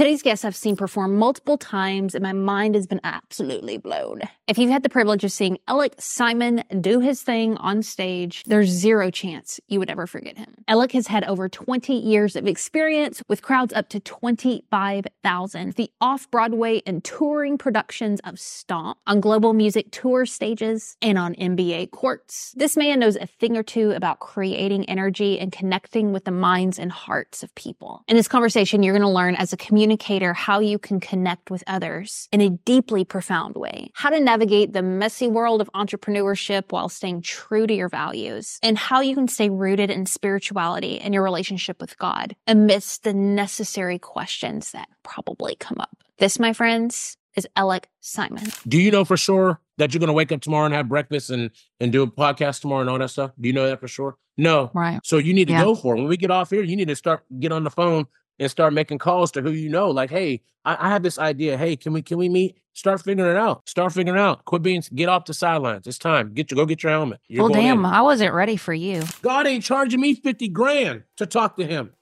Today's 0.00 0.22
guest 0.22 0.46
I've 0.46 0.56
seen 0.56 0.76
perform 0.76 1.18
multiple 1.18 1.58
times 1.58 2.14
and 2.14 2.22
my 2.22 2.32
mind 2.32 2.74
has 2.74 2.86
been 2.86 3.02
absolutely 3.04 3.76
blown. 3.76 4.22
If 4.46 4.56
you've 4.56 4.70
had 4.70 4.82
the 4.82 4.88
privilege 4.88 5.24
of 5.24 5.30
seeing 5.30 5.58
Elec 5.68 6.00
Simon 6.00 6.64
do 6.80 7.00
his 7.00 7.22
thing 7.22 7.58
on 7.58 7.82
stage, 7.82 8.42
there's 8.44 8.70
zero 8.70 9.10
chance 9.10 9.60
you 9.68 9.78
would 9.78 9.90
ever 9.90 10.06
forget 10.06 10.38
him. 10.38 10.54
Elec 10.70 10.92
has 10.92 11.06
had 11.06 11.22
over 11.24 11.50
20 11.50 11.92
years 11.92 12.34
of 12.34 12.46
experience 12.46 13.22
with 13.28 13.42
crowds 13.42 13.74
up 13.74 13.90
to 13.90 14.00
25,000. 14.00 15.74
The 15.74 15.90
off-Broadway 16.00 16.80
and 16.86 17.04
touring 17.04 17.58
productions 17.58 18.20
of 18.24 18.40
Stomp 18.40 18.96
on 19.06 19.20
global 19.20 19.52
music 19.52 19.90
tour 19.90 20.24
stages 20.24 20.96
and 21.02 21.18
on 21.18 21.34
NBA 21.34 21.90
courts. 21.90 22.54
This 22.56 22.74
man 22.74 23.00
knows 23.00 23.16
a 23.16 23.26
thing 23.26 23.54
or 23.54 23.62
two 23.62 23.90
about 23.90 24.18
creating 24.18 24.88
energy 24.88 25.38
and 25.38 25.52
connecting 25.52 26.14
with 26.14 26.24
the 26.24 26.30
minds 26.30 26.78
and 26.78 26.90
hearts 26.90 27.42
of 27.42 27.54
people. 27.54 28.02
In 28.08 28.16
this 28.16 28.28
conversation, 28.28 28.82
you're 28.82 28.94
going 28.94 29.02
to 29.02 29.08
learn 29.08 29.34
as 29.34 29.52
a 29.52 29.58
community 29.58 29.89
communicator 29.90 30.32
how 30.32 30.60
you 30.60 30.78
can 30.78 31.00
connect 31.00 31.50
with 31.50 31.64
others 31.66 32.28
in 32.30 32.40
a 32.40 32.50
deeply 32.50 33.04
profound 33.04 33.56
way, 33.56 33.90
how 33.94 34.08
to 34.08 34.20
navigate 34.20 34.72
the 34.72 34.82
messy 34.82 35.26
world 35.26 35.60
of 35.60 35.68
entrepreneurship 35.74 36.70
while 36.70 36.88
staying 36.88 37.20
true 37.22 37.66
to 37.66 37.74
your 37.74 37.88
values, 37.88 38.58
and 38.62 38.78
how 38.78 39.00
you 39.00 39.16
can 39.16 39.26
stay 39.26 39.50
rooted 39.50 39.90
in 39.90 40.06
spirituality 40.06 41.00
and 41.00 41.12
your 41.12 41.24
relationship 41.24 41.80
with 41.80 41.98
God 41.98 42.36
amidst 42.46 43.02
the 43.02 43.12
necessary 43.12 43.98
questions 43.98 44.70
that 44.70 44.88
probably 45.02 45.56
come 45.56 45.78
up. 45.80 45.96
This, 46.18 46.38
my 46.38 46.52
friends, 46.52 47.16
is 47.36 47.48
Elec 47.56 47.84
Simon. 48.00 48.44
Do 48.68 48.78
you 48.78 48.92
know 48.92 49.04
for 49.04 49.16
sure 49.16 49.60
that 49.78 49.92
you're 49.92 50.00
going 50.00 50.08
to 50.08 50.12
wake 50.12 50.30
up 50.30 50.40
tomorrow 50.40 50.66
and 50.66 50.74
have 50.74 50.88
breakfast 50.88 51.30
and 51.30 51.50
and 51.80 51.90
do 51.90 52.02
a 52.02 52.06
podcast 52.06 52.60
tomorrow 52.60 52.82
and 52.82 52.90
all 52.90 52.98
that 52.98 53.10
stuff? 53.10 53.32
Do 53.40 53.48
you 53.48 53.52
know 53.52 53.68
that 53.68 53.80
for 53.80 53.88
sure? 53.88 54.16
No. 54.36 54.70
Right. 54.72 55.00
So 55.04 55.18
you 55.18 55.34
need 55.34 55.48
to 55.48 55.54
yeah. 55.54 55.64
go 55.64 55.74
for 55.74 55.94
it. 55.94 55.98
When 55.98 56.08
we 56.08 56.16
get 56.16 56.30
off 56.30 56.50
here, 56.50 56.62
you 56.62 56.76
need 56.76 56.88
to 56.88 56.96
start 56.96 57.24
get 57.38 57.52
on 57.52 57.64
the 57.64 57.70
phone 57.70 58.06
and 58.40 58.50
start 58.50 58.72
making 58.72 58.98
calls 58.98 59.30
to 59.32 59.42
who 59.42 59.50
you 59.50 59.68
know. 59.68 59.90
Like, 59.90 60.10
hey, 60.10 60.40
I, 60.64 60.86
I 60.86 60.88
have 60.88 61.02
this 61.02 61.18
idea. 61.18 61.56
Hey, 61.56 61.76
can 61.76 61.92
we 61.92 62.02
can 62.02 62.18
we 62.18 62.28
meet? 62.28 62.56
Start 62.72 63.02
figuring 63.02 63.30
it 63.30 63.36
out. 63.36 63.68
Start 63.68 63.92
figuring 63.92 64.18
it 64.18 64.20
out. 64.20 64.44
Quit 64.46 64.62
being 64.62 64.82
get 64.94 65.08
off 65.08 65.26
the 65.26 65.34
sidelines. 65.34 65.86
It's 65.86 65.98
time. 65.98 66.32
Get 66.32 66.50
you 66.50 66.56
go 66.56 66.64
get 66.64 66.82
your 66.82 66.90
helmet. 66.90 67.20
You're 67.28 67.44
well, 67.44 67.52
damn, 67.52 67.80
in. 67.80 67.84
I 67.84 68.00
wasn't 68.00 68.32
ready 68.32 68.56
for 68.56 68.72
you. 68.72 69.02
God 69.22 69.46
ain't 69.46 69.62
charging 69.62 70.00
me 70.00 70.14
50 70.14 70.48
grand 70.48 71.04
to 71.18 71.26
talk 71.26 71.56
to 71.56 71.66
him. 71.66 71.92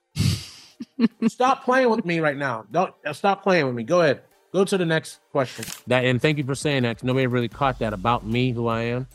stop 1.28 1.64
playing 1.64 1.90
with 1.90 2.04
me 2.04 2.20
right 2.20 2.36
now. 2.36 2.64
Don't 2.70 2.94
uh, 3.04 3.12
stop 3.12 3.42
playing 3.42 3.66
with 3.66 3.74
me. 3.74 3.82
Go 3.82 4.00
ahead. 4.00 4.22
Go 4.52 4.64
to 4.64 4.78
the 4.78 4.86
next 4.86 5.18
question. 5.32 5.64
That 5.88 6.04
and 6.04 6.22
thank 6.22 6.38
you 6.38 6.44
for 6.44 6.54
saying 6.54 6.84
that. 6.84 6.96
Because 6.96 7.04
nobody 7.04 7.26
really 7.26 7.48
caught 7.48 7.80
that 7.80 7.92
about 7.92 8.24
me, 8.24 8.52
who 8.52 8.68
I 8.68 8.82
am. 8.82 9.06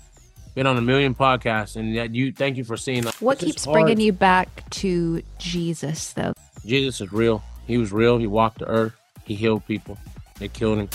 Been 0.55 0.67
on 0.67 0.77
a 0.77 0.81
million 0.81 1.16
podcasts, 1.16 1.75
and 1.75 1.97
that 1.97 2.13
you. 2.13 2.31
Thank 2.31 2.57
you 2.57 2.63
for 2.63 2.77
seeing. 2.77 3.03
That. 3.03 3.16
What 3.16 3.39
keeps 3.39 3.66
bringing 3.66 3.99
you 3.99 4.13
back 4.13 4.69
to 4.71 5.23
Jesus, 5.39 6.13
though? 6.13 6.33
Jesus 6.66 7.02
is 7.02 7.11
real. 7.11 7.44
He 7.67 7.78
was 7.78 7.92
real. 7.92 8.17
He 8.17 8.28
walked 8.28 8.59
the 8.59 8.67
earth. 8.67 8.94
He 9.25 9.36
healed 9.36 9.66
people. 9.66 9.97
They 10.39 10.47
killed 10.47 10.80
him. 10.80 10.89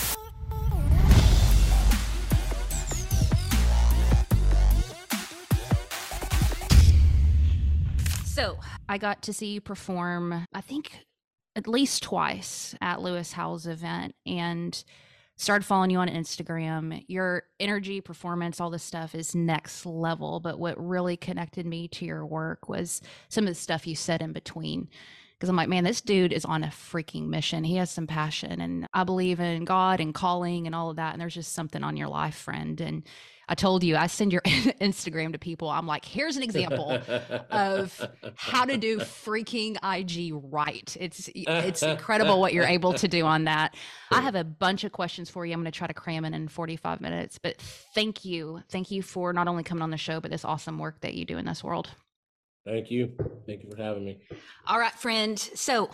So 8.25 8.57
I 8.87 8.97
got 8.97 9.21
to 9.23 9.33
see 9.33 9.47
you 9.47 9.61
perform, 9.61 10.45
I 10.53 10.61
think 10.61 11.05
at 11.55 11.67
least 11.67 12.03
twice 12.03 12.73
at 12.81 13.01
Lewis 13.01 13.33
Howes' 13.33 13.67
event 13.67 14.15
and 14.25 14.83
started 15.35 15.65
following 15.65 15.89
you 15.89 15.99
on 15.99 16.07
Instagram. 16.07 17.03
Your 17.07 17.43
energy, 17.59 18.01
performance, 18.01 18.59
all 18.59 18.69
this 18.69 18.83
stuff 18.83 19.13
is 19.13 19.35
next 19.35 19.85
level. 19.85 20.39
But 20.39 20.59
what 20.59 20.83
really 20.83 21.15
connected 21.15 21.65
me 21.65 21.87
to 21.89 22.05
your 22.05 22.25
work 22.25 22.67
was 22.69 23.01
some 23.29 23.45
of 23.45 23.49
the 23.49 23.55
stuff 23.55 23.85
you 23.85 23.95
said 23.95 24.21
in 24.21 24.33
between 24.33 24.89
because 25.39 25.47
I'm 25.47 25.55
like, 25.55 25.69
man, 25.69 25.85
this 25.85 26.01
dude 26.01 26.33
is 26.33 26.43
on 26.43 26.65
a 26.65 26.67
freaking 26.67 27.27
mission. 27.29 27.63
He 27.63 27.77
has 27.77 27.89
some 27.89 28.07
passion, 28.07 28.59
and 28.59 28.87
I 28.93 29.05
believe 29.05 29.39
in 29.39 29.63
God 29.63 30.01
and 30.01 30.13
calling 30.13 30.65
and 30.65 30.75
all 30.75 30.89
of 30.89 30.97
that. 30.97 31.13
And 31.13 31.21
there's 31.21 31.33
just 31.33 31.53
something 31.53 31.81
on 31.81 31.95
your 31.95 32.09
life, 32.09 32.35
friend. 32.35 32.81
And 32.81 33.03
I 33.47 33.55
told 33.55 33.81
you, 33.85 33.95
I 33.95 34.07
send 34.07 34.33
your 34.33 34.41
Instagram 34.81 35.31
to 35.31 35.39
people. 35.39 35.69
I'm 35.69 35.87
like, 35.87 36.03
here's 36.03 36.35
an 36.35 36.43
example 36.43 36.91
of 37.49 38.09
how 38.35 38.65
to 38.65 38.75
do 38.75 38.97
freaking 38.99 39.77
IG 39.81 40.37
right. 40.51 40.97
It's 40.99 41.29
it's 41.33 41.83
incredible 41.83 42.41
what 42.41 42.53
you're 42.53 42.65
able 42.65 42.93
to 42.95 43.07
do 43.07 43.25
on 43.25 43.45
that. 43.45 43.75
I 44.11 44.19
have 44.19 44.35
a 44.35 44.43
bunch 44.43 44.83
of 44.83 44.91
questions 44.91 45.29
for 45.29 45.45
you. 45.45 45.53
I'm 45.53 45.61
going 45.61 45.71
to 45.71 45.77
try 45.77 45.87
to 45.87 45.93
cram 45.93 46.25
in 46.25 46.33
in 46.33 46.49
45 46.49 46.99
minutes, 46.99 47.37
but 47.37 47.61
thank 47.95 48.25
you, 48.25 48.61
thank 48.69 48.91
you 48.91 49.01
for 49.01 49.31
not 49.31 49.47
only 49.47 49.63
coming 49.63 49.83
on 49.83 49.89
the 49.89 49.97
show, 49.97 50.19
but 50.19 50.31
this 50.31 50.43
awesome 50.43 50.79
work 50.79 50.99
that 50.99 51.13
you 51.13 51.23
do 51.23 51.37
in 51.37 51.45
this 51.45 51.63
world. 51.63 51.89
Thank 52.69 52.91
you. 52.91 53.11
Thank 53.47 53.63
you 53.63 53.71
for 53.71 53.81
having 53.81 54.05
me. 54.05 54.19
All 54.67 54.79
right, 54.79 54.93
friend. 54.93 55.39
So 55.39 55.89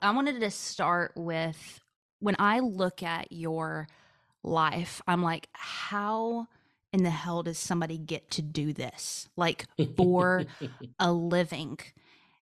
I 0.00 0.12
wanted 0.12 0.40
to 0.40 0.50
start 0.50 1.12
with 1.16 1.80
when 2.20 2.36
I 2.38 2.60
look 2.60 3.02
at 3.02 3.32
your 3.32 3.88
life, 4.44 5.02
I'm 5.08 5.22
like, 5.22 5.48
how 5.52 6.46
in 6.92 7.02
the 7.02 7.10
hell 7.10 7.42
does 7.42 7.58
somebody 7.58 7.98
get 7.98 8.30
to 8.32 8.42
do 8.42 8.72
this? 8.72 9.28
Like 9.36 9.66
for 9.96 10.44
a 11.00 11.12
living. 11.12 11.78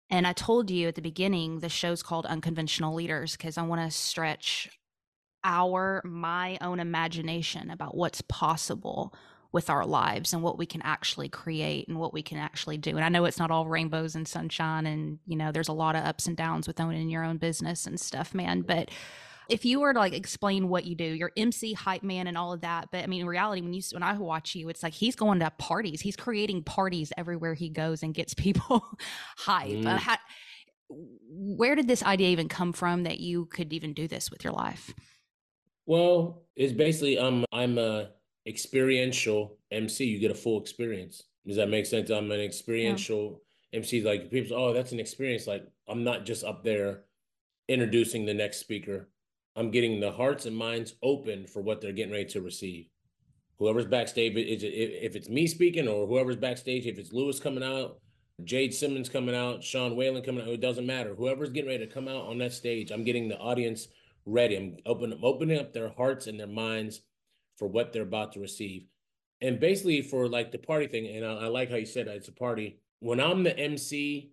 And 0.08 0.26
I 0.26 0.32
told 0.32 0.70
you 0.70 0.88
at 0.88 0.94
the 0.94 1.02
beginning, 1.02 1.58
the 1.58 1.68
show's 1.68 2.04
called 2.04 2.26
Unconventional 2.26 2.94
Leaders 2.94 3.36
because 3.36 3.58
I 3.58 3.62
want 3.62 3.80
to 3.80 3.90
stretch 3.90 4.70
our, 5.42 6.02
my 6.04 6.56
own 6.60 6.78
imagination 6.78 7.70
about 7.70 7.96
what's 7.96 8.20
possible 8.22 9.12
with 9.52 9.68
our 9.68 9.84
lives 9.84 10.32
and 10.32 10.42
what 10.42 10.58
we 10.58 10.66
can 10.66 10.82
actually 10.82 11.28
create 11.28 11.86
and 11.86 11.98
what 11.98 12.12
we 12.12 12.22
can 12.22 12.38
actually 12.38 12.78
do. 12.78 12.96
And 12.96 13.04
I 13.04 13.10
know 13.10 13.26
it's 13.26 13.38
not 13.38 13.50
all 13.50 13.66
rainbows 13.66 14.14
and 14.14 14.26
sunshine 14.26 14.86
and 14.86 15.18
you 15.26 15.36
know 15.36 15.52
there's 15.52 15.68
a 15.68 15.74
lot 15.74 15.94
of 15.94 16.04
ups 16.04 16.26
and 16.26 16.36
downs 16.36 16.66
with 16.66 16.80
owning 16.80 17.10
your 17.10 17.24
own 17.24 17.36
business 17.36 17.86
and 17.86 18.00
stuff, 18.00 18.34
man, 18.34 18.62
but 18.62 18.90
if 19.48 19.64
you 19.64 19.80
were 19.80 19.92
to 19.92 19.98
like 19.98 20.14
explain 20.14 20.68
what 20.68 20.84
you 20.84 20.94
do, 20.94 21.04
your 21.04 21.30
MC 21.36 21.74
hype 21.74 22.02
man 22.02 22.26
and 22.26 22.38
all 22.38 22.52
of 22.52 22.62
that, 22.62 22.88
but 22.90 23.04
I 23.04 23.06
mean, 23.06 23.20
in 23.20 23.26
reality, 23.26 23.60
when 23.60 23.74
you 23.74 23.82
when 23.92 24.02
I 24.02 24.16
watch 24.16 24.54
you, 24.54 24.68
it's 24.68 24.82
like 24.82 24.94
he's 24.94 25.16
going 25.16 25.40
to 25.40 25.50
parties, 25.58 26.00
he's 26.00 26.16
creating 26.16 26.62
parties 26.62 27.12
everywhere 27.16 27.54
he 27.54 27.68
goes 27.68 28.02
and 28.02 28.14
gets 28.14 28.34
people 28.46 28.82
hype. 29.36 29.70
Mm. 29.70 29.86
Uh, 29.86 29.98
how, 29.98 30.16
where 30.88 31.74
did 31.74 31.88
this 31.88 32.02
idea 32.02 32.28
even 32.28 32.48
come 32.48 32.72
from 32.72 33.04
that 33.04 33.20
you 33.20 33.46
could 33.46 33.72
even 33.72 33.92
do 33.92 34.06
this 34.08 34.30
with 34.30 34.44
your 34.44 34.52
life? 34.52 34.94
Well, 35.86 36.44
it's 36.56 36.72
basically 36.72 37.18
um 37.18 37.44
I'm 37.52 37.72
I'm 37.72 37.78
a 37.78 38.10
experiential 38.46 39.58
MC. 39.70 40.04
You 40.04 40.18
get 40.18 40.30
a 40.30 40.34
full 40.34 40.60
experience. 40.60 41.22
Does 41.46 41.56
that 41.56 41.68
make 41.68 41.86
sense? 41.86 42.10
I'm 42.10 42.30
an 42.30 42.40
experiential 42.40 43.40
yeah. 43.72 43.78
MC. 43.78 44.02
Like 44.02 44.30
people 44.30 44.50
say, 44.50 44.54
oh, 44.54 44.72
that's 44.72 44.92
an 44.92 45.00
experience. 45.00 45.46
Like 45.46 45.66
I'm 45.88 46.04
not 46.04 46.24
just 46.24 46.44
up 46.44 46.64
there 46.64 47.04
introducing 47.68 48.24
the 48.24 48.34
next 48.34 48.58
speaker. 48.58 49.08
I'm 49.56 49.70
getting 49.70 50.00
the 50.00 50.12
hearts 50.12 50.46
and 50.46 50.56
minds 50.56 50.94
open 51.02 51.46
for 51.46 51.60
what 51.60 51.80
they're 51.80 51.92
getting 51.92 52.12
ready 52.12 52.26
to 52.26 52.40
receive. 52.40 52.88
Whoever's 53.58 53.86
backstage, 53.86 54.32
if 54.34 55.14
it's 55.14 55.28
me 55.28 55.46
speaking 55.46 55.86
or 55.86 56.06
whoever's 56.06 56.36
backstage, 56.36 56.86
if 56.86 56.98
it's 56.98 57.12
Lewis 57.12 57.38
coming 57.38 57.62
out, 57.62 58.00
Jade 58.44 58.74
Simmons 58.74 59.08
coming 59.08 59.36
out, 59.36 59.62
Sean 59.62 59.94
Whalen 59.94 60.22
coming 60.22 60.42
out, 60.42 60.48
it 60.48 60.60
doesn't 60.60 60.86
matter. 60.86 61.14
Whoever's 61.14 61.50
getting 61.50 61.70
ready 61.70 61.86
to 61.86 61.92
come 61.92 62.08
out 62.08 62.24
on 62.24 62.38
that 62.38 62.52
stage, 62.52 62.90
I'm 62.90 63.04
getting 63.04 63.28
the 63.28 63.38
audience 63.38 63.88
ready. 64.24 64.56
I'm 64.56 64.76
open, 64.86 65.18
opening 65.22 65.58
up 65.60 65.72
their 65.72 65.90
hearts 65.90 66.26
and 66.26 66.40
their 66.40 66.46
minds 66.46 67.02
for 67.56 67.68
what 67.68 67.92
they're 67.92 68.02
about 68.02 68.32
to 68.32 68.40
receive. 68.40 68.86
And 69.40 69.58
basically 69.58 70.02
for 70.02 70.28
like 70.28 70.52
the 70.52 70.58
party 70.58 70.86
thing, 70.86 71.06
and 71.08 71.26
I, 71.26 71.32
I 71.32 71.46
like 71.46 71.70
how 71.70 71.76
you 71.76 71.86
said 71.86 72.08
it's 72.08 72.28
a 72.28 72.32
party. 72.32 72.78
When 73.00 73.20
I'm 73.20 73.42
the 73.42 73.58
MC 73.58 74.30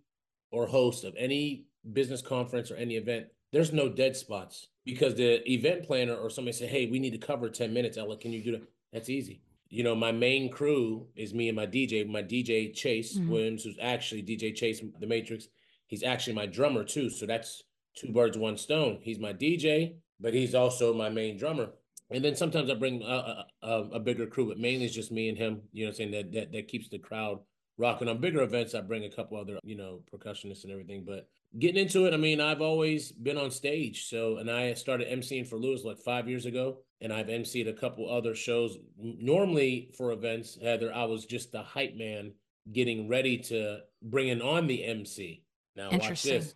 or 0.51 0.67
host 0.67 1.03
of 1.03 1.15
any 1.17 1.65
business 1.93 2.21
conference 2.21 2.69
or 2.69 2.75
any 2.75 2.95
event, 2.95 3.27
there's 3.51 3.73
no 3.73 3.89
dead 3.89 4.15
spots 4.15 4.67
because 4.85 5.15
the 5.15 5.49
event 5.51 5.83
planner 5.83 6.15
or 6.15 6.29
somebody 6.29 6.55
say, 6.55 6.67
"Hey, 6.67 6.85
we 6.85 6.99
need 6.99 7.11
to 7.11 7.17
cover 7.17 7.49
10 7.49 7.73
minutes." 7.73 7.97
Ella, 7.97 8.17
can 8.17 8.31
you 8.31 8.43
do 8.43 8.51
that? 8.51 8.61
That's 8.93 9.09
easy. 9.09 9.41
You 9.69 9.83
know, 9.83 9.95
my 9.95 10.11
main 10.11 10.51
crew 10.51 11.07
is 11.15 11.33
me 11.33 11.47
and 11.49 11.55
my 11.55 11.65
DJ. 11.65 12.07
My 12.07 12.23
DJ 12.23 12.73
Chase 12.73 13.17
mm-hmm. 13.17 13.29
Williams, 13.29 13.63
who's 13.63 13.77
actually 13.81 14.23
DJ 14.23 14.55
Chase 14.55 14.81
the 14.99 15.07
Matrix. 15.07 15.47
He's 15.87 16.03
actually 16.03 16.33
my 16.33 16.45
drummer 16.45 16.83
too. 16.83 17.09
So 17.09 17.25
that's 17.25 17.63
two 17.95 18.11
birds, 18.11 18.37
one 18.37 18.57
stone. 18.57 18.99
He's 19.01 19.19
my 19.19 19.33
DJ, 19.33 19.95
but 20.19 20.33
he's 20.33 20.53
also 20.53 20.93
my 20.93 21.09
main 21.09 21.37
drummer 21.37 21.69
and 22.11 22.23
then 22.23 22.35
sometimes 22.35 22.71
I 22.71 22.73
bring 22.73 23.03
a, 23.03 23.45
a, 23.61 23.81
a, 23.93 23.99
bigger 23.99 24.25
crew, 24.25 24.47
but 24.47 24.57
mainly 24.57 24.85
it's 24.85 24.95
just 24.95 25.11
me 25.11 25.29
and 25.29 25.37
him. 25.37 25.61
You 25.71 25.85
know, 25.85 25.89
I'm 25.89 25.95
saying 25.95 26.11
that, 26.11 26.31
that 26.33 26.51
that 26.51 26.67
keeps 26.67 26.89
the 26.89 26.97
crowd 26.97 27.39
rocking. 27.77 28.07
On 28.07 28.19
bigger 28.19 28.41
events, 28.41 28.73
I 28.73 28.81
bring 28.81 29.05
a 29.05 29.09
couple 29.09 29.37
other 29.37 29.59
you 29.63 29.75
know 29.75 30.01
percussionists 30.11 30.63
and 30.63 30.71
everything. 30.71 31.03
But 31.05 31.27
getting 31.59 31.81
into 31.81 32.05
it, 32.05 32.13
I 32.13 32.17
mean, 32.17 32.41
I've 32.41 32.61
always 32.61 33.11
been 33.11 33.37
on 33.37 33.51
stage. 33.51 34.07
So, 34.07 34.37
and 34.37 34.49
I 34.49 34.73
started 34.73 35.07
emceeing 35.07 35.47
for 35.47 35.57
Lewis 35.57 35.83
like 35.83 35.99
five 35.99 36.27
years 36.27 36.47
ago, 36.47 36.79
and 36.99 37.13
I've 37.13 37.27
emceed 37.27 37.69
a 37.69 37.73
couple 37.73 38.09
other 38.09 38.33
shows. 38.33 38.77
Normally 38.97 39.91
for 39.95 40.11
events, 40.11 40.57
Heather, 40.59 40.93
I 40.93 41.05
was 41.05 41.25
just 41.25 41.51
the 41.51 41.61
hype 41.61 41.95
man, 41.95 42.33
getting 42.71 43.07
ready 43.07 43.37
to 43.37 43.81
bringing 44.01 44.41
on 44.41 44.65
the 44.65 44.83
MC. 44.83 45.43
Now 45.75 45.89
watch 45.91 46.23
this. 46.23 46.55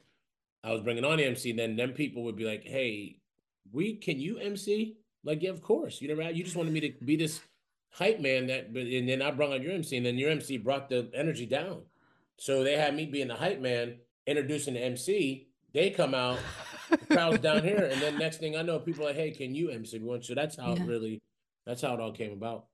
I 0.63 0.71
was 0.71 0.81
bringing 0.81 1.05
on 1.05 1.17
the 1.17 1.25
MC, 1.25 1.51
and 1.51 1.59
then 1.59 1.75
them 1.75 1.91
people 1.91 2.23
would 2.23 2.37
be 2.37 2.45
like, 2.45 2.63
"Hey, 2.63 3.19
we 3.71 3.97
can 3.97 4.19
you 4.19 4.39
MC?" 4.39 4.97
Like, 5.23 5.41
yeah, 5.41 5.51
of 5.51 5.61
course. 5.61 6.01
You 6.01 6.07
never 6.09 6.29
you 6.31 6.43
just 6.43 6.55
wanted 6.55 6.73
me 6.73 6.79
to 6.81 6.93
be 7.05 7.15
this 7.15 7.41
hype 7.91 8.19
man 8.19 8.47
that 8.47 8.73
but 8.73 8.83
and 8.83 9.07
then 9.07 9.21
I 9.21 9.31
brought 9.31 9.51
on 9.53 9.61
your 9.61 9.71
MC 9.73 9.97
and 9.97 10.05
then 10.05 10.17
your 10.17 10.31
MC 10.31 10.57
brought 10.57 10.89
the 10.89 11.09
energy 11.13 11.45
down. 11.45 11.83
So 12.37 12.63
they 12.63 12.75
had 12.75 12.95
me 12.95 13.05
being 13.05 13.27
the 13.27 13.35
hype 13.35 13.61
man, 13.61 13.97
introducing 14.25 14.73
the 14.73 14.81
MC. 14.81 15.47
They 15.73 15.89
come 15.91 16.13
out 16.13 16.39
the 16.89 16.97
crowd's 17.05 17.39
down 17.39 17.63
here, 17.71 17.85
and 17.85 18.01
then 18.01 18.17
next 18.17 18.37
thing 18.37 18.55
I 18.55 18.61
know, 18.61 18.79
people 18.79 19.03
are 19.03 19.07
like, 19.07 19.15
"Hey, 19.15 19.31
can 19.31 19.55
you 19.55 19.69
MC 19.69 19.99
one?" 19.99 20.21
So 20.21 20.35
that's 20.35 20.55
how 20.55 20.73
Yeah. 20.75 20.83
it 20.83 20.87
really, 20.87 21.21
that's 21.65 21.81
how 21.81 21.93
it 21.93 21.99
all 21.99 22.11
came 22.11 22.31
about. 22.33 22.65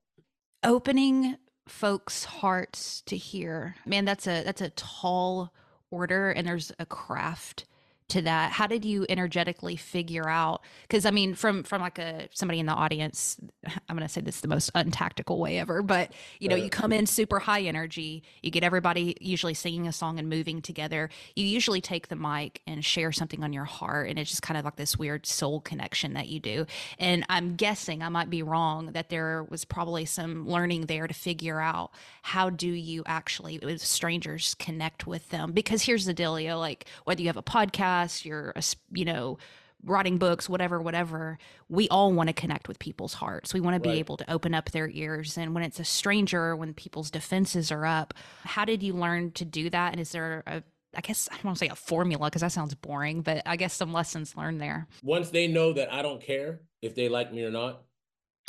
Opening 0.62 1.36
folks' 1.68 2.24
hearts 2.24 3.02
to 3.02 3.16
hear. 3.16 3.76
Man, 3.86 4.04
that's 4.04 4.26
a 4.26 4.42
that's 4.42 4.60
a 4.60 4.70
tall 4.70 5.52
order 5.90 6.30
and 6.30 6.46
there's 6.46 6.72
a 6.78 6.86
craft 6.86 7.64
to 8.10 8.22
that. 8.22 8.52
How 8.52 8.66
did 8.66 8.84
you 8.84 9.06
energetically 9.08 9.76
figure 9.76 10.28
out 10.28 10.62
cuz 10.88 11.06
I 11.06 11.10
mean 11.10 11.34
from 11.34 11.62
from 11.64 11.80
like 11.82 11.98
a 11.98 12.28
somebody 12.32 12.60
in 12.60 12.66
the 12.66 12.72
audience, 12.72 13.38
I'm 13.88 13.96
going 13.96 14.06
to 14.06 14.12
say 14.12 14.20
this 14.20 14.40
the 14.40 14.48
most 14.48 14.70
untactical 14.74 15.38
way 15.38 15.58
ever, 15.58 15.82
but 15.82 16.12
you 16.40 16.48
know, 16.48 16.54
Right. 16.56 16.64
you 16.64 16.70
come 16.70 16.92
in 16.92 17.06
super 17.06 17.38
high 17.40 17.62
energy, 17.62 18.22
you 18.42 18.50
get 18.50 18.62
everybody 18.64 19.16
usually 19.20 19.54
singing 19.54 19.86
a 19.88 19.92
song 19.92 20.18
and 20.18 20.28
moving 20.28 20.62
together. 20.62 21.10
You 21.36 21.44
usually 21.44 21.80
take 21.80 22.08
the 22.08 22.16
mic 22.16 22.60
and 22.66 22.84
share 22.84 23.12
something 23.12 23.42
on 23.44 23.52
your 23.52 23.64
heart 23.64 24.08
and 24.08 24.18
it's 24.18 24.30
just 24.30 24.42
kind 24.42 24.58
of 24.58 24.64
like 24.64 24.76
this 24.76 24.96
weird 24.96 25.26
soul 25.26 25.60
connection 25.60 26.14
that 26.14 26.28
you 26.28 26.40
do. 26.40 26.66
And 26.98 27.24
I'm 27.28 27.56
guessing 27.56 28.02
I 28.02 28.08
might 28.08 28.30
be 28.30 28.42
wrong 28.42 28.92
that 28.92 29.08
there 29.10 29.44
was 29.48 29.64
probably 29.64 30.04
some 30.04 30.46
learning 30.48 30.86
there 30.86 31.06
to 31.06 31.14
figure 31.14 31.60
out 31.60 31.92
how 32.22 32.50
do 32.50 32.68
you 32.68 33.02
actually 33.06 33.58
with 33.62 33.80
strangers 33.84 34.54
connect 34.58 35.06
with 35.06 35.28
them 35.30 35.52
because 35.52 35.82
here's 35.82 36.04
the 36.04 36.14
dealio 36.14 36.58
like 36.58 36.84
whether 37.04 37.20
you 37.22 37.28
have 37.28 37.36
a 37.36 37.42
podcast 37.42 37.99
you're 38.24 38.52
a, 38.56 38.62
you 38.92 39.04
know 39.04 39.38
writing 39.82 40.18
books 40.18 40.46
whatever 40.48 40.78
whatever 40.80 41.38
we 41.70 41.88
all 41.88 42.12
want 42.12 42.28
to 42.28 42.34
connect 42.34 42.68
with 42.68 42.78
people's 42.78 43.14
hearts 43.14 43.54
we 43.54 43.60
want 43.60 43.74
to 43.74 43.80
be 43.80 43.88
Right. 43.88 43.98
able 43.98 44.16
to 44.18 44.30
open 44.30 44.52
up 44.54 44.70
their 44.72 44.88
ears 44.90 45.38
and 45.38 45.54
when 45.54 45.62
it's 45.64 45.80
a 45.80 45.84
stranger 45.84 46.54
when 46.54 46.74
people's 46.74 47.10
defenses 47.10 47.72
are 47.72 47.86
up 47.86 48.12
how 48.44 48.66
did 48.66 48.82
you 48.82 48.92
learn 48.92 49.30
to 49.32 49.44
do 49.46 49.70
that 49.70 49.92
and 49.92 50.00
is 50.00 50.12
there 50.12 50.42
a 50.46 50.62
I 50.94 51.00
guess 51.02 51.28
I 51.30 51.36
don't 51.36 51.44
want 51.44 51.58
to 51.58 51.64
say 51.64 51.68
a 51.70 51.76
formula 51.76 52.26
because 52.28 52.42
that 52.42 52.50
sounds 52.50 52.74
boring, 52.74 53.22
but 53.22 53.42
I 53.46 53.54
guess 53.54 53.72
some 53.74 53.92
lessons 53.92 54.36
learned 54.36 54.60
there. 54.60 54.88
Once 55.04 55.30
they 55.30 55.46
know 55.46 55.72
that 55.74 55.92
I 55.92 56.02
don't 56.02 56.20
care 56.20 56.62
if 56.82 56.96
they 56.96 57.08
like 57.08 57.32
me 57.32 57.44
or 57.44 57.50
not, 57.52 57.82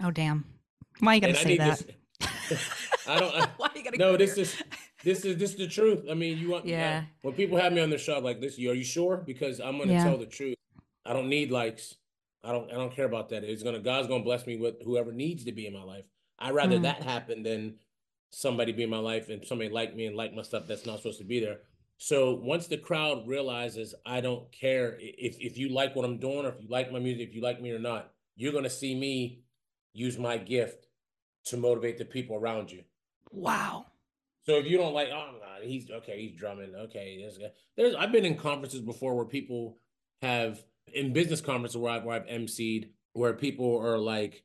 Oh 0.04 0.10
damn! 0.10 0.46
Why 1.02 1.14
are 1.14 1.16
you 1.18 1.28
and 1.28 1.38
I 1.38 1.44
say 1.44 1.50
need 1.50 1.60
that? 1.60 1.84
this. 2.50 2.60
I 3.08 3.20
don't. 3.20 3.36
I, 3.36 3.48
Why 3.58 3.70
you 3.76 3.84
gotta 3.84 3.98
no, 4.00 4.18
this 4.18 4.40
is 4.40 4.56
this 5.04 5.26
is 5.26 5.38
this 5.38 5.52
is 5.52 5.58
the 5.58 5.68
truth. 5.68 6.06
I 6.10 6.14
mean, 6.14 6.38
you 6.38 6.50
want 6.50 6.66
Yeah. 6.66 7.06
when 7.22 7.34
people 7.34 7.58
have 7.58 7.74
me 7.74 7.82
on 7.82 7.90
their 7.90 8.00
show 8.00 8.20
like 8.20 8.40
this, 8.42 8.58
are 8.58 8.74
you 8.74 8.84
sure? 8.84 9.18
Because 9.18 9.60
I'm 9.60 9.78
gonna 9.78 9.94
Yeah. 9.94 10.04
tell 10.04 10.18
the 10.18 10.26
truth. 10.26 10.56
I 11.06 11.14
don't 11.14 11.30
need 11.30 11.52
likes. 11.52 11.96
I 12.44 12.52
don't 12.52 12.70
I 12.72 12.76
don't 12.76 12.94
care 12.94 13.06
about 13.06 13.30
that. 13.30 13.44
It's 13.44 13.64
gonna 13.64 13.80
God's 13.80 14.08
gonna 14.08 14.24
bless 14.24 14.46
me 14.48 14.58
with 14.58 14.82
whoever 14.84 15.12
needs 15.12 15.44
to 15.46 15.52
be 15.52 15.66
in 15.68 15.74
my 15.74 15.84
life. 15.84 16.06
I'd 16.40 16.54
rather 16.54 16.78
Mm. 16.78 16.84
that 16.84 17.04
happen 17.04 17.44
than 17.44 17.80
somebody 18.32 18.72
be 18.72 18.84
in 18.84 18.90
my 18.90 18.98
life 18.98 19.30
and 19.30 19.46
somebody 19.46 19.70
like 19.70 19.96
me 19.96 20.06
and 20.06 20.16
like 20.16 20.34
my 20.34 20.42
stuff 20.42 20.66
that's 20.68 20.86
not 20.86 20.98
supposed 20.98 21.20
to 21.20 21.26
be 21.26 21.40
there. 21.40 21.62
So 21.98 22.34
once 22.36 22.66
the 22.68 22.78
crowd 22.78 23.28
realizes 23.28 23.94
I 24.06 24.22
don't 24.22 24.52
care 24.52 24.98
if 25.00 25.40
if 25.40 25.58
you 25.58 25.70
like 25.70 25.96
what 25.96 26.06
I'm 26.06 26.18
doing 26.18 26.46
or 26.46 26.50
if 26.50 26.62
you 26.62 26.68
like 26.68 26.92
my 26.92 27.00
music, 27.00 27.30
if 27.30 27.36
you 27.36 27.42
like 27.42 27.62
me 27.62 27.72
or 27.72 27.80
not, 27.80 28.14
you're 28.36 28.54
gonna 28.54 28.70
see 28.70 28.96
me 28.96 29.44
use 29.94 30.18
my 30.18 30.38
gift 30.38 30.88
to 31.46 31.58
motivate 31.58 31.98
the 31.98 32.06
people 32.06 32.36
around 32.38 32.72
you. 32.72 32.84
Wow. 33.32 33.91
So 34.44 34.56
if 34.56 34.66
you 34.66 34.78
don't 34.78 34.94
like, 34.94 35.10
oh, 35.10 35.34
nah, 35.40 35.64
he's 35.66 35.90
okay, 35.90 36.22
he's 36.22 36.38
drumming. 36.40 36.74
Okay, 36.76 37.22
this 37.24 37.38
guy. 37.38 37.52
There's 37.78 37.96
I've 37.96 38.12
been 38.12 38.26
in 38.26 38.36
conferences 38.38 38.82
before 38.82 39.16
where 39.16 39.26
people 39.26 39.78
have 40.22 40.64
in 40.94 41.14
business 41.14 41.42
conferences 41.42 41.78
where 41.78 41.94
I've 41.94 42.04
where 42.04 42.16
I've 42.16 42.28
emceed 42.28 42.90
where 43.14 43.34
people 43.34 43.78
are 43.80 43.98
like, 43.98 44.44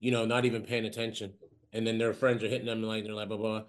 you 0.00 0.10
know, 0.10 0.24
not 0.24 0.44
even 0.44 0.62
paying 0.62 0.84
attention, 0.86 1.34
and 1.72 1.86
then 1.86 1.98
their 1.98 2.12
friends 2.14 2.42
are 2.42 2.48
hitting 2.48 2.66
them 2.66 2.78
and 2.78 2.88
like 2.88 3.04
they're 3.04 3.14
like 3.14 3.28
blah 3.28 3.36
blah. 3.36 3.62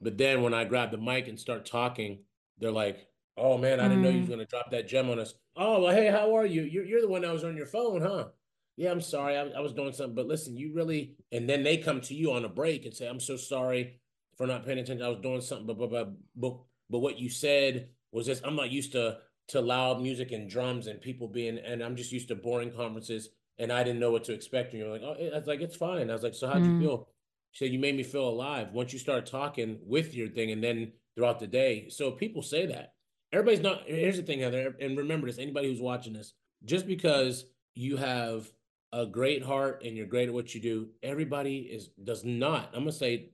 But 0.00 0.18
then 0.18 0.42
when 0.42 0.54
I 0.54 0.64
grab 0.64 0.90
the 0.90 0.98
mic 0.98 1.26
and 1.28 1.38
start 1.38 1.66
talking, 1.66 2.20
they're 2.58 2.70
like, 2.70 3.06
"Oh 3.36 3.58
man, 3.58 3.80
I 3.80 3.88
didn't 3.88 4.02
know 4.02 4.10
you 4.10 4.20
was 4.20 4.28
Mm. 4.28 4.30
gonna 4.30 4.46
drop 4.46 4.70
that 4.70 4.86
gem 4.86 5.10
on 5.10 5.18
us." 5.18 5.34
Oh 5.56 5.82
well, 5.82 5.94
hey, 5.94 6.08
how 6.08 6.34
are 6.36 6.46
you? 6.46 6.62
You're 6.62 6.84
you're 6.84 7.00
the 7.00 7.08
one 7.08 7.22
that 7.22 7.32
was 7.32 7.44
on 7.44 7.56
your 7.56 7.66
phone, 7.66 8.02
huh? 8.02 8.28
Yeah, 8.76 8.90
I'm 8.92 9.00
sorry, 9.00 9.36
I, 9.36 9.48
I 9.50 9.60
was 9.60 9.72
doing 9.72 9.92
something, 9.92 10.14
but 10.14 10.26
listen, 10.26 10.56
you 10.56 10.72
really. 10.74 11.16
And 11.32 11.48
then 11.48 11.62
they 11.64 11.76
come 11.78 12.00
to 12.02 12.14
you 12.14 12.32
on 12.32 12.44
a 12.44 12.48
break 12.48 12.84
and 12.86 12.94
say, 12.94 13.08
"I'm 13.08 13.20
so 13.20 13.36
sorry 13.36 14.00
for 14.36 14.46
not 14.46 14.64
paying 14.64 14.78
attention. 14.78 15.04
I 15.04 15.08
was 15.08 15.18
doing 15.20 15.40
something, 15.40 15.66
but 15.66 15.78
but 15.78 15.90
but 15.90 16.12
but, 16.36 16.56
but 16.90 16.98
what 17.00 17.18
you 17.18 17.28
said 17.30 17.88
was 18.12 18.26
this. 18.26 18.40
I'm 18.44 18.56
not 18.56 18.70
used 18.70 18.92
to 18.92 19.18
to 19.48 19.60
loud 19.60 20.00
music 20.00 20.32
and 20.32 20.48
drums 20.48 20.86
and 20.86 21.00
people 21.00 21.28
being, 21.28 21.58
and 21.58 21.82
I'm 21.82 21.96
just 21.96 22.12
used 22.12 22.28
to 22.28 22.34
boring 22.34 22.70
conferences, 22.72 23.28
and 23.58 23.72
I 23.72 23.82
didn't 23.84 24.00
know 24.00 24.10
what 24.10 24.24
to 24.24 24.32
expect. 24.32 24.72
And 24.72 24.82
you're 24.82 24.90
like, 24.90 25.02
oh, 25.02 25.16
I 25.34 25.38
was 25.38 25.46
like, 25.46 25.60
it's 25.60 25.76
fine. 25.76 26.10
I 26.10 26.14
was 26.14 26.22
like, 26.22 26.34
so 26.34 26.46
how'd 26.48 26.62
Mm. 26.62 26.72
you 26.72 26.78
feel? 26.78 27.08
She 27.52 27.64
said, 27.64 27.72
you 27.72 27.78
made 27.78 27.96
me 27.96 28.02
feel 28.02 28.28
alive. 28.28 28.72
Once 28.72 28.92
you 28.92 28.98
start 28.98 29.26
talking 29.26 29.78
with 29.86 30.14
your 30.14 30.28
thing, 30.28 30.50
and 30.50 30.62
then 30.64 30.92
throughout 31.14 31.38
the 31.38 31.46
day, 31.46 31.88
so 31.88 32.10
people 32.10 32.42
say 32.42 32.66
that. 32.66 32.94
Everybody's 33.32 33.60
not. 33.60 33.82
Here's 33.86 34.16
the 34.16 34.22
thing, 34.22 34.40
Heather, 34.40 34.74
and 34.80 34.96
remember 34.96 35.26
this. 35.26 35.38
Anybody 35.38 35.68
who's 35.68 35.80
watching 35.80 36.12
this, 36.12 36.32
just 36.64 36.86
because 36.86 37.44
you 37.74 37.96
have 37.96 38.50
a 38.92 39.04
great 39.06 39.42
heart 39.42 39.82
and 39.84 39.96
you're 39.96 40.06
great 40.06 40.28
at 40.28 40.34
what 40.34 40.54
you 40.54 40.60
do, 40.60 40.88
everybody 41.02 41.58
is 41.58 41.88
does 42.02 42.24
not. 42.24 42.70
I'm 42.72 42.80
gonna 42.80 42.92
say 42.92 43.30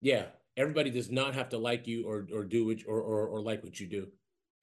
yeah, 0.00 0.26
everybody 0.56 0.90
does 0.90 1.10
not 1.10 1.34
have 1.34 1.48
to 1.50 1.58
like 1.58 1.86
you 1.86 2.06
or 2.06 2.26
or 2.32 2.44
do 2.44 2.66
what 2.66 2.78
or 2.86 3.00
or, 3.00 3.26
or 3.26 3.40
like 3.40 3.62
what 3.64 3.78
you 3.80 3.86
do. 3.86 4.08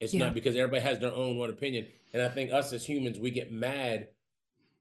It's 0.00 0.12
Yeah. 0.12 0.24
not 0.26 0.34
because 0.34 0.56
everybody 0.56 0.82
has 0.82 0.98
their 0.98 1.12
own 1.14 1.36
one 1.38 1.50
opinion. 1.50 1.86
And 2.12 2.22
I 2.22 2.28
think 2.28 2.52
us 2.52 2.72
as 2.72 2.84
humans, 2.86 3.18
we 3.18 3.30
get 3.30 3.50
mad. 3.52 4.08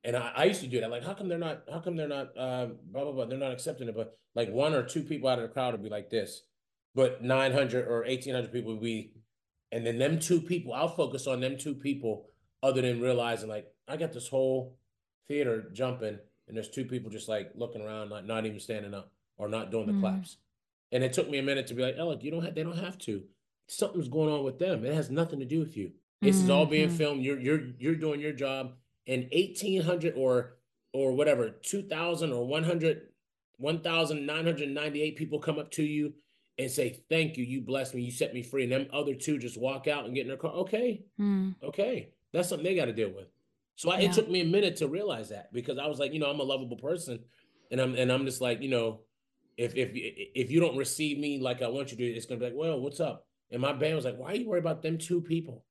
And 0.04 0.16
I, 0.16 0.32
I 0.36 0.44
used 0.46 0.62
to 0.62 0.68
do 0.68 0.80
that. 0.82 0.90
Like, 0.92 1.04
how 1.04 1.14
come 1.14 1.28
they're 1.30 1.38
not? 1.38 1.64
How 1.72 1.80
come 1.80 1.96
they're 1.96 2.08
not? 2.08 2.38
Uh, 2.38 2.68
blah 2.92 3.04
blah 3.04 3.12
blah. 3.14 3.26
They're 3.26 3.38
not 3.38 3.52
accepting 3.52 3.88
it. 3.88 3.96
But 3.96 4.18
like 4.36 4.50
one 4.52 4.74
or 4.74 4.84
two 4.84 5.02
people 5.04 5.30
out 5.30 5.40
of 5.40 5.44
the 5.48 5.54
crowd 5.54 5.74
would 5.74 5.84
be 5.84 5.90
like 5.90 6.10
this, 6.10 6.44
but 6.94 7.24
nine 7.24 7.52
hundred 7.54 7.88
or 7.88 8.06
eighteen 8.06 8.34
hundred 8.36 8.52
people 8.54 8.74
would 8.74 8.82
be, 8.84 9.14
and 9.72 9.86
then 9.86 9.98
them 9.98 10.20
two 10.20 10.42
people. 10.42 10.74
I'll 10.74 10.90
focus 10.96 11.26
on 11.28 11.40
them 11.40 11.58
two 11.58 11.74
people, 11.74 12.30
other 12.62 12.82
than 12.82 13.02
realizing 13.02 13.50
like 13.50 13.74
I 13.88 13.98
got 13.98 14.14
this 14.14 14.28
whole 14.28 14.78
theater 15.28 15.70
jumping, 15.74 16.20
and 16.48 16.56
there's 16.56 16.70
two 16.70 16.86
people 16.86 17.10
just 17.10 17.28
like 17.28 17.52
looking 17.56 17.82
around, 17.82 18.10
like 18.12 18.26
not 18.26 18.46
even 18.46 18.60
standing 18.60 18.94
up 18.94 19.12
or 19.38 19.48
not 19.50 19.72
doing 19.72 19.88
the 19.88 19.94
Mm. 19.94 20.02
claps. 20.02 20.38
And 20.96 21.04
it 21.04 21.12
took 21.12 21.30
me 21.30 21.40
a 21.40 21.44
minute 21.44 21.68
to 21.68 21.74
be 21.74 21.82
like, 21.82 21.98
look, 21.98 22.24
you 22.24 22.32
don't 22.32 22.42
have, 22.46 22.56
they 22.56 22.64
don't 22.64 22.78
have 22.78 22.98
to. 23.00 23.22
Something's 23.68 24.08
going 24.08 24.32
on 24.32 24.46
with 24.46 24.60
them. 24.60 24.86
It 24.86 24.94
has 24.94 25.10
nothing 25.12 25.40
to 25.40 25.46
do 25.46 25.60
with 25.60 25.76
you. 25.76 25.92
This 26.22 26.38
is 26.40 26.50
all 26.50 26.66
being 26.66 26.88
Mhm. 26.88 26.94
filmed. 26.98 27.22
You're 27.24 27.40
you're 27.40 27.64
you're 27.78 27.96
doing 27.96 28.22
your 28.22 28.32
job. 28.32 28.76
And 29.06 29.28
1800 29.34 30.14
or 30.16 30.56
or 30.94 31.12
whatever, 31.12 31.50
2000 31.50 32.32
or 32.32 32.46
100 32.48 33.10
1998 33.58 35.16
people 35.18 35.40
come 35.40 35.60
up 35.60 35.70
to 35.72 35.84
you 35.84 36.14
and 36.58 36.72
say, 36.72 37.04
"Thank 37.10 37.36
you. 37.38 37.44
You 37.44 37.60
blessed 37.62 37.94
me. 37.96 38.02
You 38.04 38.12
set 38.12 38.34
me 38.34 38.42
free." 38.42 38.64
And 38.64 38.72
them 38.72 38.88
other 38.94 39.16
two 39.16 39.38
just 39.38 39.58
walk 39.58 39.88
out 39.88 40.06
and 40.06 40.16
get 40.16 40.22
in 40.22 40.28
their 40.30 40.38
car. 40.38 40.54
Okay. 40.54 41.04
Mm. 41.20 41.56
Okay. 41.62 42.10
That's 42.32 42.48
something 42.50 42.64
they 42.64 42.76
got 42.76 42.86
to 42.86 42.94
deal 42.94 43.10
with. 43.10 43.28
So 43.76 43.92
I, 43.92 44.00
Yeah. 44.00 44.10
it 44.10 44.14
took 44.14 44.30
me 44.30 44.40
a 44.42 44.46
minute 44.46 44.78
to 44.78 44.88
realize 44.88 45.30
that 45.30 45.52
because 45.52 45.78
I 45.78 45.88
was 45.88 46.00
like, 46.00 46.14
you 46.14 46.20
know, 46.20 46.30
I'm 46.30 46.40
a 46.40 46.44
lovable 46.44 46.78
person, 46.78 47.20
and 47.72 47.82
I'm 47.82 47.96
and 47.96 48.10
I'm 48.12 48.26
just 48.26 48.40
like, 48.42 48.62
you 48.62 48.70
know, 48.70 49.02
if 49.58 49.76
if 49.76 49.92
if 49.94 50.52
you 50.52 50.60
don't 50.60 50.78
receive 50.78 51.18
me 51.18 51.40
like 51.40 51.62
I 51.62 51.68
want 51.68 51.92
you 51.92 51.98
to, 51.98 52.04
it's 52.04 52.26
gonna 52.26 52.40
be 52.40 52.46
like, 52.48 52.56
well, 52.56 52.80
what's 52.80 53.00
up? 53.00 53.26
And 53.52 53.62
my 53.62 53.74
band 53.74 53.96
was 53.96 54.06
like, 54.06 54.18
why 54.18 54.32
are 54.32 54.36
you 54.36 54.48
worried 54.50 54.64
about 54.64 54.82
them 54.82 54.98
two 54.98 55.22
people? 55.22 55.64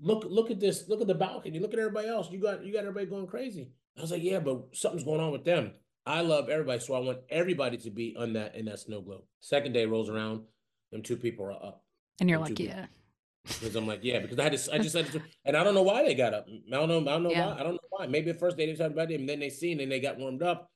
Look 0.00 0.24
look 0.26 0.50
at 0.50 0.60
this. 0.60 0.88
Look 0.88 1.00
at 1.00 1.06
the 1.06 1.14
balcony. 1.14 1.58
Look 1.58 1.72
at 1.72 1.78
everybody 1.78 2.08
else. 2.08 2.30
You 2.30 2.40
got 2.40 2.64
you 2.64 2.72
got 2.72 2.80
everybody 2.80 3.06
going 3.06 3.26
crazy. 3.26 3.70
I 3.96 4.00
was 4.02 4.10
like, 4.10 4.22
yeah, 4.22 4.40
but 4.40 4.64
something's 4.72 5.04
going 5.04 5.20
on 5.20 5.32
with 5.32 5.44
them. 5.44 5.72
I 6.06 6.20
love 6.20 6.48
everybody, 6.50 6.80
so 6.80 6.94
I 6.94 6.98
want 6.98 7.18
everybody 7.30 7.78
to 7.78 7.90
be 7.90 8.14
on 8.18 8.34
that 8.34 8.54
in 8.56 8.66
that 8.66 8.80
snow 8.80 9.00
globe. 9.00 9.22
Second 9.40 9.72
day 9.72 9.86
rolls 9.86 10.10
around, 10.10 10.42
them 10.92 11.02
two 11.02 11.16
people 11.16 11.46
are 11.46 11.52
up. 11.52 11.82
And 12.20 12.28
you're 12.28 12.38
Them 12.38 12.48
like, 12.48 12.58
yeah. 12.58 12.86
Because 13.44 13.74
I'm 13.76 13.86
like, 13.86 14.00
yeah, 14.02 14.20
because 14.20 14.38
I 14.38 14.44
had 14.44 14.56
to, 14.56 14.74
I 14.74 14.78
just 14.78 14.96
had 14.96 15.06
to, 15.12 15.22
and 15.44 15.56
I 15.56 15.64
don't 15.64 15.74
know 15.74 15.82
why 15.82 16.02
they 16.04 16.14
got 16.14 16.34
up. 16.34 16.46
I 16.48 16.70
don't 16.76 16.88
know, 16.88 16.98
I 17.00 17.04
don't 17.14 17.22
know 17.22 17.30
Yeah. 17.30 17.46
why. 17.46 17.60
I 17.60 17.62
don't 17.62 17.72
know 17.74 17.78
why. 17.90 18.06
Maybe 18.06 18.32
the 18.32 18.38
first 18.38 18.56
day 18.56 18.66
they 18.66 18.74
talked 18.74 18.92
about 18.92 19.10
it, 19.10 19.20
and 19.20 19.28
then 19.28 19.40
they 19.40 19.48
seen 19.48 19.80
and 19.80 19.90
they 19.90 20.00
got 20.00 20.18
warmed 20.18 20.42
up, 20.42 20.70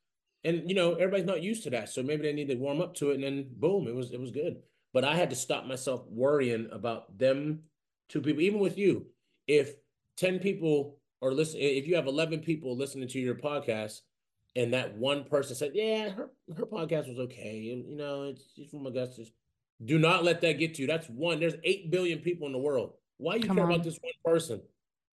and 0.45 0.69
you 0.69 0.75
know 0.75 0.95
everybody's 0.95 1.27
not 1.27 1.43
used 1.43 1.65
to 1.65 1.71
that, 1.71 1.89
so 1.89 2.03
maybe 2.03 2.23
they 2.23 2.33
need 2.33 2.49
to 2.49 2.55
warm 2.57 2.81
up 2.81 2.95
to 2.97 3.11
it, 3.11 3.15
and 3.15 3.25
then 3.25 3.47
boom, 3.57 3.87
it 3.89 3.95
was 3.95 4.11
it 4.13 4.21
was 4.21 4.31
good. 4.31 4.57
But 4.93 5.05
I 5.05 5.15
had 5.17 5.31
to 5.31 5.37
stop 5.37 5.67
myself 5.67 6.03
worrying 6.09 6.69
about 6.73 7.17
them 7.19 7.61
two 8.09 8.21
people. 8.21 8.43
Even 8.43 8.61
with 8.61 8.79
you, 8.79 9.07
if 9.47 9.75
ten 10.17 10.39
people 10.39 10.99
are 11.23 11.33
listening, 11.33 11.63
if 11.77 11.87
you 11.87 11.97
have 11.97 12.07
eleven 12.07 12.41
people 12.41 12.77
listening 12.77 13.09
to 13.09 13.19
your 13.21 13.35
podcast, 13.35 14.01
and 14.57 14.73
that 14.73 14.97
one 14.97 15.25
person 15.25 15.55
said, 15.57 15.73
"Yeah, 15.75 16.09
her 16.11 16.31
her 16.57 16.67
podcast 16.67 17.09
was 17.09 17.19
okay," 17.19 17.57
you 17.59 17.97
know, 17.97 18.25
it's 18.25 18.45
she's 18.55 18.71
from 18.71 18.87
Augustus. 18.87 19.31
Do 19.85 19.99
not 19.99 20.25
let 20.25 20.41
that 20.41 20.59
get 20.59 20.75
to 20.75 20.83
you. 20.83 20.89
That's 20.89 21.09
one. 21.09 21.39
There's 21.39 21.55
eight 21.63 21.91
billion 21.91 22.19
people 22.19 22.47
in 22.47 22.53
the 22.53 22.59
world. 22.59 22.95
Why 23.19 23.37
you 23.37 23.43
Come 23.45 23.57
care 23.57 23.65
on. 23.67 23.73
about 23.73 23.85
this 23.85 23.99
one 24.01 24.35
person? 24.35 24.61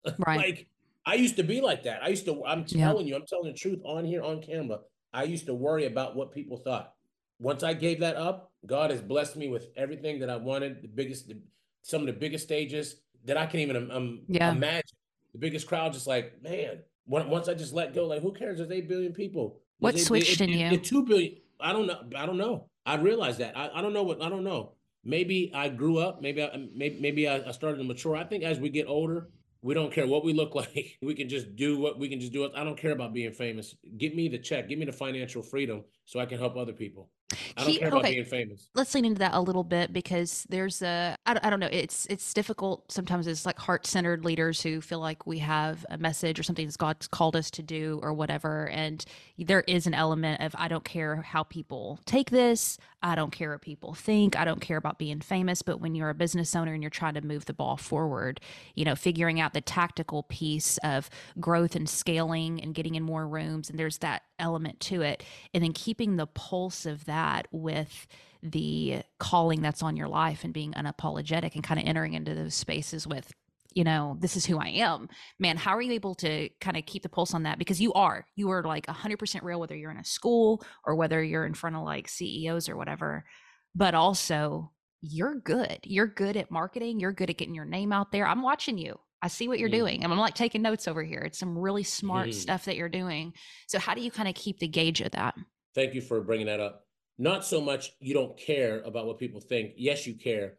Right. 0.25 0.37
like 0.37 0.67
I 1.07 1.15
used 1.15 1.35
to 1.37 1.43
be 1.43 1.61
like 1.61 1.83
that. 1.83 2.03
I 2.03 2.09
used 2.09 2.25
to. 2.25 2.43
I'm 2.45 2.63
telling 2.65 3.07
you. 3.07 3.15
I'm 3.15 3.25
telling 3.25 3.51
the 3.51 3.57
truth 3.57 3.79
on 3.83 4.05
here 4.05 4.23
on 4.23 4.41
camera. 4.41 4.79
I 5.15 5.23
used 5.23 5.45
to 5.45 5.53
worry 5.55 5.85
about 5.85 6.15
what 6.15 6.31
people 6.33 6.57
thought. 6.57 6.93
Once 7.39 7.63
I 7.63 7.73
gave 7.73 8.01
that 8.01 8.17
up, 8.17 8.51
God 8.65 8.91
has 8.91 9.01
blessed 9.01 9.37
me 9.37 9.47
with 9.47 9.69
everything 9.77 10.19
that 10.19 10.29
I 10.29 10.35
wanted. 10.35 10.81
The 10.81 10.87
biggest, 10.89 11.29
the, 11.29 11.37
some 11.81 12.01
of 12.01 12.07
the 12.07 12.13
biggest 12.13 12.43
stages 12.43 12.97
that 13.23 13.37
I 13.37 13.45
can 13.45 13.61
even 13.61 13.89
um, 13.91 14.21
Yeah. 14.27 14.51
imagine. 14.51 14.95
The 15.31 15.39
biggest 15.39 15.67
crowd, 15.67 15.93
just 15.93 16.05
like 16.07 16.41
man. 16.43 16.79
When, 17.05 17.29
once 17.29 17.47
I 17.47 17.53
just 17.53 17.73
let 17.73 17.93
go, 17.93 18.05
like 18.07 18.21
who 18.21 18.31
cares? 18.33 18.57
There's 18.57 18.71
eight 18.71 18.87
billion 18.89 19.13
people. 19.13 19.59
What 19.79 19.91
There's 19.93 20.03
eight- 20.03 20.07
switched 20.07 20.41
it- 20.41 20.49
in 20.49 20.49
it- 20.49 20.57
you? 20.71 20.77
it- 20.77 20.83
Two 20.83 21.05
billion. 21.05 21.35
I 21.59 21.71
don't 21.71 21.87
know. 21.87 22.01
I 22.15 22.25
don't 22.25 22.37
know. 22.37 22.65
I 22.85 22.95
realized 22.95 23.39
that. 23.39 23.57
I, 23.57 23.69
I 23.75 23.81
don't 23.81 23.93
know 23.93 24.03
what. 24.03 24.21
I 24.21 24.29
don't 24.29 24.43
know. 24.43 24.73
Maybe 25.03 25.51
I 25.53 25.69
grew 25.69 25.97
up. 25.99 26.21
Maybe 26.21 26.43
I 26.43 26.67
maybe 26.75 26.99
maybe 26.99 27.27
I, 27.27 27.47
I 27.47 27.51
started 27.51 27.77
to 27.77 27.83
mature. 27.83 28.15
I 28.15 28.23
think 28.23 28.43
as 28.43 28.59
we 28.59 28.69
get 28.69 28.87
older, 28.87 29.29
We 29.65 29.73
don't 29.73 29.91
care 29.91 30.05
what 30.05 30.23
we 30.23 30.31
look 30.31 30.53
like. 30.61 30.99
We 31.01 31.15
can 31.15 31.27
just 31.27 31.55
do 31.55 31.79
what 31.79 31.97
we 31.97 32.07
can 32.07 32.19
just 32.19 32.31
do. 32.31 32.47
I 32.55 32.63
don't 32.63 32.77
care 32.77 32.91
about 32.91 33.13
being 33.13 33.31
famous. 33.31 33.73
Give 33.97 34.13
me 34.13 34.27
the 34.27 34.37
check. 34.37 34.69
Give 34.69 34.77
me 34.77 34.85
the 34.85 34.91
financial 34.91 35.41
freedom 35.41 35.83
so 36.05 36.19
I 36.19 36.27
can 36.27 36.37
help 36.37 36.55
other 36.55 36.71
people. 36.71 37.09
I 37.57 37.63
don't 37.63 37.79
care 37.79 37.87
about 37.87 37.99
okay. 38.01 38.13
being 38.13 38.25
famous. 38.25 38.67
Let's 38.75 38.93
lean 38.93 39.05
into 39.05 39.19
that 39.19 39.33
a 39.33 39.41
little 39.41 39.63
bit 39.63 39.91
because 39.91 40.45
there's 40.49 40.81
a 40.83 41.15
I 41.25 41.33
don't, 41.33 41.45
I 41.45 41.49
don't 41.49 41.59
know 41.59 41.69
it's 41.71 42.05
it's 42.07 42.33
difficult 42.33 42.91
sometimes 42.91 43.25
it's 43.25 43.45
like 43.45 43.57
heart 43.57 43.87
centered 43.87 44.23
leaders 44.23 44.61
who 44.61 44.79
feel 44.79 44.99
like 44.99 45.25
we 45.25 45.39
have 45.39 45.85
a 45.89 45.97
message 45.97 46.39
or 46.39 46.43
something 46.43 46.67
that 46.67 46.77
God's 46.77 47.07
called 47.07 47.35
us 47.35 47.49
to 47.51 47.63
do 47.63 47.99
or 48.03 48.13
whatever 48.13 48.69
and 48.69 49.03
there 49.39 49.61
is 49.61 49.87
an 49.87 49.95
element 49.95 50.41
of 50.41 50.55
I 50.57 50.67
don't 50.67 50.85
care 50.85 51.23
how 51.23 51.43
people 51.43 51.99
take 52.05 52.29
this 52.29 52.77
I 53.01 53.15
don't 53.15 53.31
care 53.31 53.51
what 53.51 53.61
people 53.61 53.95
think 53.95 54.37
I 54.37 54.45
don't 54.45 54.61
care 54.61 54.77
about 54.77 54.99
being 54.99 55.19
famous 55.19 55.63
but 55.63 55.81
when 55.81 55.95
you're 55.95 56.11
a 56.11 56.15
business 56.15 56.55
owner 56.55 56.73
and 56.73 56.83
you're 56.83 56.91
trying 56.91 57.15
to 57.15 57.21
move 57.21 57.45
the 57.45 57.53
ball 57.53 57.77
forward 57.77 58.39
you 58.75 58.85
know 58.85 58.95
figuring 58.95 59.39
out 59.39 59.53
the 59.53 59.61
tactical 59.61 60.23
piece 60.23 60.77
of 60.83 61.09
growth 61.39 61.75
and 61.75 61.89
scaling 61.89 62.61
and 62.61 62.75
getting 62.75 62.93
in 62.93 63.01
more 63.01 63.27
rooms 63.27 63.69
and 63.69 63.79
there's 63.79 63.97
that 63.99 64.21
element 64.37 64.79
to 64.79 65.01
it 65.01 65.23
and 65.53 65.63
then 65.63 65.73
keeping 65.73 66.17
the 66.17 66.27
pulse 66.27 66.85
of 66.85 67.05
that 67.05 67.14
with 67.51 68.07
the 68.43 69.01
calling 69.19 69.61
that's 69.61 69.81
on 69.81 69.97
your 69.97 70.07
life 70.07 70.43
and 70.43 70.53
being 70.53 70.73
unapologetic 70.73 71.55
and 71.55 71.63
kind 71.63 71.79
of 71.79 71.87
entering 71.87 72.13
into 72.13 72.35
those 72.35 72.53
spaces 72.53 73.07
with 73.07 73.31
you 73.73 73.83
know 73.83 74.17
this 74.19 74.37
is 74.37 74.45
who 74.45 74.57
i 74.59 74.67
am 74.67 75.09
man 75.39 75.57
how 75.57 75.75
are 75.75 75.81
you 75.81 75.91
able 75.91 76.13
to 76.13 76.47
kind 76.61 76.77
of 76.77 76.85
keep 76.85 77.01
the 77.01 77.09
pulse 77.09 77.33
on 77.33 77.43
that 77.43 77.57
because 77.57 77.81
you 77.81 77.91
are 77.93 78.25
you 78.35 78.49
are 78.51 78.63
like 78.63 78.85
100% 78.85 79.43
real 79.43 79.59
whether 79.59 79.75
you're 79.75 79.91
in 79.91 79.97
a 79.97 80.05
school 80.05 80.63
or 80.85 80.95
whether 80.95 81.23
you're 81.23 81.45
in 81.45 81.53
front 81.53 81.75
of 81.75 81.83
like 81.83 82.07
ceos 82.07 82.69
or 82.69 82.77
whatever 82.77 83.25
but 83.73 83.95
also 83.95 84.71
you're 85.01 85.35
good 85.35 85.79
you're 85.83 86.07
good 86.07 86.37
at 86.37 86.51
marketing 86.51 86.99
you're 86.99 87.11
good 87.11 87.29
at 87.29 87.37
getting 87.37 87.55
your 87.55 87.65
name 87.65 87.91
out 87.91 88.11
there 88.11 88.27
i'm 88.27 88.41
watching 88.41 88.77
you 88.77 88.97
I 89.21 89.27
see 89.27 89.47
what 89.47 89.57
you're 89.57 89.69
mm. 89.69 89.79
doing. 89.79 90.03
And 90.03 90.13
I'm 90.13 90.19
like 90.19 90.35
taking 90.35 90.61
notes 90.61 90.87
over 90.87 91.03
here. 91.03 91.21
It's 91.21 91.39
some 91.39 91.57
really 91.57 91.81
smart 91.81 92.27
mm. 92.27 92.33
stuff 92.33 92.65
that 92.65 92.75
you're 92.75 92.89
doing. 92.89 93.33
So, 93.67 93.79
how 93.79 93.95
do 93.95 94.01
you 94.01 94.11
kind 94.11 94.29
of 94.29 94.35
keep 94.35 94.59
the 94.59 94.67
gauge 94.67 95.01
of 95.01 95.13
that? 95.13 95.33
Thank 95.73 95.95
you 95.95 96.01
for 96.01 96.21
bringing 96.21 96.45
that 96.45 96.59
up. 96.59 96.84
Not 97.17 97.45
so 97.45 97.61
much 97.61 97.91
you 97.99 98.13
don't 98.13 98.37
care 98.37 98.81
about 98.81 99.05
what 99.05 99.19
people 99.19 99.39
think. 99.39 99.73
Yes, 99.77 100.05
you 100.05 100.15
care. 100.15 100.57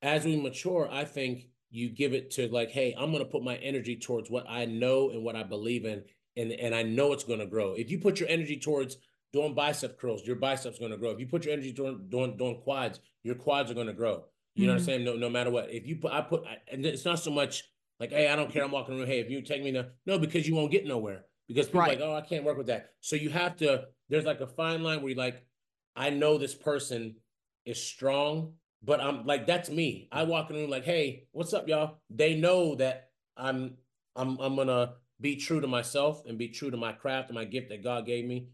As 0.00 0.24
we 0.24 0.40
mature, 0.40 0.88
I 0.90 1.04
think 1.04 1.46
you 1.70 1.90
give 1.90 2.14
it 2.14 2.30
to 2.32 2.48
like, 2.48 2.70
hey, 2.70 2.94
I'm 2.96 3.10
going 3.10 3.24
to 3.24 3.30
put 3.30 3.42
my 3.42 3.56
energy 3.56 3.96
towards 3.96 4.30
what 4.30 4.46
I 4.48 4.64
know 4.64 5.10
and 5.10 5.24
what 5.24 5.36
I 5.36 5.42
believe 5.42 5.84
in, 5.84 6.04
and 6.36 6.52
and 6.52 6.74
I 6.74 6.82
know 6.82 7.12
it's 7.12 7.24
going 7.24 7.40
to 7.40 7.46
grow. 7.46 7.74
If 7.74 7.90
you 7.90 7.98
put 7.98 8.20
your 8.20 8.28
energy 8.28 8.58
towards 8.58 8.96
doing 9.32 9.54
bicep 9.54 9.98
curls, 9.98 10.24
your 10.24 10.36
biceps 10.36 10.78
going 10.78 10.92
to 10.92 10.96
grow. 10.96 11.10
If 11.10 11.20
you 11.20 11.26
put 11.26 11.44
your 11.44 11.52
energy 11.52 11.72
doing 11.72 12.06
doing 12.08 12.36
doing 12.36 12.60
quads, 12.62 13.00
your 13.22 13.34
quads 13.34 13.70
are 13.70 13.74
going 13.74 13.88
to 13.88 13.92
grow. 13.92 14.24
You 14.54 14.62
mm-hmm. 14.62 14.66
know 14.66 14.72
what 14.72 14.74
I'm 14.74 14.78
mm-hmm. 14.78 14.86
saying? 14.86 15.04
No, 15.04 15.16
no 15.16 15.30
matter 15.30 15.50
what. 15.50 15.70
If 15.70 15.86
you 15.86 15.96
put, 15.96 16.12
I 16.12 16.20
put, 16.20 16.44
and 16.70 16.86
it's 16.86 17.04
not 17.04 17.18
so 17.18 17.30
much 17.30 17.64
like, 18.00 18.10
hey, 18.10 18.28
I 18.28 18.36
don't 18.36 18.52
care. 18.52 18.64
I'm 18.64 18.70
walking 18.70 18.98
around. 18.98 19.08
Hey, 19.08 19.20
if 19.20 19.30
you 19.30 19.42
take 19.42 19.62
me 19.62 19.72
to 19.72 19.88
no, 20.06 20.18
because 20.18 20.46
you 20.46 20.54
won't 20.54 20.70
get 20.70 20.86
nowhere. 20.86 21.24
Because 21.48 21.66
people 21.66 21.80
right. 21.80 21.98
like, 21.98 22.00
oh, 22.00 22.14
I 22.14 22.20
can't 22.20 22.44
work 22.44 22.58
with 22.58 22.66
that. 22.66 22.90
So 23.00 23.16
you 23.16 23.30
have 23.30 23.56
to. 23.56 23.84
There's 24.08 24.24
like 24.24 24.40
a 24.40 24.46
fine 24.46 24.82
line 24.82 25.00
where 25.02 25.10
you 25.10 25.16
like, 25.16 25.44
I 25.98 26.10
know 26.10 26.38
this 26.38 26.54
person 26.54 27.16
is 27.66 27.82
strong, 27.82 28.52
but 28.84 29.00
I'm 29.00 29.26
like, 29.26 29.46
that's 29.46 29.68
me. 29.68 30.08
I 30.12 30.22
walk 30.22 30.48
in 30.48 30.54
the 30.54 30.62
room 30.62 30.70
like, 30.70 30.84
hey, 30.84 31.24
what's 31.32 31.52
up, 31.52 31.66
y'all? 31.66 31.98
They 32.08 32.36
know 32.36 32.76
that 32.76 33.10
I'm 33.36 33.74
I'm 34.14 34.38
I'm 34.38 34.54
gonna 34.54 34.94
be 35.20 35.34
true 35.34 35.60
to 35.60 35.66
myself 35.66 36.22
and 36.26 36.38
be 36.38 36.48
true 36.48 36.70
to 36.70 36.76
my 36.76 36.92
craft 36.92 37.30
and 37.30 37.34
my 37.34 37.44
gift 37.44 37.70
that 37.70 37.82
God 37.82 38.06
gave 38.06 38.24
me. 38.24 38.48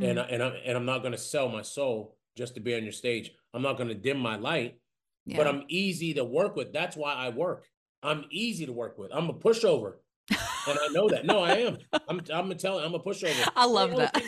Mm-hmm. 0.00 0.10
And 0.10 0.20
I, 0.20 0.22
and 0.22 0.42
I'm 0.42 0.52
and 0.64 0.76
I'm 0.78 0.86
not 0.86 1.02
gonna 1.02 1.18
sell 1.18 1.50
my 1.50 1.60
soul 1.60 2.16
just 2.34 2.54
to 2.54 2.60
be 2.60 2.74
on 2.74 2.82
your 2.82 2.92
stage. 2.92 3.30
I'm 3.52 3.62
not 3.62 3.76
gonna 3.76 3.94
dim 3.94 4.18
my 4.18 4.36
light, 4.36 4.78
yeah. 5.26 5.36
but 5.36 5.46
I'm 5.46 5.64
easy 5.68 6.14
to 6.14 6.24
work 6.24 6.56
with. 6.56 6.72
That's 6.72 6.96
why 6.96 7.12
I 7.12 7.28
work. 7.28 7.66
I'm 8.02 8.24
easy 8.30 8.64
to 8.64 8.72
work 8.72 8.96
with. 8.96 9.10
I'm 9.12 9.28
a 9.28 9.34
pushover. 9.34 9.96
and 10.30 10.78
I 10.78 10.88
know 10.92 11.10
that. 11.10 11.26
No, 11.26 11.40
I 11.44 11.56
am. 11.56 11.78
I'm 12.08 12.22
I'm 12.32 12.56
telling 12.56 12.86
I'm 12.86 12.94
a 12.94 13.00
pushover. 13.00 13.50
I 13.54 13.66
love 13.66 13.94
that. 13.96 14.18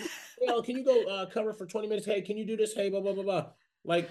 Can, 0.49 0.57
oh, 0.57 0.63
can 0.63 0.77
you 0.77 0.85
go 0.85 1.05
uh, 1.05 1.27
cover 1.27 1.53
for 1.53 1.67
20 1.67 1.89
minutes? 1.89 2.07
Hey, 2.07 2.23
can 2.23 2.37
you 2.37 2.45
do 2.45 2.57
this? 2.57 2.75
Hey, 2.75 2.89
blah 2.91 3.01
blah 3.01 3.13
blah 3.13 3.23
blah. 3.23 3.47
Like 3.85 4.09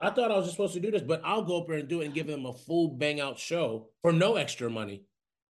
I 0.00 0.10
thought 0.10 0.30
I 0.30 0.36
was 0.36 0.46
just 0.46 0.56
supposed 0.56 0.74
to 0.74 0.80
do 0.80 0.90
this, 0.90 1.02
but 1.02 1.22
I'll 1.24 1.42
go 1.42 1.60
up 1.60 1.68
there 1.68 1.78
and 1.78 1.88
do 1.88 2.02
it 2.02 2.06
and 2.06 2.14
give 2.14 2.26
them 2.26 2.46
a 2.46 2.52
full 2.52 2.88
bang 2.88 3.20
out 3.20 3.38
show 3.38 3.88
for 4.02 4.12
no 4.12 4.36
extra 4.36 4.68
money. 4.68 5.04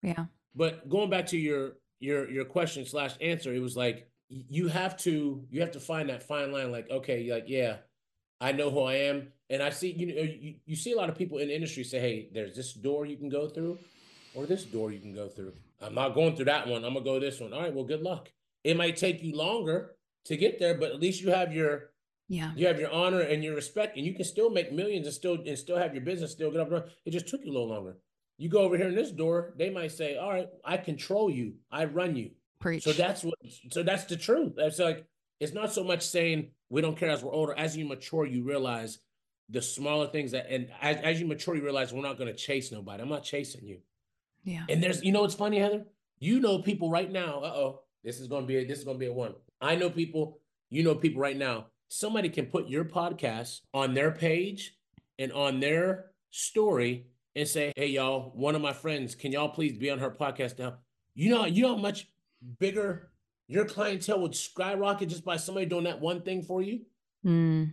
Yeah. 0.03 0.27
But 0.55 0.89
going 0.89 1.11
back 1.11 1.27
to 1.27 1.39
your 1.39 1.75
your 2.01 2.29
your 2.31 2.45
question 2.45 2.85
slash 2.85 3.15
answer, 3.21 3.55
it 3.55 3.61
was 3.61 3.77
like 3.77 4.09
you 4.29 4.69
have 4.69 4.97
to 4.99 5.45
you 5.51 5.61
have 5.61 5.73
to 5.73 5.81
find 5.81 6.09
that 6.09 6.23
fine 6.23 6.53
line. 6.53 6.73
Like, 6.73 6.91
okay, 6.91 7.31
like 7.31 7.45
yeah, 7.47 7.77
I 8.41 8.53
know 8.53 8.71
who 8.71 8.81
I 8.81 8.95
am. 8.95 9.29
And 9.51 9.63
I 9.63 9.71
see, 9.71 9.93
you 9.93 10.07
know, 10.07 10.23
you, 10.23 10.55
you 10.65 10.77
see 10.77 10.93
a 10.93 10.97
lot 10.97 11.11
of 11.11 11.17
people 11.17 11.39
in 11.39 11.49
the 11.49 11.55
industry 11.55 11.85
say, 11.85 12.01
hey, 12.01 12.29
there's 12.33 12.57
this 12.57 12.73
door 12.73 13.05
you 13.05 13.19
can 13.19 13.29
go 13.29 13.49
through 13.49 13.79
or 14.35 14.47
this 14.47 14.65
door 14.65 14.91
you 14.91 14.99
can 14.99 15.15
go 15.15 15.29
through. 15.29 15.53
I'm 15.81 15.95
not 15.95 16.15
going 16.15 16.35
through 16.35 16.47
that 16.47 16.67
one. 16.67 16.85
I'm 16.85 16.95
gonna 16.95 17.05
go 17.05 17.21
this 17.21 17.39
one. 17.39 17.53
All 17.53 17.61
right, 17.61 17.73
well, 17.73 17.85
good 17.85 18.03
luck. 18.03 18.31
It 18.65 18.77
might 18.77 18.97
take 18.97 19.23
you 19.23 19.37
longer 19.37 19.97
to 20.27 20.37
get 20.37 20.59
there, 20.59 20.75
but 20.75 20.91
at 20.91 21.01
least 21.01 21.21
you 21.21 21.31
have 21.31 21.53
your 21.53 21.91
yeah, 22.29 22.53
you 22.57 22.67
have 22.67 22.81
your 22.81 22.91
honor 22.91 23.21
and 23.21 23.43
your 23.43 23.55
respect, 23.55 23.97
and 23.97 24.07
you 24.07 24.15
can 24.15 24.25
still 24.25 24.51
make 24.51 24.73
millions 24.73 25.07
and 25.07 25.15
still 25.15 25.35
and 25.35 25.59
still 25.59 25.77
have 25.77 25.95
your 25.95 26.05
business 26.05 26.33
still 26.33 26.51
get 26.51 26.61
up. 26.61 26.89
It 27.05 27.11
just 27.11 27.29
took 27.29 27.45
you 27.45 27.51
a 27.51 27.55
little 27.55 27.69
longer. 27.69 27.97
You 28.39 28.49
go 28.49 28.61
over 28.61 28.77
here 28.77 28.89
in 28.89 28.95
this 28.95 29.13
door, 29.13 29.53
they 29.57 29.71
might 29.71 29.93
say, 29.93 30.17
All 30.17 30.31
right, 30.31 30.49
I 30.65 30.77
control 30.77 31.31
you, 31.31 31.55
I 31.71 31.85
run 31.85 32.17
you. 32.17 32.31
Preach. 32.59 32.85
So 32.85 32.93
that's 32.93 33.23
what 33.25 33.35
so 33.71 33.83
that's 33.83 34.05
the 34.05 34.17
truth. 34.17 34.55
That's 34.57 34.79
like 34.79 35.07
it's 35.41 35.53
not 35.53 35.73
so 35.73 35.85
much 35.85 36.07
saying 36.07 36.51
we 36.71 36.81
don't 36.81 36.97
care 36.97 37.11
as 37.11 37.23
we're 37.23 37.33
older. 37.33 37.55
As 37.57 37.77
you 37.77 37.85
mature, 37.85 38.25
you 38.25 38.45
realize 38.45 38.99
the 39.53 39.63
smaller 39.63 40.07
things 40.09 40.33
that 40.33 40.51
and 40.51 40.69
as, 40.81 40.97
as 41.03 41.21
you 41.21 41.27
mature 41.27 41.55
you 41.55 41.63
realize 41.63 41.93
we're 41.93 42.03
not 42.03 42.19
going 42.19 42.29
to 42.29 42.37
chase 42.37 42.73
nobody 42.73 43.03
i'm 43.03 43.09
not 43.09 43.23
chasing 43.23 43.65
you 43.67 43.79
yeah 44.45 44.65
and 44.69 44.83
there's 44.83 45.03
you 45.03 45.13
know 45.13 45.21
what's 45.21 45.35
funny 45.35 45.59
heather 45.59 45.85
you 46.19 46.41
know 46.41 46.59
people 46.61 46.91
right 46.91 47.13
now 47.13 47.41
uh-oh 47.41 47.81
this 48.03 48.19
is 48.19 48.27
going 48.27 48.43
to 48.43 48.49
be 48.49 48.57
a, 48.57 48.65
this 48.65 48.79
is 48.79 48.85
going 48.85 48.97
to 48.97 49.01
be 49.01 49.07
a 49.07 49.13
one 49.13 49.35
i 49.63 49.75
know 49.75 49.89
people 49.89 50.41
you 50.71 50.83
know 50.83 50.95
people 50.95 51.21
right 51.21 51.37
now 51.37 51.67
somebody 51.89 52.29
can 52.29 52.47
put 52.47 52.69
your 52.69 52.85
podcast 52.85 53.61
on 53.73 53.95
their 53.95 54.11
page 54.11 54.77
and 55.19 55.33
on 55.33 55.61
their 55.61 56.11
story 56.31 57.07
and 57.35 57.49
say 57.49 57.73
hey 57.77 57.87
y'all 57.87 58.33
one 58.35 58.55
of 58.55 58.61
my 58.61 58.73
friends 58.73 59.15
can 59.15 59.33
y'all 59.33 59.49
please 59.49 59.79
be 59.79 59.91
on 59.91 59.99
her 59.99 60.11
podcast 60.11 60.59
now 60.59 60.75
you 61.15 61.31
know 61.31 61.47
you 61.47 61.63
know 61.63 61.77
how 61.77 61.81
much 61.81 62.09
bigger 62.59 63.11
your 63.49 63.65
clientele 63.65 64.21
would 64.21 64.35
skyrocket 64.35 65.09
just 65.09 65.25
by 65.25 65.37
somebody 65.37 65.67
doing 65.67 65.85
that 65.85 66.01
one 66.01 66.21
thing 66.23 66.43
for 66.43 66.61
you 66.61 66.81
mm. 67.25 67.71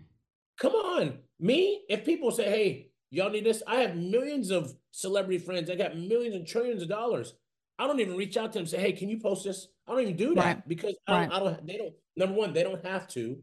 Come 0.60 0.74
on. 0.74 1.20
Me, 1.40 1.84
if 1.90 2.04
people 2.06 2.32
say, 2.32 2.44
hey, 2.44 2.92
y'all 3.12 3.30
need 3.30 3.46
this, 3.46 3.64
I 3.66 3.78
have 3.78 3.96
millions 3.96 4.52
of 4.52 4.76
celebrity 4.92 5.38
friends. 5.38 5.70
I 5.70 5.76
got 5.76 5.98
millions 5.98 6.36
and 6.36 6.46
trillions 6.46 6.82
of 6.82 6.90
dollars. 6.90 7.34
I 7.80 7.88
don't 7.88 8.02
even 8.02 8.18
reach 8.18 8.36
out 8.36 8.52
to 8.52 8.60
them 8.60 8.64
and 8.64 8.70
say, 8.70 8.80
hey, 8.80 8.92
can 8.92 9.10
you 9.10 9.20
post 9.20 9.46
this? 9.46 9.70
I 9.88 9.94
don't 9.94 10.02
even 10.02 10.18
do 10.18 10.36
that 10.36 10.46
right. 10.46 10.68
because 10.68 10.96
I, 11.08 11.14
right. 11.14 11.32
I, 11.32 11.40
don't, 11.40 11.66
they 11.66 11.78
don't, 11.78 11.94
number 12.18 12.36
one, 12.36 12.54
they 12.54 12.62
don't 12.62 12.86
have 12.86 13.08
to. 13.10 13.38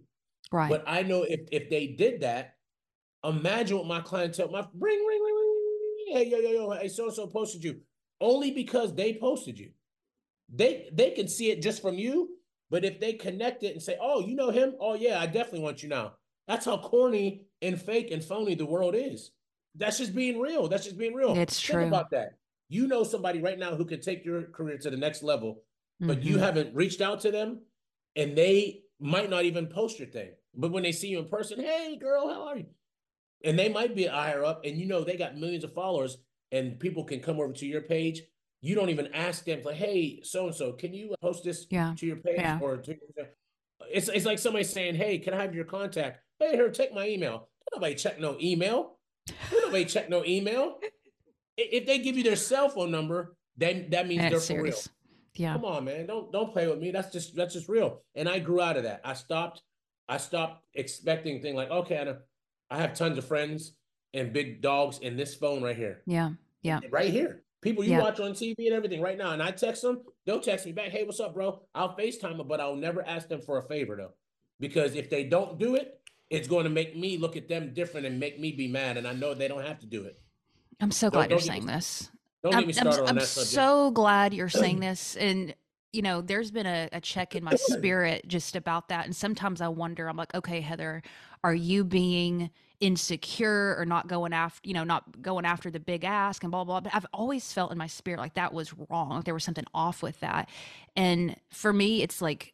Right. 0.53 0.69
But 0.71 0.85
I 0.87 1.03
know 1.03 1.23
if 1.23 1.41
if 1.51 1.69
they 1.71 1.89
did 1.89 2.21
that, 2.21 2.55
imagine 3.25 3.79
what 3.79 3.87
my 3.87 4.01
clientele, 4.01 4.51
my 4.51 4.61
ring, 4.79 5.05
ring, 5.09 5.23
ring, 5.25 5.35
ring, 5.35 6.17
hey, 6.17 6.29
yo, 6.31 6.39
yo, 6.39 6.51
yo, 6.51 6.71
hey, 6.71 6.89
so-so 6.89 7.27
posted 7.27 7.65
you. 7.65 7.81
Only 8.21 8.53
because 8.53 8.95
they 8.95 9.15
posted 9.15 9.59
you. 9.59 9.71
They 10.55 10.89
they 10.93 11.11
can 11.11 11.27
see 11.27 11.51
it 11.51 11.63
just 11.63 11.83
from 11.83 11.99
you, 11.99 12.29
but 12.71 12.85
if 12.85 13.01
they 13.01 13.15
connect 13.15 13.65
it 13.65 13.73
and 13.73 13.83
say, 13.83 13.97
oh, 14.01 14.21
you 14.21 14.37
know 14.37 14.51
him? 14.51 14.75
Oh, 14.79 14.95
yeah, 14.95 15.19
I 15.19 15.27
definitely 15.27 15.61
want 15.61 15.83
you 15.83 15.89
now. 15.89 16.13
That's 16.47 16.65
how 16.65 16.79
corny 16.79 17.47
and 17.63 17.81
fake 17.81 18.13
and 18.13 18.25
phony 18.25 18.55
the 18.55 18.67
world 18.67 18.95
is. 18.95 19.33
That's 19.75 19.99
just 19.99 20.15
being 20.15 20.39
real. 20.39 20.69
That's 20.69 20.85
just 20.85 20.97
being 20.97 21.15
real. 21.15 21.37
It's 21.37 21.61
Think 21.61 21.79
true. 21.79 21.87
about 21.89 22.11
that. 22.11 22.35
You 22.69 22.87
know 22.87 23.05
somebody 23.05 23.41
right 23.41 23.59
now 23.59 23.77
who 23.77 23.85
can 23.85 24.01
take 24.01 24.25
your 24.25 24.43
career 24.43 24.79
to 24.79 24.91
the 24.91 24.97
next 24.97 25.23
level, 25.23 25.63
but 26.01 26.19
mm-hmm. 26.19 26.29
you 26.29 26.39
haven't 26.39 26.75
reached 26.75 27.01
out 27.01 27.21
to 27.21 27.31
them 27.31 27.61
and 28.17 28.37
they 28.37 28.83
might 28.99 29.31
not 29.31 29.45
even 29.45 29.67
post 29.67 29.99
your 29.99 30.09
thing. 30.09 30.31
But 30.55 30.73
when 30.73 30.83
they 30.83 30.93
see 30.93 31.09
you 31.09 31.19
in 31.19 31.29
person, 31.29 31.61
hey 31.61 31.97
girl, 31.97 32.29
how 32.29 32.49
are 32.49 32.57
you? 32.57 32.67
And 33.45 33.59
they 33.59 33.69
might 33.69 33.95
be 33.95 34.07
higher 34.07 34.45
up 34.45 34.65
and 34.65 34.77
you 34.77 34.87
know 34.87 35.05
they 35.05 35.17
got 35.17 35.37
millions 35.37 35.65
of 35.65 35.75
followers 35.75 36.19
and 36.51 36.81
people 36.81 37.05
can 37.05 37.21
come 37.21 37.39
over 37.39 37.53
to 37.53 37.67
your 37.67 37.83
page. 37.83 38.23
You 38.63 38.75
don't 38.75 38.91
even 38.91 39.15
ask 39.15 39.45
them 39.45 39.63
like, 39.65 39.77
hey, 39.77 40.21
so 40.25 40.47
and 40.47 40.55
so, 40.55 40.73
can 40.73 40.93
you 40.93 41.15
post 41.21 41.45
this 41.45 41.67
yeah. 41.71 41.95
to 41.99 42.07
your 42.07 42.17
page 42.17 42.39
yeah. 42.39 42.59
or 42.61 42.79
to 42.79 42.97
it's 43.91 44.09
it's 44.09 44.27
like 44.27 44.39
somebody 44.39 44.65
saying, 44.65 44.95
Hey, 44.95 45.19
can 45.19 45.35
I 45.35 45.43
have 45.43 45.55
your 45.55 45.65
contact? 45.65 46.21
Hey, 46.39 46.53
here, 46.53 46.71
take 46.71 46.95
my 46.95 47.09
email. 47.09 47.49
Nobody 47.75 47.95
check 47.95 48.21
no 48.21 48.37
email. 48.41 48.97
Nobody 49.53 49.85
check 49.85 50.09
no 50.09 50.25
email. 50.25 50.79
If 51.57 51.87
they 51.87 51.99
give 51.99 52.17
you 52.17 52.23
their 52.23 52.37
cell 52.37 52.69
phone 52.69 52.91
number, 52.91 53.37
then 53.57 53.89
that 53.91 54.07
means 54.07 54.23
that's 54.23 54.33
they're 54.33 54.41
serious. 54.41 54.87
for 54.87 54.91
real. 54.91 54.97
Yeah. 55.35 55.53
Come 55.55 55.65
on, 55.65 55.85
man. 55.85 56.07
Don't 56.07 56.33
don't 56.33 56.53
play 56.53 56.67
with 56.67 56.79
me. 56.79 56.91
That's 56.91 57.13
just 57.13 57.35
that's 57.35 57.55
just 57.55 57.69
real. 57.69 58.03
And 58.15 58.29
I 58.29 58.39
grew 58.39 58.61
out 58.61 58.77
of 58.77 58.85
that. 58.85 59.01
I 59.05 59.15
stopped. 59.15 59.63
I 60.09 60.19
stopped 60.19 60.63
expecting 60.75 61.43
things 61.43 61.57
like, 61.57 61.71
okay, 61.71 61.99
I, 61.99 62.75
I 62.75 62.81
have 62.81 62.95
tons 62.95 63.19
of 63.19 63.25
friends 63.25 63.73
and 64.15 64.33
big 64.33 64.63
dogs 64.63 64.99
in 64.99 65.17
this 65.17 65.35
phone 65.35 65.63
right 65.63 65.77
here. 65.77 66.03
Yeah. 66.07 66.31
Yeah. 66.63 66.81
Right 66.91 67.11
here. 67.11 67.43
People 67.63 67.85
you 67.85 67.93
yeah. 67.93 68.01
watch 68.01 68.21
on 68.21 68.33
TV 68.33 68.55
and 68.59 68.73
everything 68.73 69.01
right 69.01 69.19
now. 69.19 69.33
And 69.33 69.43
I 69.43 69.51
text 69.51 69.83
them, 69.83 70.03
they'll 70.25 70.41
text 70.41 70.67
me 70.67 70.73
back, 70.73 70.91
hey, 70.91 71.05
what's 71.05 71.21
up, 71.21 71.35
bro? 71.35 71.63
I'll 71.75 71.97
FaceTime 71.97 72.37
them, 72.37 72.47
but 72.47 72.61
I'll 72.61 72.77
never 72.77 73.07
ask 73.07 73.29
them 73.29 73.41
for 73.41 73.59
a 73.59 73.63
favor 73.67 73.97
though. 73.97 74.13
Because 74.61 74.95
if 74.95 75.11
they 75.11 75.25
don't 75.25 75.59
do 75.59 75.75
it, 75.75 76.01
it's 76.31 76.49
going 76.49 76.65
to 76.65 76.71
make 76.71 76.97
me 76.97 77.19
look 77.19 77.37
at 77.37 77.49
them 77.49 77.75
different 77.75 78.07
and 78.07 78.21
make 78.21 78.39
me 78.39 78.53
be 78.53 78.69
mad. 78.69 78.97
And 78.97 79.07
I 79.07 79.13
know 79.13 79.35
they 79.35 79.49
don't 79.49 79.67
have 79.67 79.81
to 79.81 79.87
do 79.87 80.05
it. 80.05 80.21
I'm 80.81 80.91
so 80.91 81.11
glad 81.11 81.31
you're 81.31 81.41
saying 81.41 81.67
this. 81.67 82.11
Don't 82.43 82.55
I'm, 82.55 82.67
get 82.67 82.77
me 82.77 82.81
I'm, 82.81 82.89
on 82.89 83.09
I'm 83.09 83.15
that 83.17 83.27
subject. 83.27 83.55
so 83.55 83.91
glad 83.91 84.35
you're 84.35 84.49
saying 84.49 84.81
this. 84.81 85.17
And, 85.17 85.55
you 85.93 86.03
know, 86.03 86.21
there's 86.21 86.51
been 86.51 86.67
a, 86.67 86.89
a 86.93 87.01
check 87.01 87.35
in 87.35 87.43
my 87.43 87.55
spirit 87.55 88.27
just 88.29 88.57
about 88.57 88.89
that. 88.89 89.07
And 89.07 89.17
sometimes 89.17 89.61
I 89.61 89.69
wonder, 89.69 90.09
I'm 90.09 90.17
like, 90.17 90.35
okay, 90.35 90.61
Heather, 90.61 91.03
are 91.43 91.55
you 91.55 91.85
being 91.85 92.51
insecure 92.81 93.75
or 93.79 93.87
not 93.87 94.07
going 94.07 94.33
after, 94.33 94.69
you 94.69 94.75
know, 94.75 94.85
not 94.85 95.23
going 95.23 95.47
after 95.47 95.71
the 95.71 95.81
big 95.81 96.05
ask 96.05 96.43
and 96.43 96.51
blah, 96.51 96.65
blah, 96.65 96.81
blah. 96.81 96.91
But 96.91 96.95
I've 96.95 97.07
always 97.13 97.51
felt 97.53 97.73
in 97.73 97.79
my 97.79 97.87
spirit 97.87 98.21
like 98.21 98.35
that 98.35 98.53
was 98.53 98.75
wrong. 98.91 99.11
Like 99.11 99.25
there 99.25 99.35
was 99.35 99.45
something 99.45 99.65
off 99.73 100.03
with 100.03 100.21
that. 100.21 100.51
And 100.95 101.37
for 101.51 101.73
me, 101.73 102.03
it's 102.03 102.21
like, 102.21 102.53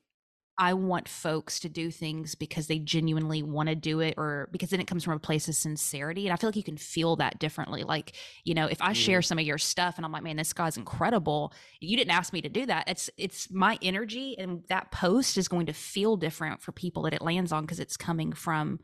I 0.63 0.75
want 0.75 1.09
folks 1.09 1.59
to 1.61 1.69
do 1.69 1.91
things 1.91 2.37
because 2.37 2.69
they 2.69 2.79
genuinely 2.79 3.43
want 3.43 3.69
to 3.69 3.75
do 3.75 3.99
it 3.99 4.15
or 4.17 4.49
because 4.53 4.71
then 4.71 4.79
it 4.79 4.87
comes 4.87 5.03
from 5.03 5.15
a 5.15 5.19
place 5.19 5.49
of 5.49 5.57
sincerity. 5.57 6.25
And 6.29 6.33
I 6.33 6.37
feel 6.37 6.47
like 6.47 6.55
you 6.55 6.63
can 6.63 6.77
feel 6.77 7.17
that 7.17 7.41
differently. 7.41 7.83
Like, 7.83 8.13
you 8.45 8.55
know, 8.55 8.67
if 8.67 8.81
I 8.81 8.93
share 8.93 9.19
Mm. 9.19 9.25
some 9.25 9.39
of 9.41 9.45
your 9.45 9.59
stuff 9.59 9.97
and 9.97 10.07
I'm 10.07 10.13
like, 10.13 10.23
man, 10.23 10.37
this 10.37 10.53
guy's 10.53 10.77
incredible. 10.77 11.53
You 11.81 11.97
didn't 11.97 12.13
ask 12.13 12.33
me 12.33 12.41
to 12.43 12.49
do 12.49 12.65
that. 12.67 12.89
It's 12.89 13.11
it's 13.17 13.51
my 13.51 13.77
energy 13.83 14.39
and 14.39 14.63
that 14.69 14.93
post 14.93 15.37
is 15.37 15.49
going 15.49 15.67
to 15.67 15.73
feel 15.73 16.17
different 16.17 16.63
for 16.63 16.71
people 16.71 17.03
that 17.03 17.13
it 17.13 17.23
lands 17.23 17.51
on 17.51 17.65
because 17.65 17.81
it's 17.81 17.97
coming 17.97 18.33
from 18.33 18.79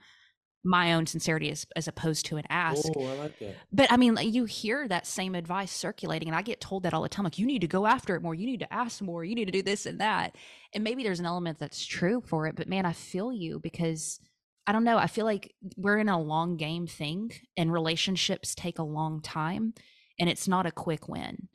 my 0.64 0.92
own 0.94 1.06
sincerity 1.06 1.50
as, 1.50 1.66
as 1.76 1.88
opposed 1.88 2.26
to 2.26 2.36
an 2.36 2.44
ask. 2.50 2.84
Oh, 2.96 3.06
I 3.06 3.14
like 3.14 3.38
that. 3.38 3.56
But 3.72 3.92
I 3.92 3.96
mean, 3.96 4.14
like, 4.14 4.32
you 4.32 4.44
hear 4.44 4.86
that 4.88 5.06
same 5.06 5.34
advice 5.34 5.70
circulating, 5.70 6.28
and 6.28 6.36
I 6.36 6.42
get 6.42 6.60
told 6.60 6.82
that 6.82 6.94
all 6.94 7.02
the 7.02 7.08
time. 7.08 7.24
Like, 7.24 7.38
you 7.38 7.46
need 7.46 7.60
to 7.60 7.68
go 7.68 7.86
after 7.86 8.16
it 8.16 8.22
more. 8.22 8.34
You 8.34 8.46
need 8.46 8.60
to 8.60 8.72
ask 8.72 9.00
more. 9.00 9.24
You 9.24 9.34
need 9.34 9.46
to 9.46 9.52
do 9.52 9.62
this 9.62 9.86
and 9.86 10.00
that. 10.00 10.36
And 10.74 10.84
maybe 10.84 11.02
there's 11.02 11.20
an 11.20 11.26
element 11.26 11.58
that's 11.58 11.86
true 11.86 12.22
for 12.26 12.46
it. 12.46 12.56
But 12.56 12.68
man, 12.68 12.86
I 12.86 12.92
feel 12.92 13.32
you 13.32 13.60
because 13.60 14.20
I 14.66 14.72
don't 14.72 14.84
know. 14.84 14.98
I 14.98 15.06
feel 15.06 15.24
like 15.24 15.54
we're 15.76 15.98
in 15.98 16.08
a 16.08 16.20
long 16.20 16.56
game 16.56 16.86
thing, 16.86 17.32
and 17.56 17.72
relationships 17.72 18.54
take 18.54 18.78
a 18.78 18.82
long 18.82 19.22
time, 19.22 19.74
and 20.18 20.28
it's 20.28 20.48
not 20.48 20.66
a 20.66 20.72
quick 20.72 21.08
win. 21.08 21.48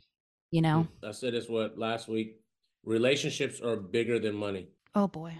You 0.50 0.62
know? 0.62 0.88
I 1.03 1.12
said 1.12 1.33
this 1.33 1.50
what 1.50 1.77
last 1.77 2.07
week. 2.07 2.39
Relationships 2.86 3.62
are 3.62 3.77
bigger 3.77 4.19
than 4.19 4.36
money. 4.36 4.67
Oh 4.93 5.07
boy. 5.07 5.36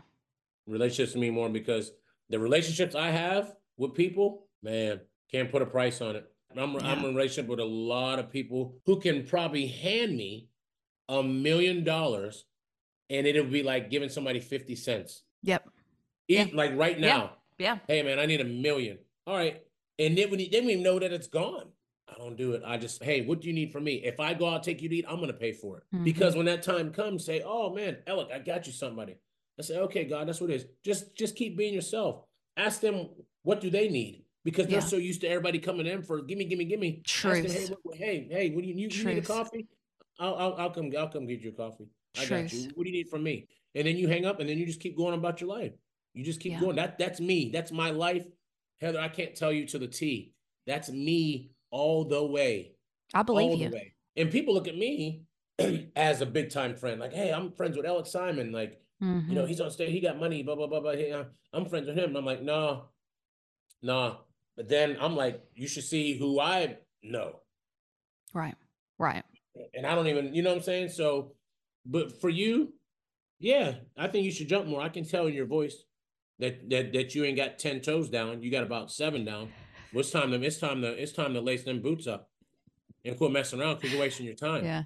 Relationships 0.65 1.15
mean 1.15 1.34
more 1.34 1.50
because 1.50 1.91
the 2.30 2.39
relationships 2.39 2.96
I 2.96 3.10
have 3.12 3.53
with 3.77 3.94
people, 3.94 4.48
man, 4.62 5.01
can't 5.32 5.51
put 5.51 5.62
a 5.62 5.65
price 5.65 6.01
on 6.01 6.15
it. 6.15 6.25
I'm 6.56 6.75
I'm 6.77 6.84
Yeah. 6.86 7.00
in 7.00 7.06
a 7.06 7.08
relationship 7.08 7.48
with 7.48 7.60
a 7.60 7.65
lot 7.65 8.20
of 8.20 8.30
people 8.32 8.75
who 8.86 9.00
can 9.00 9.25
probably 9.25 9.65
hand 9.68 10.15
me 10.15 10.50
a 11.10 11.24
million 11.24 11.84
dollars, 11.84 12.46
and 13.10 13.25
it'll 13.25 13.46
be 13.46 13.63
like 13.63 13.89
giving 13.89 14.10
somebody 14.10 14.39
fifty 14.39 14.75
cents. 14.75 15.24
Yep. 15.42 15.68
Yeah. 16.27 16.48
like 16.53 16.75
right 16.77 17.00
now. 17.00 17.34
Yeah. 17.58 17.74
yeah. 17.74 17.77
Hey 17.88 18.03
man, 18.03 18.20
I 18.20 18.25
need 18.27 18.39
a 18.42 18.46
million. 18.46 19.00
All 19.25 19.36
right, 19.36 19.63
and 19.98 20.18
then 20.18 20.30
when 20.30 20.39
you, 20.39 20.50
they 20.50 20.60
don't 20.60 20.70
even 20.70 20.84
know 20.84 21.00
that 21.00 21.12
it's 21.12 21.27
gone. 21.27 21.70
I 22.08 22.15
don't 22.18 22.36
do 22.38 22.51
it. 22.51 22.62
I 22.65 22.77
just, 22.77 23.01
hey, 23.03 23.25
what 23.25 23.42
do 23.42 23.48
you 23.48 23.53
need 23.53 23.72
from 23.72 23.86
me? 23.86 23.94
If 24.03 24.20
I 24.20 24.34
go 24.36 24.48
out 24.48 24.62
take 24.62 24.82
you 24.84 24.89
to 24.89 24.96
eat, 24.96 25.06
I'm 25.08 25.20
gonna 25.20 25.34
pay 25.34 25.53
for 25.53 25.77
it. 25.80 25.84
Mhm. 25.96 26.03
Because 26.03 26.36
when 26.36 26.46
that 26.46 26.62
time 26.62 26.92
comes, 26.94 27.25
say, 27.25 27.42
oh 27.44 27.74
man, 27.74 27.98
Elec, 28.08 28.32
I 28.32 28.39
got 28.39 28.68
you 28.68 28.74
somebody. 28.74 29.15
I 29.60 29.62
say, 29.62 29.77
okay, 29.77 30.05
God, 30.05 30.27
that's 30.27 30.41
what 30.41 30.50
it 30.50 30.55
is. 30.55 30.65
Just 30.83 31.15
just 31.15 31.36
keep 31.36 31.57
being 31.57 31.74
yourself. 31.74 32.24
Ask 32.57 32.81
them 32.81 33.10
what 33.43 33.62
do 33.62 33.69
they 33.69 33.89
need 33.89 34.25
because 34.43 34.67
they're 34.67 34.81
so 34.81 34.98
used 34.98 35.22
to 35.22 35.27
everybody 35.27 35.60
coming 35.60 35.86
in 35.86 36.01
for 36.03 36.22
gimme, 36.22 36.45
gimme, 36.45 36.65
gimme. 36.65 37.01
Ask 37.05 37.41
them, 37.41 37.51
hey, 37.51 37.65
Truth. 37.65 37.77
what, 37.83 37.95
hey, 37.95 38.27
hey, 38.29 38.50
what 38.51 38.62
do 38.63 38.67
you, 38.67 38.75
you, 38.75 38.89
you 38.89 39.05
need 39.05 39.17
a 39.17 39.22
Truth. 39.22 39.27
coffee? 39.27 39.67
I'll, 40.19 40.36
I'll 40.36 40.53
I'll 40.55 40.69
come 40.69 40.91
I'll 40.98 41.10
come 41.10 41.25
get 41.27 41.41
you 41.41 41.50
a 41.50 41.53
coffee. 41.53 41.88
I 42.17 42.25
got 42.25 42.51
you. 42.51 42.69
What 42.75 42.83
do 42.83 42.89
you 42.89 42.98
need 42.98 43.10
from 43.10 43.24
me? 43.24 43.48
And 43.75 43.88
then 43.88 43.98
you 43.98 44.07
hang 44.07 44.25
up 44.25 44.39
and 44.39 44.48
then 44.48 44.57
you 44.57 44.65
just 44.65 44.79
keep 44.79 44.95
going 44.95 45.13
about 45.15 45.41
your 45.41 45.50
life. 45.50 45.74
You 46.13 46.24
just 46.24 46.39
keep 46.39 46.53
Yeah. 46.53 46.60
going. 46.60 46.75
That 46.75 46.98
that's 46.98 47.19
me. 47.19 47.50
That's 47.51 47.72
my 47.72 47.89
life. 47.91 48.25
Heather, 48.81 49.00
I 49.00 49.07
can't 49.07 49.36
tell 49.36 49.51
you 49.51 49.65
to 49.67 49.79
the 49.79 49.88
T. 49.88 50.33
That's 50.67 50.89
me 50.91 51.51
all 51.72 52.05
the 52.05 52.24
way. 52.24 52.74
I 53.13 53.24
believe 53.24 53.51
all 53.51 53.57
you. 53.57 53.69
the 53.69 53.75
way. 53.75 53.93
And 54.15 54.29
people 54.29 54.53
look 54.53 54.67
at 54.67 54.77
me 54.77 55.24
as 55.95 56.22
a 56.22 56.25
big 56.25 56.50
time 56.51 56.75
friend. 56.75 57.00
Like, 57.00 57.13
hey, 57.13 57.31
I'm 57.31 57.51
friends 57.51 57.75
with 57.77 57.86
Alex 57.86 58.12
Simon. 58.12 58.51
Like, 58.51 58.79
you 59.01 59.07
know, 59.35 59.43
Mhm. 59.43 59.47
he's 59.47 59.59
on 59.62 59.71
stage, 59.71 59.91
he 59.91 60.00
got 60.00 60.19
money, 60.19 60.43
blah, 60.43 60.55
blah, 60.55 60.67
blah, 60.67 60.79
blah. 60.79 60.91
Hey, 60.93 61.12
uh, 61.12 61.25
I'm 61.51 61.65
friends 61.65 61.88
with 61.88 61.97
him. 61.97 62.10
And 62.10 62.17
I'm 62.17 62.25
like, 62.25 62.41
no, 62.41 62.89
no. 63.82 64.21
But 64.56 64.69
then 64.69 64.97
I'm 64.99 65.15
like, 65.15 65.43
you 65.56 65.67
should 65.67 65.84
see 65.84 66.17
who 66.17 66.39
I 66.39 66.77
know. 67.01 67.41
Right. 68.34 68.56
Right. 68.97 69.23
And 69.73 69.86
I 69.86 69.95
don't 69.95 70.08
even, 70.08 70.34
you 70.34 70.41
know 70.41 70.51
what 70.51 70.58
I'm 70.58 70.63
saying? 70.63 70.89
So, 70.89 71.36
but 71.86 72.19
for 72.21 72.29
you, 72.29 72.73
yeah, 73.39 73.75
I 73.97 74.08
think 74.08 74.25
you 74.25 74.32
should 74.32 74.47
jump 74.47 74.67
more. 74.67 74.82
I 74.82 74.89
can 74.89 75.06
tell 75.06 75.27
in 75.27 75.34
your 75.34 75.45
voice 75.47 75.84
that 76.39 76.69
that 76.69 76.93
that 76.93 77.13
you 77.13 77.23
ain't 77.25 77.38
got 77.38 77.60
10 77.60 77.82
toes 77.82 78.10
down. 78.10 78.41
You 78.41 78.49
got 78.51 78.63
about 78.63 78.91
seven 78.91 79.25
down. 79.25 79.51
Well, 79.91 79.99
it's 79.99 80.12
time 80.12 80.32
to 80.32 80.41
it's 80.41 80.58
time 80.60 80.82
to 80.82 80.88
it's 80.93 81.12
time 81.12 81.34
to 81.34 81.41
lace 81.41 81.63
them 81.63 81.82
boots 81.82 82.08
up 82.08 82.32
and 83.03 83.17
quit 83.17 83.32
messing 83.32 83.60
around 83.60 83.75
because 83.75 83.91
you're 83.91 84.01
wasting 84.01 84.25
your 84.25 84.36
time. 84.36 84.63
Yeah. 84.63 84.84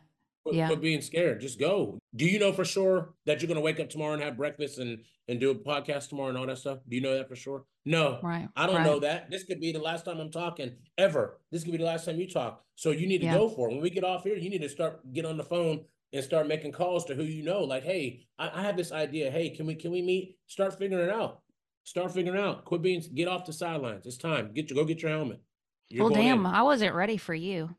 Quit, 0.47 0.55
Yeah. 0.55 0.67
quit 0.67 0.79
being 0.79 1.01
scared. 1.01 1.41
Just 1.41 1.59
go. 1.59 1.99
Do 2.15 2.25
you 2.25 2.39
know 2.39 2.53
for 2.53 2.63
sure 2.63 3.13
that 3.25 3.41
you're 3.41 3.49
gonna 3.49 3.59
wake 3.59 3.81
up 3.81 3.89
tomorrow 3.89 4.13
and 4.13 4.23
have 4.23 4.37
breakfast 4.37 4.77
and 4.79 5.03
and 5.27 5.41
do 5.41 5.51
a 5.51 5.55
podcast 5.55 6.07
tomorrow 6.07 6.29
and 6.29 6.37
all 6.37 6.47
that 6.47 6.57
stuff? 6.57 6.79
Do 6.87 6.95
you 6.95 7.01
know 7.01 7.17
that 7.17 7.27
for 7.27 7.35
sure? 7.35 7.65
No. 7.83 8.19
Right. 8.23 8.47
I 8.55 8.65
don't 8.65 8.77
right. 8.77 8.85
know 8.85 8.99
that. 9.01 9.29
This 9.29 9.43
could 9.43 9.59
be 9.59 9.73
the 9.73 9.79
last 9.81 10.05
time 10.05 10.21
I'm 10.21 10.31
talking 10.31 10.71
ever. 10.97 11.41
This 11.51 11.63
could 11.63 11.73
be 11.73 11.77
the 11.79 11.83
last 11.83 12.05
time 12.05 12.17
you 12.17 12.29
talk. 12.29 12.63
So 12.75 12.91
you 12.91 13.07
need 13.07 13.17
to 13.19 13.25
Yeah. 13.25 13.33
go 13.33 13.49
for 13.49 13.67
it. 13.67 13.73
When 13.73 13.81
we 13.81 13.89
get 13.89 14.05
off 14.05 14.23
here, 14.23 14.37
you 14.37 14.49
need 14.49 14.61
to 14.61 14.69
start 14.69 15.01
get 15.11 15.25
on 15.25 15.35
the 15.35 15.43
phone 15.43 15.83
and 16.13 16.23
start 16.23 16.47
making 16.47 16.71
calls 16.71 17.03
to 17.05 17.13
who 17.13 17.23
you 17.23 17.43
know. 17.43 17.61
Like, 17.65 17.83
hey, 17.83 18.25
I, 18.39 18.59
I 18.59 18.63
have 18.63 18.77
this 18.77 18.93
idea. 18.93 19.29
Hey, 19.29 19.49
can 19.49 19.65
we 19.65 19.75
can 19.75 19.91
we 19.91 20.01
meet? 20.01 20.37
Start 20.47 20.77
figuring 20.79 21.05
it 21.09 21.13
out. 21.13 21.41
Start 21.83 22.13
figuring 22.13 22.39
it 22.39 22.41
out. 22.41 22.63
Quit 22.63 22.81
being 22.81 23.03
get 23.13 23.27
off 23.27 23.45
the 23.45 23.51
sidelines. 23.51 24.05
It's 24.05 24.17
time. 24.17 24.53
Get 24.53 24.69
you 24.69 24.77
go 24.77 24.85
get 24.85 25.01
your 25.01 25.11
helmet. 25.11 25.41
You're 25.89 26.05
Well, 26.05 26.13
damn, 26.13 26.45
in. 26.45 26.45
I 26.45 26.61
wasn't 26.63 26.95
ready 26.95 27.17
for 27.17 27.33
you. 27.35 27.75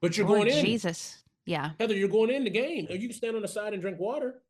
But 0.00 0.16
you're 0.16 0.26
Lord 0.28 0.42
going 0.46 0.56
in. 0.58 0.64
Jesus. 0.64 1.22
Yeah. 1.46 1.70
Heather, 1.80 1.94
you're 1.94 2.08
going 2.08 2.30
in 2.30 2.44
the 2.44 2.50
game. 2.50 2.86
You 2.90 3.08
can 3.08 3.16
stand 3.16 3.36
on 3.36 3.42
the 3.42 3.48
side 3.48 3.72
and 3.72 3.80
drink 3.80 3.98
water. 3.98 4.42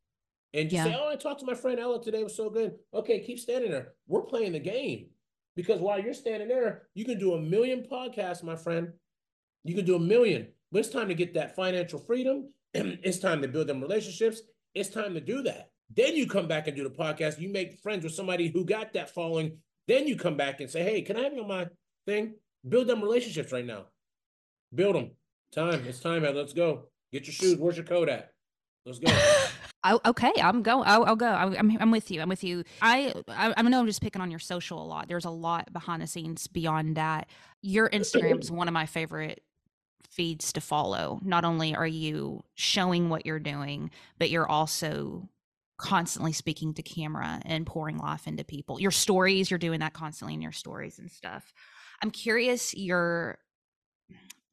And 0.53 0.69
just 0.69 0.83
say, 0.83 0.89
Yeah. 0.89 0.97
Oh, 0.99 1.09
I 1.09 1.15
talked 1.15 1.39
to 1.41 1.45
my 1.45 1.53
friend 1.53 1.79
Ella 1.79 2.03
today. 2.03 2.21
It 2.21 2.25
was 2.25 2.35
so 2.35 2.49
good. 2.49 2.75
Okay, 2.93 3.19
keep 3.19 3.39
standing 3.39 3.71
there. 3.71 3.93
We're 4.07 4.23
playing 4.23 4.53
the 4.53 4.59
game. 4.59 5.07
Because 5.55 5.79
while 5.79 5.99
you're 5.99 6.13
standing 6.13 6.47
there, 6.47 6.83
you 6.93 7.05
can 7.05 7.17
do 7.17 7.33
a 7.33 7.41
million 7.41 7.85
podcasts, 7.89 8.43
my 8.43 8.55
friend. 8.55 8.89
You 9.63 9.75
can 9.75 9.85
do 9.85 9.95
a 9.95 9.99
million. 9.99 10.47
But 10.71 10.79
it's 10.79 10.89
time 10.89 11.07
to 11.07 11.15
get 11.15 11.33
that 11.35 11.55
financial 11.55 11.99
freedom. 11.99 12.53
it's 12.73 13.19
time 13.19 13.41
to 13.41 13.47
build 13.47 13.67
them 13.67 13.81
relationships. 13.81 14.41
It's 14.73 14.89
time 14.89 15.13
to 15.13 15.21
do 15.21 15.41
that. 15.43 15.71
Then 15.95 16.15
you 16.15 16.27
come 16.27 16.47
back 16.47 16.67
and 16.67 16.75
do 16.75 16.83
the 16.83 16.89
podcast. 16.89 17.39
You 17.39 17.49
make 17.49 17.79
friends 17.81 18.03
with 18.03 18.13
somebody 18.13 18.49
who 18.49 18.65
got 18.65 18.93
that 18.93 19.09
following. 19.09 19.57
Then 19.87 20.07
you 20.07 20.15
come 20.15 20.37
back 20.37 20.59
and 20.59 20.69
say, 20.69 20.83
Hey, 20.83 21.01
can 21.01 21.17
I 21.17 21.21
have 21.21 21.33
you 21.33 21.41
on 21.41 21.47
my 21.47 21.67
thing? 22.05 22.35
Build 22.67 22.87
them 22.87 23.01
relationships 23.01 23.51
right 23.51 23.65
now. 23.65 23.85
Build 24.73 24.95
them. 24.95 25.11
Time. 25.51 25.85
It's 25.87 25.99
time, 25.99 26.25
Ed. 26.25 26.35
Let's 26.35 26.53
go. 26.53 26.83
Get 27.11 27.25
your 27.25 27.33
shoes. 27.33 27.57
Where's 27.57 27.77
your 27.77 27.85
coat 27.85 28.09
at? 28.09 28.33
Let's 28.85 28.99
go. 28.99 29.11
I, 29.83 29.97
okay, 30.05 30.33
I'm 30.41 30.63
going. 30.63 30.87
I'll, 30.87 31.05
I'll 31.05 31.15
go. 31.15 31.27
I'm, 31.27 31.55
I'm, 31.57 31.77
I'm 31.79 31.91
with 31.91 32.11
you. 32.11 32.21
I'm 32.21 32.29
with 32.29 32.43
you. 32.43 32.63
I, 32.81 33.13
I, 33.27 33.53
I 33.55 33.61
know 33.61 33.79
I'm 33.79 33.85
just 33.85 34.01
picking 34.01 34.21
on 34.21 34.31
your 34.31 34.39
social 34.39 34.83
a 34.83 34.85
lot. 34.85 35.07
There's 35.07 35.25
a 35.25 35.29
lot 35.29 35.71
behind 35.71 36.01
the 36.01 36.07
scenes 36.07 36.47
beyond 36.47 36.97
that. 36.97 37.29
Your 37.61 37.89
Instagram 37.89 38.41
is 38.41 38.51
one 38.51 38.67
of 38.67 38.73
my 38.73 38.85
favorite 38.85 39.43
feeds 40.09 40.51
to 40.53 40.61
follow. 40.61 41.19
Not 41.23 41.45
only 41.45 41.75
are 41.75 41.87
you 41.87 42.43
showing 42.55 43.09
what 43.09 43.25
you're 43.25 43.39
doing, 43.39 43.91
but 44.19 44.29
you're 44.29 44.47
also 44.47 45.29
constantly 45.77 46.33
speaking 46.33 46.73
to 46.73 46.81
camera 46.81 47.39
and 47.45 47.65
pouring 47.65 47.97
life 47.97 48.27
into 48.27 48.43
people. 48.43 48.79
Your 48.81 48.91
stories, 48.91 49.51
you're 49.51 49.59
doing 49.59 49.79
that 49.79 49.93
constantly 49.93 50.33
in 50.33 50.41
your 50.41 50.51
stories 50.51 50.97
and 50.97 51.11
stuff. 51.11 51.53
I'm 52.01 52.11
curious 52.11 52.75
your 52.75 53.37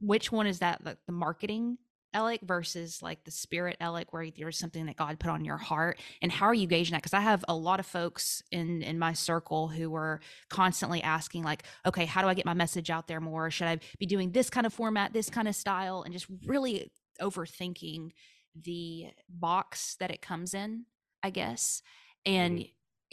which 0.07 0.31
one 0.31 0.47
is 0.47 0.61
that 0.61 0.85
like 0.85 0.99
the 1.07 1.13
marketing 1.13 1.79
Elec 2.15 2.43
versus 2.43 3.03
like 3.03 3.25
the 3.25 3.31
spirit 3.31 3.77
Elec 3.81 4.07
where 4.11 4.31
there's 4.31 4.59
something 4.59 4.87
that 4.87 4.97
God 4.97 5.19
put 5.19 5.31
on 5.31 5.45
your 5.45 5.57
heart? 5.57 5.99
And 6.23 6.31
how 6.31 6.47
are 6.47 6.55
you 6.55 6.67
gauging 6.67 6.93
that? 6.93 7.03
Because 7.03 7.15
I 7.15 7.21
have 7.21 7.45
a 7.49 7.55
lot 7.55 7.81
of 7.81 7.87
folks 7.87 8.43
in 8.53 8.83
in 8.83 8.99
my 8.99 9.13
circle 9.13 9.69
who 9.69 9.95
are 9.95 10.21
constantly 10.49 11.03
asking 11.03 11.43
like 11.43 11.65
okay 11.85 12.07
how 12.07 12.23
do 12.23 12.29
I 12.29 12.35
get 12.35 12.47
my 12.47 12.55
message 12.55 12.91
out 12.91 13.09
there 13.09 13.21
more? 13.21 13.51
Should 13.51 13.67
I 13.67 13.79
be 13.99 14.07
doing 14.07 14.31
this 14.31 14.49
kind 14.49 14.67
of 14.67 14.73
format 14.73 15.13
this 15.13 15.31
kind 15.31 15.49
of 15.49 15.55
style? 15.55 16.03
and 16.05 16.13
just 16.13 16.27
really 16.47 16.91
overthinking 17.21 18.11
the 18.55 19.07
box 19.29 19.97
that 19.99 20.11
it 20.11 20.23
comes 20.23 20.55
in 20.55 20.87
I 21.23 21.31
guess. 21.31 21.83
Mm-hmm. 22.27 22.37
And 22.37 22.65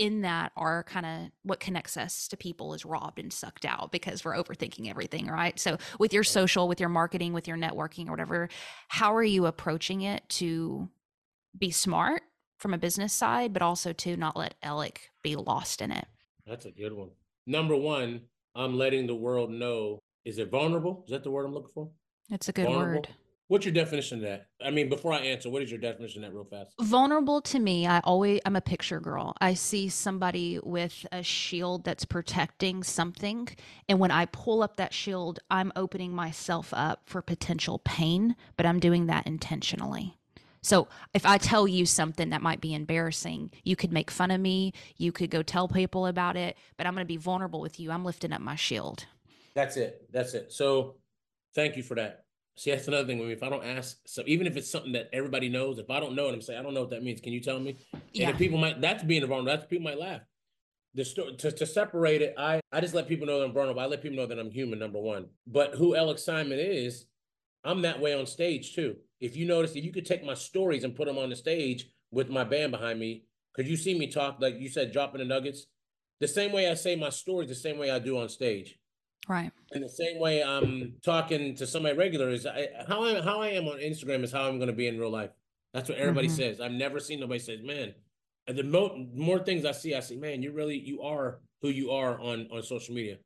in 0.02 0.22
that 0.22 0.52
are 0.56 0.84
kind 0.84 1.06
of 1.06 1.32
what 1.44 1.60
connects 1.60 1.96
us 1.96 2.28
to 2.28 2.36
people 2.36 2.74
is 2.74 2.86
robbed 2.86 3.20
and 3.20 3.32
sucked 3.32 3.66
out 3.66 3.92
because 3.92 4.26
we're 4.26 4.36
overthinking 4.36 4.90
everything 4.90 5.28
right 5.28 5.60
so 5.60 5.78
with 6.00 6.12
your 6.12 6.24
social 6.24 6.68
with 6.68 6.80
your 6.80 6.90
marketing 6.90 7.34
with 7.34 7.48
your 7.48 7.58
networking 7.58 8.08
or 8.08 8.12
whatever 8.12 8.50
how 8.88 9.14
are 9.14 9.24
you 9.24 9.46
approaching 9.46 10.02
it 10.02 10.24
to 10.28 10.90
be 11.58 11.70
smart 11.70 12.24
from 12.58 12.74
a 12.74 12.78
business 12.78 13.14
side 13.14 13.54
but 13.54 13.62
also 13.62 13.94
to 13.94 14.18
not 14.18 14.36
let 14.36 14.56
Elec 14.64 14.98
be 15.22 15.36
lost 15.36 15.82
in 15.82 15.92
it 15.92 16.08
That's 16.48 16.66
a 16.66 16.72
good 16.72 16.94
one. 16.94 17.12
Number 17.46 17.76
one, 17.76 18.22
I'm 18.56 18.78
letting 18.78 19.08
the 19.08 19.16
world 19.16 19.50
know. 19.52 20.00
Is 20.26 20.38
it 20.40 20.50
vulnerable? 20.52 21.04
Is 21.06 21.12
that 21.12 21.24
the 21.24 21.32
word 21.32 21.46
I'm 21.46 21.54
looking 21.54 21.72
for? 21.74 21.90
it's 22.30 22.50
a 22.50 22.52
good 22.54 22.66
Vulnerable. 22.66 22.96
word 23.02 23.08
What's 23.52 23.66
your 23.66 23.74
definition 23.74 24.20
of 24.20 24.24
that? 24.24 24.48
I 24.66 24.72
mean, 24.72 24.88
before 24.88 25.12
I 25.12 25.18
answer, 25.18 25.50
what 25.50 25.62
is 25.62 25.70
your 25.70 25.78
definition 25.82 26.24
of 26.24 26.32
that 26.32 26.34
real 26.34 26.46
fast? 26.46 26.74
Vulnerable 26.80 27.42
to 27.42 27.60
me, 27.60 27.86
I 27.86 28.00
always 28.00 28.40
I'm 28.46 28.56
a 28.56 28.62
picture 28.62 29.02
girl. 29.02 29.36
I 29.42 29.56
see 29.56 29.90
somebody 29.90 30.58
with 30.64 31.06
a 31.12 31.22
shield 31.22 31.84
that's 31.84 32.06
protecting 32.06 32.82
something, 32.82 33.50
and 33.90 34.00
when 34.00 34.10
I 34.10 34.28
pull 34.28 34.64
up 34.64 34.78
that 34.78 34.94
shield, 34.94 35.40
I'm 35.52 35.74
opening 35.76 36.14
myself 36.14 36.74
up 36.74 37.02
for 37.06 37.22
potential 37.22 37.80
pain, 37.80 38.38
but 38.56 38.66
I'm 38.66 38.80
doing 38.80 39.08
that 39.08 39.28
intentionally. 39.28 40.16
So 40.62 40.88
if 41.14 41.26
I 41.26 41.38
tell 41.38 41.68
you 41.68 41.86
something 41.86 42.30
that 42.30 42.42
might 42.42 42.62
be 42.62 42.74
embarrassing, 42.74 43.52
you 43.66 43.76
could 43.76 43.92
make 43.92 44.10
fun 44.10 44.32
of 44.32 44.40
me, 44.40 44.72
you 44.96 45.12
could 45.12 45.30
go 45.30 45.44
tell 45.44 45.68
people 45.68 46.06
about 46.06 46.38
it, 46.38 46.56
but 46.78 46.88
I'm 46.88 46.94
going 46.94 47.04
to 47.06 47.14
be 47.14 47.18
vulnerable 47.18 47.60
with 47.60 47.82
you. 47.82 47.92
I'm 47.92 48.06
lifting 48.06 48.32
up 48.32 48.40
my 48.40 48.56
shield. 48.56 49.08
That's 49.56 49.76
it. 49.76 50.08
That's 50.10 50.36
it. 50.36 50.54
So 50.54 50.96
thank 51.54 51.76
you 51.76 51.84
for 51.84 51.96
that. 51.96 52.24
See, 52.58 52.72
that's 52.72 52.88
another 52.88 53.08
thing. 53.08 53.18
With 53.18 53.28
me. 53.28 53.34
If 53.34 53.44
I 53.44 53.50
don't 53.50 53.64
ask, 53.64 53.98
so 54.06 54.24
even 54.28 54.46
if 54.46 54.58
it's 54.58 54.70
something 54.70 54.92
that 54.92 55.10
everybody 55.14 55.50
knows, 55.50 55.80
if 55.80 55.90
I 55.90 56.00
don't 56.00 56.16
know 56.16 56.28
it, 56.28 56.34
I'm 56.34 56.42
saying 56.42 56.60
I 56.60 56.64
don't 56.64 56.74
know 56.74 56.82
what 56.82 56.90
that 56.92 57.04
means. 57.04 57.22
Can 57.22 57.34
you 57.34 57.40
tell 57.40 57.60
me? 57.60 57.78
Yeah. 58.14 58.30
And 58.30 58.38
people 58.38 58.58
might, 58.58 58.82
that's 58.82 59.04
being 59.04 59.22
vulnerable. 59.22 59.46
That's 59.46 59.66
people 59.66 59.86
might 59.86 60.00
laugh. 60.00 60.22
The 60.94 61.06
story 61.06 61.36
to, 61.38 61.52
to 61.52 61.66
separate 61.66 62.22
it, 62.22 62.36
I 62.38 62.60
I 62.72 62.82
just 62.82 62.94
let 62.94 63.08
people 63.08 63.26
know 63.26 63.40
that 63.40 63.46
I'm 63.46 63.54
vulnerable. 63.54 63.82
I 63.82 63.86
let 63.86 64.02
people 64.02 64.18
know 64.18 64.26
that 64.26 64.38
I'm 64.38 64.52
human. 64.52 64.78
Number 64.78 65.00
one, 65.00 65.28
but 65.48 65.76
who 65.76 65.96
Alex 65.96 66.26
Simon 66.26 66.60
is, 66.60 67.06
I'm 67.64 67.82
that 67.84 68.02
way 68.02 68.14
on 68.14 68.26
stage 68.26 68.76
too. 68.76 68.98
If 69.22 69.38
you 69.38 69.46
notice, 69.46 69.76
if 69.76 69.86
you 69.86 69.94
could 69.94 70.06
take 70.06 70.26
my 70.26 70.34
stories 70.34 70.84
and 70.84 70.94
put 70.94 71.08
them 71.08 71.18
on 71.18 71.30
the 71.30 71.36
stage 71.38 71.88
with 72.12 72.30
my 72.30 72.44
band 72.44 72.74
behind 72.74 73.00
me, 73.00 73.24
because 73.56 73.72
you 73.72 73.78
see 73.78 73.98
me 73.98 74.08
talk 74.08 74.42
like 74.42 74.60
you 74.60 74.68
said, 74.68 74.92
dropping 74.92 75.20
the 75.20 75.26
nuggets, 75.26 75.66
the 76.20 76.28
same 76.28 76.52
way 76.52 76.70
I 76.70 76.74
say 76.74 76.98
my 76.98 77.10
stories, 77.10 77.48
the 77.48 77.56
same 77.56 77.78
way 77.78 77.90
I 77.90 78.00
do 78.00 78.18
on 78.18 78.28
stage. 78.28 78.78
Right. 79.28 79.52
In 79.74 79.82
the 79.82 79.90
same 79.90 80.20
way 80.20 80.44
I'm 80.44 80.96
talking 81.04 81.56
to 81.56 81.68
somebody 81.68 81.98
regular 81.98 82.30
is 82.30 82.46
I, 82.46 82.68
how 82.88 83.04
I 83.04 83.22
how 83.22 83.42
I 83.42 83.50
am 83.50 83.68
on 83.68 83.78
Instagram 83.78 84.24
is 84.24 84.32
how 84.32 84.48
I'm 84.48 84.58
going 84.58 84.68
to 84.68 84.76
be 84.76 84.88
in 84.88 85.00
real 85.00 85.12
life. 85.12 85.30
That's 85.74 85.90
what 85.90 85.98
everybody 85.98 86.28
mm-hmm. 86.28 86.38
says. 86.38 86.62
I've 86.62 86.72
never 86.72 87.00
seen 87.00 87.20
nobody 87.20 87.40
says, 87.40 87.62
"Man." 87.62 87.94
And 88.48 88.58
the 88.58 88.64
mo- 88.64 89.08
more 89.14 89.40
things 89.40 89.64
I 89.64 89.72
see, 89.72 89.96
I 89.96 90.00
say, 90.00 90.16
"Man, 90.18 90.42
you 90.42 90.52
really 90.52 90.78
you 90.78 91.02
are 91.02 91.40
who 91.62 91.70
you 91.70 91.92
are 91.92 92.20
on 92.20 92.48
on 92.52 92.64
social 92.64 92.96
media." 92.96 93.18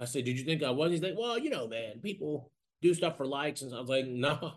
I 0.00 0.06
said, 0.06 0.24
"Did 0.24 0.38
you 0.38 0.44
think 0.44 0.62
I 0.62 0.70
was?" 0.70 0.90
He's 0.90 1.02
like, 1.02 1.16
"Well, 1.16 1.38
you 1.38 1.50
know, 1.50 1.68
man, 1.68 2.00
people 2.00 2.50
do 2.80 2.94
stuff 2.94 3.16
for 3.16 3.26
likes," 3.26 3.62
and 3.62 3.74
I 3.74 3.80
was 3.80 3.90
like, 3.90 4.06
"No." 4.06 4.54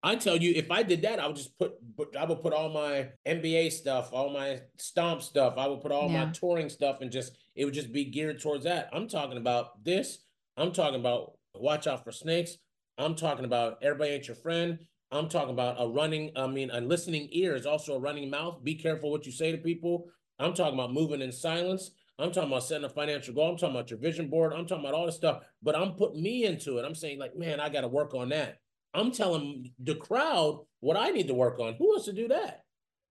I 0.00 0.14
tell 0.14 0.36
you, 0.36 0.52
if 0.54 0.70
I 0.70 0.84
did 0.84 1.02
that, 1.02 1.18
I 1.18 1.26
would 1.26 1.34
just 1.34 1.58
put, 1.58 1.74
put 1.96 2.16
I 2.16 2.24
would 2.24 2.40
put 2.40 2.52
all 2.52 2.68
my 2.68 3.08
NBA 3.26 3.72
stuff, 3.72 4.10
all 4.12 4.30
my 4.30 4.60
stomp 4.76 5.22
stuff, 5.22 5.54
I 5.58 5.66
would 5.66 5.80
put 5.80 5.90
all 5.90 6.08
yeah. 6.08 6.26
my 6.26 6.30
touring 6.30 6.68
stuff, 6.68 7.00
and 7.00 7.10
just 7.10 7.36
it 7.56 7.64
would 7.64 7.74
just 7.74 7.92
be 7.92 8.04
geared 8.04 8.40
towards 8.40 8.64
that. 8.64 8.88
I'm 8.92 9.08
talking 9.08 9.38
about 9.38 9.84
this 9.84 10.20
I'm 10.58 10.72
talking 10.72 10.98
about 10.98 11.38
watch 11.54 11.86
out 11.86 12.04
for 12.04 12.12
snakes. 12.12 12.56
I'm 12.98 13.14
talking 13.14 13.44
about 13.44 13.78
everybody 13.80 14.10
ain't 14.10 14.26
your 14.26 14.36
friend. 14.36 14.80
I'm 15.10 15.28
talking 15.28 15.54
about 15.54 15.76
a 15.78 15.88
running, 15.88 16.32
I 16.36 16.48
mean, 16.48 16.70
a 16.70 16.80
listening 16.80 17.28
ear 17.30 17.54
is 17.54 17.64
also 17.64 17.94
a 17.94 18.00
running 18.00 18.28
mouth. 18.28 18.62
Be 18.62 18.74
careful 18.74 19.10
what 19.10 19.24
you 19.24 19.32
say 19.32 19.52
to 19.52 19.58
people. 19.58 20.06
I'm 20.38 20.52
talking 20.52 20.74
about 20.74 20.92
moving 20.92 21.22
in 21.22 21.32
silence. 21.32 21.92
I'm 22.18 22.32
talking 22.32 22.50
about 22.50 22.64
setting 22.64 22.84
a 22.84 22.88
financial 22.88 23.32
goal. 23.32 23.50
I'm 23.50 23.56
talking 23.56 23.76
about 23.76 23.90
your 23.90 24.00
vision 24.00 24.28
board. 24.28 24.52
I'm 24.52 24.66
talking 24.66 24.84
about 24.84 24.94
all 24.94 25.06
this 25.06 25.14
stuff, 25.14 25.44
but 25.62 25.76
I'm 25.76 25.92
putting 25.92 26.22
me 26.22 26.44
into 26.44 26.78
it. 26.78 26.84
I'm 26.84 26.94
saying, 26.94 27.18
like, 27.18 27.36
man, 27.36 27.60
I 27.60 27.68
got 27.68 27.82
to 27.82 27.88
work 27.88 28.12
on 28.12 28.30
that. 28.30 28.58
I'm 28.92 29.12
telling 29.12 29.72
the 29.78 29.94
crowd 29.94 30.64
what 30.80 30.96
I 30.96 31.10
need 31.10 31.28
to 31.28 31.34
work 31.34 31.60
on. 31.60 31.74
Who 31.74 31.90
wants 31.90 32.06
to 32.06 32.12
do 32.12 32.28
that? 32.28 32.64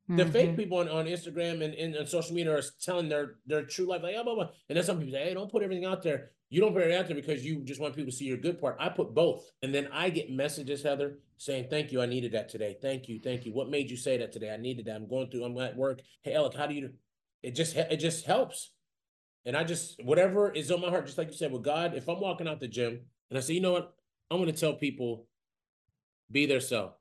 The 0.10 0.24
mm-hmm. 0.24 0.32
fake 0.32 0.56
people 0.56 0.78
on, 0.78 0.88
on 0.88 1.06
Instagram 1.06 1.64
and, 1.64 1.74
and, 1.74 1.94
and, 1.96 2.08
social 2.08 2.34
media 2.34 2.56
are 2.56 2.62
telling 2.82 3.10
their 3.10 3.36
their 3.46 3.66
true 3.66 3.86
life, 3.86 4.02
like, 4.02 4.16
oh, 4.18 4.24
blah, 4.24 4.36
blah. 4.36 4.50
and 4.70 4.78
then 4.78 4.84
some 4.84 5.00
people 5.00 5.12
say, 5.12 5.26
hey, 5.26 5.34
don't 5.34 5.52
put 5.52 5.64
everything 5.64 5.84
out 5.84 6.02
there. 6.02 6.32
You 6.50 6.62
don't 6.62 6.74
put 6.74 6.84
it 6.84 6.94
out 6.94 7.08
there 7.08 7.16
because 7.16 7.46
you 7.46 7.62
just 7.64 7.82
want 7.82 7.96
people 7.96 8.10
to 8.12 8.18
see 8.18 8.26
your 8.26 8.38
good 8.38 8.62
part. 8.62 8.78
I 8.80 8.88
put 8.88 9.14
both. 9.14 9.52
And 9.62 9.76
then 9.76 9.90
I 9.92 10.10
get 10.10 10.32
messages, 10.32 10.82
Heather, 10.82 11.20
saying, 11.38 11.68
Thank 11.70 11.92
you. 11.92 12.02
I 12.02 12.06
needed 12.06 12.32
that 12.32 12.48
today. 12.48 12.78
Thank 12.82 13.10
you. 13.10 13.20
Thank 13.22 13.46
you. 13.46 13.54
What 13.54 13.70
made 13.70 13.92
you 13.92 13.98
say 13.98 14.18
that 14.18 14.32
today? 14.32 14.54
I 14.54 14.58
needed 14.58 14.86
that. 14.86 14.96
I'm 14.96 15.10
going 15.10 15.30
through, 15.30 15.44
I'm 15.44 15.58
at 15.58 15.76
work. 15.76 16.00
Hey, 16.24 16.34
Elec, 16.34 16.56
how 16.56 16.68
do 16.68 16.74
you? 16.74 16.92
It 17.44 17.52
just 17.52 17.76
it 17.76 17.98
just 17.98 18.26
helps. 18.26 18.72
And 19.46 19.56
I 19.56 19.64
just 19.64 20.02
whatever 20.04 20.52
is 20.52 20.72
on 20.72 20.82
my 20.82 20.90
heart, 20.90 21.06
just 21.06 21.18
like 21.18 21.28
you 21.28 21.38
said, 21.38 21.52
with 21.52 21.64
God, 21.64 21.94
if 21.96 22.08
I'm 22.08 22.20
walking 22.20 22.48
out 22.48 22.60
the 22.60 22.68
gym 22.68 23.00
and 23.30 23.38
I 23.38 23.42
say, 23.42 23.54
you 23.54 23.62
know 23.62 23.74
what? 23.74 23.94
I'm 24.32 24.40
gonna 24.40 24.54
tell 24.54 24.74
people, 24.74 25.28
be 26.32 26.46
their 26.46 26.60
self. 26.62 26.94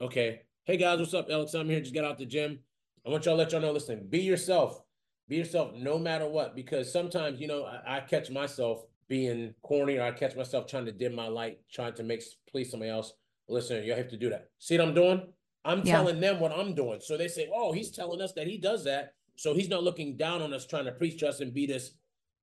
Okay. 0.00 0.42
Hey 0.64 0.76
guys, 0.76 0.98
what's 0.98 1.14
up? 1.14 1.28
Alex, 1.30 1.54
I'm 1.54 1.68
here. 1.68 1.80
Just 1.80 1.94
got 1.94 2.04
out 2.04 2.18
the 2.18 2.26
gym. 2.26 2.58
I 3.06 3.10
want 3.10 3.24
y'all 3.24 3.34
to 3.34 3.38
let 3.38 3.52
y'all 3.52 3.62
know, 3.62 3.72
listen, 3.72 4.06
be 4.08 4.20
yourself. 4.20 4.82
Be 5.26 5.36
yourself 5.36 5.72
no 5.74 5.98
matter 5.98 6.28
what. 6.28 6.54
Because 6.54 6.92
sometimes, 6.92 7.40
you 7.40 7.46
know, 7.46 7.64
I, 7.64 7.96
I 7.96 8.00
catch 8.00 8.30
myself 8.30 8.84
being 9.10 9.52
corny 9.62 9.98
or 9.98 10.04
I 10.04 10.12
catch 10.12 10.36
myself 10.36 10.68
trying 10.68 10.86
to 10.86 10.92
dim 10.92 11.14
my 11.14 11.26
light, 11.26 11.58
trying 11.70 11.94
to 11.94 12.04
make 12.04 12.22
please 12.48 12.70
somebody 12.70 12.92
else. 12.92 13.12
Listen, 13.48 13.82
you 13.82 13.92
have 13.92 14.08
to 14.08 14.16
do 14.16 14.30
that. 14.30 14.50
See 14.60 14.78
what 14.78 14.86
I'm 14.86 14.94
doing? 14.94 15.26
I'm 15.64 15.82
yeah. 15.84 15.96
telling 15.96 16.20
them 16.20 16.38
what 16.38 16.52
I'm 16.52 16.74
doing. 16.74 17.00
So 17.02 17.16
they 17.16 17.26
say, 17.26 17.50
oh, 17.52 17.72
he's 17.72 17.90
telling 17.90 18.22
us 18.22 18.32
that 18.34 18.46
he 18.46 18.56
does 18.56 18.84
that. 18.84 19.14
So 19.34 19.52
he's 19.52 19.68
not 19.68 19.82
looking 19.82 20.16
down 20.16 20.40
on 20.40 20.54
us 20.54 20.64
trying 20.64 20.84
to 20.84 20.92
preach 20.92 21.18
to 21.20 21.28
us 21.28 21.40
and 21.40 21.52
be 21.52 21.66
this 21.66 21.90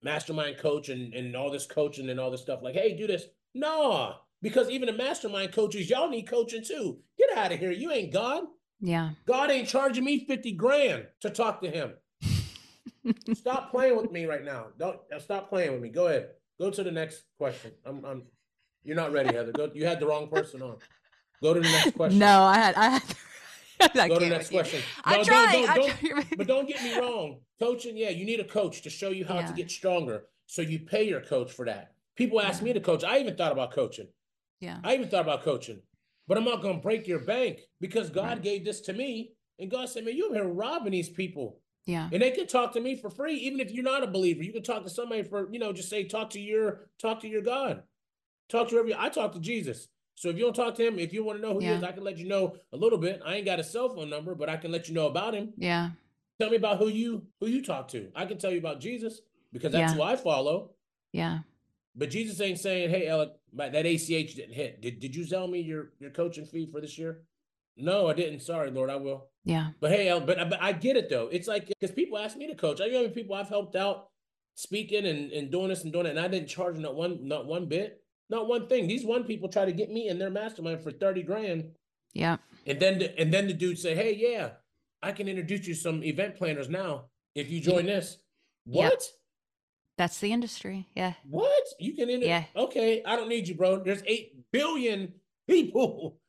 mastermind 0.04 0.58
coach 0.58 0.90
and, 0.90 1.14
and 1.14 1.36
all 1.36 1.50
this 1.50 1.66
coaching 1.66 2.10
and 2.10 2.20
all 2.20 2.30
this 2.30 2.42
stuff. 2.42 2.60
Like, 2.62 2.76
hey, 2.76 2.98
do 2.98 3.08
this. 3.08 3.26
No, 3.56 4.16
because 4.42 4.70
even 4.70 4.88
the 4.88 4.94
mastermind 4.94 5.54
coaches, 5.54 5.90
y'all 5.90 6.10
need 6.10 6.28
coaching 6.28 6.64
too. 6.66 7.00
Get 7.18 7.36
out 7.38 7.54
of 7.54 7.60
here. 7.60 7.72
You 7.72 7.92
ain't 7.92 8.12
God. 8.12 8.44
Yeah. 8.82 9.12
God 9.26 9.50
ain't 9.52 9.70
charging 9.70 10.04
me 10.04 10.26
50 10.26 10.52
grand 10.52 11.08
to 11.22 11.30
talk 11.30 11.62
to 11.62 11.72
him. 11.72 11.94
stop 13.34 13.72
playing 13.72 13.96
with 13.96 14.12
me 14.12 14.26
right 14.26 14.44
now. 14.44 14.66
Don't 14.78 15.00
uh, 15.16 15.20
stop 15.20 15.50
playing 15.50 15.72
with 15.72 15.82
me. 15.82 15.90
Go 15.90 16.08
ahead. 16.08 16.32
Go 16.60 16.72
to 16.72 16.84
the 16.84 16.92
next 16.92 17.24
question. 17.38 17.72
I'm, 17.86 18.04
I'm 18.06 18.24
you're 18.84 18.96
not 18.96 19.12
ready, 19.12 19.34
Heather. 19.34 19.52
Go, 19.52 19.70
you 19.74 19.86
had 19.86 20.00
the 20.00 20.08
wrong 20.08 20.30
person 20.30 20.62
on. 20.62 20.78
Go 21.42 21.54
to 21.54 21.60
the 21.60 21.70
next 21.70 21.96
question. 21.96 22.20
No, 22.20 22.44
I 22.44 22.56
had 22.56 22.76
I 22.76 22.90
had 22.90 23.04
I 23.96 24.08
Go 24.08 24.20
to 24.20 24.26
the 24.26 24.32
next 24.32 24.50
question. 24.50 24.82
No, 25.06 25.14
I'm 25.14 25.26
trying. 25.26 25.66
Don't, 25.66 25.76
don't, 25.76 26.02
don't, 26.02 26.38
but 26.38 26.48
don't 26.48 26.68
get 26.68 26.82
me 26.84 26.98
wrong. 26.98 27.40
Coaching, 27.60 27.96
yeah, 27.96 28.10
you 28.10 28.26
need 28.26 28.40
a 28.40 28.44
coach 28.44 28.82
to 28.84 28.90
show 28.90 29.10
you 29.10 29.26
how 29.26 29.36
yeah. 29.36 29.48
to 29.48 29.54
get 29.54 29.70
stronger. 29.70 30.24
So 30.48 30.62
you 30.62 30.80
pay 30.80 31.04
your 31.04 31.22
coach 31.22 31.52
for 31.52 31.66
that. 31.66 31.92
People 32.16 32.42
ask 32.42 32.62
yeah. 32.62 32.66
me 32.66 32.74
to 32.74 32.80
coach. 32.80 33.04
I 33.04 33.20
even 33.20 33.36
thought 33.36 33.52
about 33.52 33.72
coaching. 33.72 34.08
Yeah. 34.60 34.80
I 34.84 34.96
even 34.96 35.10
thought 35.10 35.22
about 35.22 35.44
coaching. 35.44 35.82
But 36.28 36.38
I'm 36.38 36.46
not 36.46 36.62
gonna 36.62 36.80
break 36.80 37.08
your 37.08 37.20
bank 37.20 37.60
because 37.80 38.10
God 38.10 38.28
right. 38.30 38.42
gave 38.42 38.66
this 38.66 38.82
to 38.82 38.94
me. 38.94 39.34
And 39.60 39.72
God 39.72 39.90
said, 39.90 40.06
Man, 40.06 40.16
you're 40.16 40.34
here 40.34 40.48
robbing 40.48 40.92
these 40.92 41.10
people. 41.10 41.60
Yeah. 41.88 42.10
And 42.12 42.22
they 42.22 42.32
can 42.32 42.46
talk 42.48 42.74
to 42.74 42.82
me 42.82 42.96
for 42.96 43.10
free, 43.10 43.36
even 43.36 43.62
if 43.62 43.72
you're 43.72 43.84
not 43.84 44.04
a 44.04 44.08
believer. 44.08 44.44
You 44.44 44.52
can 44.52 44.62
talk 44.62 44.84
to 44.84 44.90
somebody 44.90 45.24
for, 45.24 45.52
you 45.52 45.58
know, 45.58 45.72
just 45.72 45.90
say, 45.90 46.04
talk 46.04 46.30
to 46.32 46.40
your, 46.40 46.82
talk 47.02 47.22
to 47.22 47.28
your 47.28 47.42
God. 47.42 47.82
Talk 48.50 48.70
to 48.70 48.78
every 48.78 48.94
I 48.94 49.10
talk 49.10 49.32
to 49.34 49.40
Jesus. 49.40 49.88
So 50.16 50.30
if 50.30 50.38
you 50.38 50.44
don't 50.44 50.56
talk 50.56 50.76
to 50.76 50.86
him, 50.86 51.00
if 51.00 51.14
you 51.14 51.24
want 51.24 51.40
to 51.40 51.48
know 51.48 51.54
who 51.54 51.64
yeah. 51.64 51.72
he 51.72 51.78
is, 51.78 51.84
I 51.84 51.92
can 51.94 52.04
let 52.04 52.18
you 52.18 52.28
know 52.28 52.56
a 52.74 52.78
little 52.78 52.98
bit. 52.98 53.22
I 53.26 53.36
ain't 53.36 53.46
got 53.46 53.60
a 53.60 53.64
cell 53.64 53.90
phone 53.90 54.10
number, 54.10 54.36
but 54.36 54.50
I 54.50 54.58
can 54.58 54.72
let 54.72 54.90
you 54.90 54.94
know 54.94 55.08
about 55.08 55.34
him. 55.34 55.54
Yeah. 55.58 55.92
Tell 56.40 56.50
me 56.50 56.58
about 56.58 56.78
who 56.78 56.90
you 56.90 57.26
who 57.40 57.48
you 57.48 57.64
talk 57.64 57.88
to. 57.90 58.10
I 58.16 58.26
can 58.26 58.38
tell 58.38 58.52
you 58.52 58.60
about 58.60 58.80
Jesus 58.80 59.22
because 59.54 59.72
that's 59.72 59.94
yeah. 59.94 59.98
who 59.98 60.04
I 60.04 60.16
follow. 60.16 60.72
Yeah. 61.12 61.40
But 61.96 62.10
Jesus 62.10 62.40
ain't 62.42 62.60
saying, 62.60 62.90
"Hey, 62.90 63.08
Elec, 63.08 63.32
that 63.56 63.86
ACH 63.86 64.36
didn't 64.36 64.54
hit. 64.54 64.82
Did 64.82 65.00
Did 65.00 65.16
you 65.16 65.26
sell 65.26 65.48
me 65.48 65.62
your 65.62 65.92
your 66.00 66.12
coaching 66.12 66.46
fee 66.46 66.68
for 66.72 66.80
this 66.80 66.98
year?" 66.98 67.22
No, 67.78 68.08
I 68.08 68.14
didn't. 68.14 68.42
Sorry, 68.42 68.72
Lord, 68.72 68.90
I 68.90 68.96
will. 68.96 69.28
Yeah. 69.46 69.70
But 69.80 69.92
hey, 69.92 70.10
but, 70.26 70.50
but 70.50 70.62
I 70.62 70.72
get 70.74 70.98
it 70.98 71.10
though. 71.10 71.28
It's 71.32 71.48
like 71.48 71.68
because 71.68 71.92
people 71.96 72.18
ask 72.18 72.36
me 72.36 72.48
to 72.48 72.56
coach. 72.56 72.82
I 72.82 72.88
know 72.88 73.08
people 73.10 73.36
I've 73.36 73.50
helped 73.50 73.76
out 73.76 74.08
speaking 74.56 75.06
and, 75.06 75.32
and 75.32 75.52
doing 75.52 75.70
this 75.70 75.84
and 75.84 75.94
doing 75.94 76.06
it, 76.08 76.12
and 76.12 76.20
I 76.20 76.28
didn't 76.28 76.50
charge 76.50 76.78
not 76.78 76.96
one 76.96 77.28
not 77.28 77.46
one 77.46 77.68
bit, 77.68 78.04
not 78.30 78.48
one 78.48 78.68
thing. 78.68 78.88
These 78.88 79.06
one 79.06 79.24
people 79.24 79.48
try 79.50 79.66
to 79.66 79.72
get 79.72 79.90
me 79.92 80.08
in 80.10 80.20
their 80.20 80.30
mastermind 80.30 80.82
for 80.82 80.92
thirty 80.92 81.24
grand. 81.24 81.72
Yeah. 82.14 82.38
And 82.66 82.80
then 82.80 83.00
the, 83.00 83.20
and 83.20 83.34
then 83.34 83.48
the 83.48 83.54
dude 83.54 83.78
say, 83.78 83.96
hey, 83.96 84.16
yeah, 84.18 84.50
I 85.02 85.12
can 85.12 85.28
introduce 85.28 85.68
you 85.68 85.76
some 85.76 86.04
event 86.04 86.36
planners 86.36 86.68
now 86.70 87.06
if 87.36 87.50
you 87.50 87.62
join 87.62 87.86
this. 87.86 88.18
What? 88.66 88.84
Yep. 88.92 89.02
That's 89.98 90.20
the 90.20 90.32
industry. 90.32 90.88
Yeah. 90.96 91.14
What? 91.30 91.64
You 91.80 91.94
can 91.96 92.10
inter- 92.10 92.28
Yeah. 92.28 92.44
Okay, 92.56 93.04
I 93.06 93.16
don't 93.16 93.30
need 93.30 93.48
you, 93.48 93.56
bro. 93.56 93.80
There's 93.84 94.04
eight 94.06 94.34
billion 94.52 95.14
people. 95.48 96.20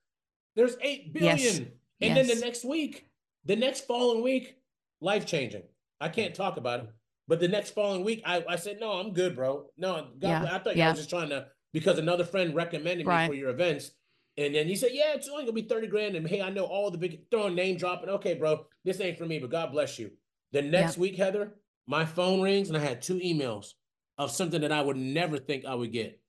There's 0.59 0.77
8 0.81 1.15
billion. 1.15 1.39
Yes. 1.39 1.59
And 1.59 1.71
yes. 2.01 2.17
then 2.17 2.27
the 2.27 2.45
next 2.45 2.65
week, 2.65 3.07
the 3.45 3.55
next 3.55 3.87
following 3.87 4.25
week, 4.25 4.57
life 5.01 5.25
changing. 5.25 5.63
I 6.01 6.09
can't 6.09 6.35
talk 6.35 6.57
about 6.57 6.81
it. 6.81 6.91
But 7.29 7.39
the 7.39 7.47
next 7.47 7.77
following 7.77 8.03
week, 8.03 8.23
I, 8.27 8.45
I 8.49 8.57
said, 8.57 8.79
no, 8.81 8.95
I'm 8.95 9.13
good, 9.13 9.37
bro. 9.37 9.67
No, 9.77 10.09
God, 10.19 10.29
yeah. 10.29 10.49
I 10.51 10.59
thought 10.59 10.75
you 10.75 10.81
yeah. 10.81 10.91
was 10.91 10.99
just 10.99 11.11
trying 11.11 11.29
to, 11.29 11.47
because 11.73 12.01
another 12.01 12.25
friend 12.25 12.57
recommended 12.57 13.07
me 13.07 13.13
right. 13.13 13.29
for 13.29 13.35
your 13.35 13.51
events. 13.51 13.93
And 14.37 14.53
then 14.53 14.67
he 14.67 14.75
said, 14.75 14.91
yeah, 14.93 15.15
it's 15.15 15.29
only 15.29 15.45
gonna 15.45 15.53
be 15.53 15.63
30 15.63 15.87
grand. 15.87 16.17
And 16.17 16.27
hey, 16.27 16.43
I 16.43 16.51
know 16.51 16.65
all 16.65 16.91
the 16.91 16.99
big 16.99 17.31
throwing 17.31 17.55
name 17.55 17.77
dropping. 17.77 18.09
Okay, 18.09 18.35
bro, 18.35 18.67
this 18.85 19.01
ain't 19.01 19.17
for 19.17 19.27
me, 19.27 19.39
but 19.39 19.51
God 19.51 19.71
bless 19.71 19.97
you. 19.97 20.11
The 20.51 20.63
next 20.63 20.97
yeah. 20.97 21.03
week, 21.03 21.17
Heather, 21.17 21.55
my 21.87 22.05
phone 22.05 22.41
rings 22.41 22.67
and 22.67 22.77
I 22.77 22.81
had 22.81 23.01
two 23.01 23.21
emails 23.21 23.75
of 24.17 24.33
something 24.33 24.63
that 24.63 24.73
I 24.73 24.83
would 24.83 24.97
never 24.97 25.39
think 25.39 25.65
I 25.65 25.77
would 25.77 25.93
get. 25.93 26.21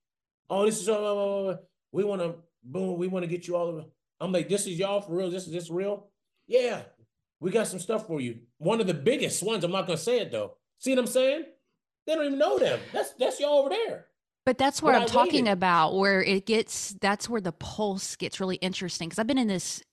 Oh, 0.52 0.68
this 0.68 0.80
is, 0.80 0.88
uh, 0.88 1.58
we 1.92 2.04
want 2.04 2.22
to, 2.22 2.36
boom, 2.63 3.00
we 3.00 3.08
want 3.08 3.24
to 3.24 3.28
get 3.28 3.48
you 3.48 3.56
all 3.56 3.70
of 3.70 3.86
I'm 4.19 4.32
like, 4.32 4.49
this 4.49 4.67
is 4.67 4.77
y'all 4.77 5.01
for 5.01 5.15
real? 5.15 5.32
This 5.32 5.47
is 5.47 5.53
this 5.53 5.69
real? 5.69 6.08
Yeah, 6.47 6.82
we 7.39 7.51
got 7.51 7.67
some 7.67 7.79
stuff 7.79 8.08
for 8.08 8.19
you. 8.19 8.39
One 8.58 8.82
of 8.82 8.88
the 8.88 8.93
biggest 8.93 9.43
ones. 9.43 9.63
I'm 9.63 9.71
not 9.71 9.88
gonna 9.88 9.97
say 9.97 10.19
it 10.19 10.32
though. 10.32 10.55
See 10.77 10.91
what 10.91 10.99
I'm 10.99 11.08
saying? 11.08 11.45
They 12.05 12.15
don't 12.15 12.25
even 12.25 12.39
know 12.39 12.58
them. 12.58 12.79
That's 12.91 13.13
that's 13.13 13.39
y'all 13.39 13.60
over 13.60 13.69
there. 13.69 14.05
But 14.45 14.58
that's 14.58 14.82
what 14.82 14.95
I'm 14.95 15.05
talking 15.05 15.47
about, 15.47 15.95
where 15.95 16.23
it 16.23 16.47
gets, 16.47 16.95
that's 17.01 17.29
where 17.29 17.41
the 17.41 17.51
pulse 17.51 18.15
gets 18.15 18.39
really 18.39 18.55
interesting. 18.55 19.08
Cause 19.08 19.19
I've 19.19 19.27
been 19.27 19.38
in 19.38 19.47
this 19.47 19.84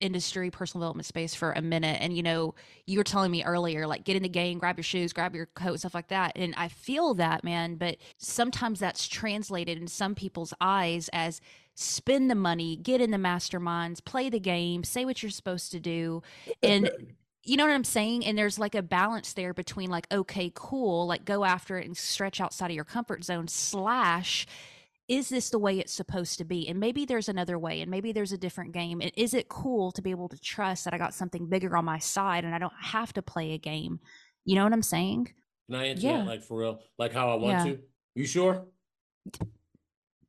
industry, 0.00 0.50
personal 0.50 0.82
development 0.82 1.06
space 1.06 1.34
for 1.34 1.52
a 1.52 1.62
minute. 1.62 1.98
And, 2.00 2.16
you 2.16 2.22
know, 2.22 2.54
you 2.86 2.98
were 2.98 3.04
telling 3.04 3.32
me 3.32 3.42
earlier, 3.42 3.88
like 3.88 4.04
get 4.04 4.14
in 4.14 4.22
the 4.22 4.28
game, 4.28 4.58
grab 4.58 4.76
your 4.76 4.84
shoes, 4.84 5.12
grab 5.12 5.34
your 5.34 5.46
coat, 5.46 5.80
stuff 5.80 5.94
like 5.94 6.08
that. 6.08 6.32
And 6.36 6.54
I 6.56 6.68
feel 6.68 7.14
that, 7.14 7.42
man. 7.42 7.74
But 7.76 7.96
sometimes 8.18 8.78
that's 8.78 9.08
translated 9.08 9.78
in 9.78 9.88
some 9.88 10.14
people's 10.14 10.54
eyes 10.60 11.10
as 11.12 11.40
spend 11.74 12.30
the 12.30 12.34
money, 12.34 12.76
get 12.76 13.00
in 13.00 13.10
the 13.10 13.16
masterminds, 13.18 14.04
play 14.04 14.30
the 14.30 14.40
game, 14.40 14.84
say 14.84 15.04
what 15.04 15.22
you're 15.22 15.30
supposed 15.30 15.72
to 15.72 15.80
do. 15.80 16.22
And, 16.62 16.90
you 17.42 17.56
know 17.56 17.66
what 17.66 17.74
I'm 17.74 17.84
saying? 17.84 18.24
And 18.24 18.38
there's 18.38 18.58
like 18.58 18.74
a 18.74 18.82
balance 18.82 19.32
there 19.32 19.52
between 19.52 19.90
like, 19.90 20.06
okay, 20.12 20.50
cool, 20.54 21.06
like 21.06 21.24
go 21.24 21.44
after 21.44 21.78
it 21.78 21.86
and 21.86 21.96
stretch 21.96 22.40
outside 22.40 22.70
of 22.70 22.74
your 22.74 22.84
comfort 22.84 23.24
zone, 23.24 23.48
slash, 23.48 24.46
is 25.08 25.28
this 25.28 25.50
the 25.50 25.58
way 25.58 25.78
it's 25.78 25.92
supposed 25.92 26.38
to 26.38 26.44
be? 26.44 26.66
And 26.68 26.80
maybe 26.80 27.04
there's 27.04 27.28
another 27.28 27.58
way, 27.58 27.82
and 27.82 27.90
maybe 27.90 28.12
there's 28.12 28.32
a 28.32 28.38
different 28.38 28.72
game. 28.72 29.02
And 29.02 29.12
is 29.16 29.34
it 29.34 29.50
cool 29.50 29.92
to 29.92 30.00
be 30.00 30.10
able 30.10 30.30
to 30.30 30.40
trust 30.40 30.84
that 30.84 30.94
I 30.94 30.98
got 30.98 31.12
something 31.12 31.46
bigger 31.46 31.76
on 31.76 31.84
my 31.84 31.98
side 31.98 32.44
and 32.44 32.54
I 32.54 32.58
don't 32.58 32.72
have 32.80 33.12
to 33.14 33.22
play 33.22 33.52
a 33.52 33.58
game? 33.58 34.00
You 34.46 34.54
know 34.54 34.64
what 34.64 34.72
I'm 34.72 34.82
saying? 34.82 35.32
Can 35.68 35.78
I 35.78 35.86
answer 35.88 36.06
yeah. 36.06 36.18
that 36.18 36.26
like 36.26 36.42
for 36.42 36.58
real? 36.58 36.80
Like 36.98 37.12
how 37.12 37.30
I 37.30 37.34
want 37.34 37.66
yeah. 37.66 37.72
to? 37.72 37.78
You 38.14 38.26
sure? 38.26 38.64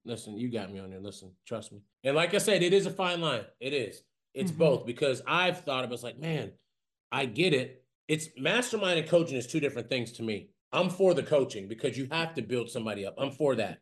Listen, 0.05 0.37
you 0.37 0.51
got 0.51 0.71
me 0.71 0.79
on 0.79 0.91
there. 0.91 0.99
Listen, 0.99 1.31
trust 1.45 1.71
me. 1.71 1.81
And 2.03 2.15
like 2.15 2.33
I 2.33 2.37
said, 2.37 2.61
it 2.61 2.73
is 2.73 2.85
a 2.85 2.91
fine 2.91 3.21
line. 3.21 3.43
It 3.59 3.73
is. 3.73 4.03
It's 4.33 4.51
mm-hmm. 4.51 4.59
both 4.59 4.85
because 4.85 5.21
I've 5.27 5.61
thought 5.61 5.83
of 5.83 5.91
it 5.91 6.03
like, 6.03 6.19
man, 6.19 6.51
I 7.11 7.25
get 7.25 7.53
it. 7.53 7.83
It's 8.07 8.29
mastermind 8.37 8.99
and 8.99 9.09
coaching 9.09 9.37
is 9.37 9.47
two 9.47 9.59
different 9.59 9.89
things 9.89 10.11
to 10.13 10.23
me. 10.23 10.49
I'm 10.71 10.89
for 10.89 11.13
the 11.13 11.23
coaching 11.23 11.67
because 11.67 11.97
you 11.97 12.07
have 12.11 12.35
to 12.35 12.41
build 12.41 12.69
somebody 12.69 13.05
up. 13.05 13.15
I'm 13.17 13.31
for 13.31 13.55
that. 13.55 13.79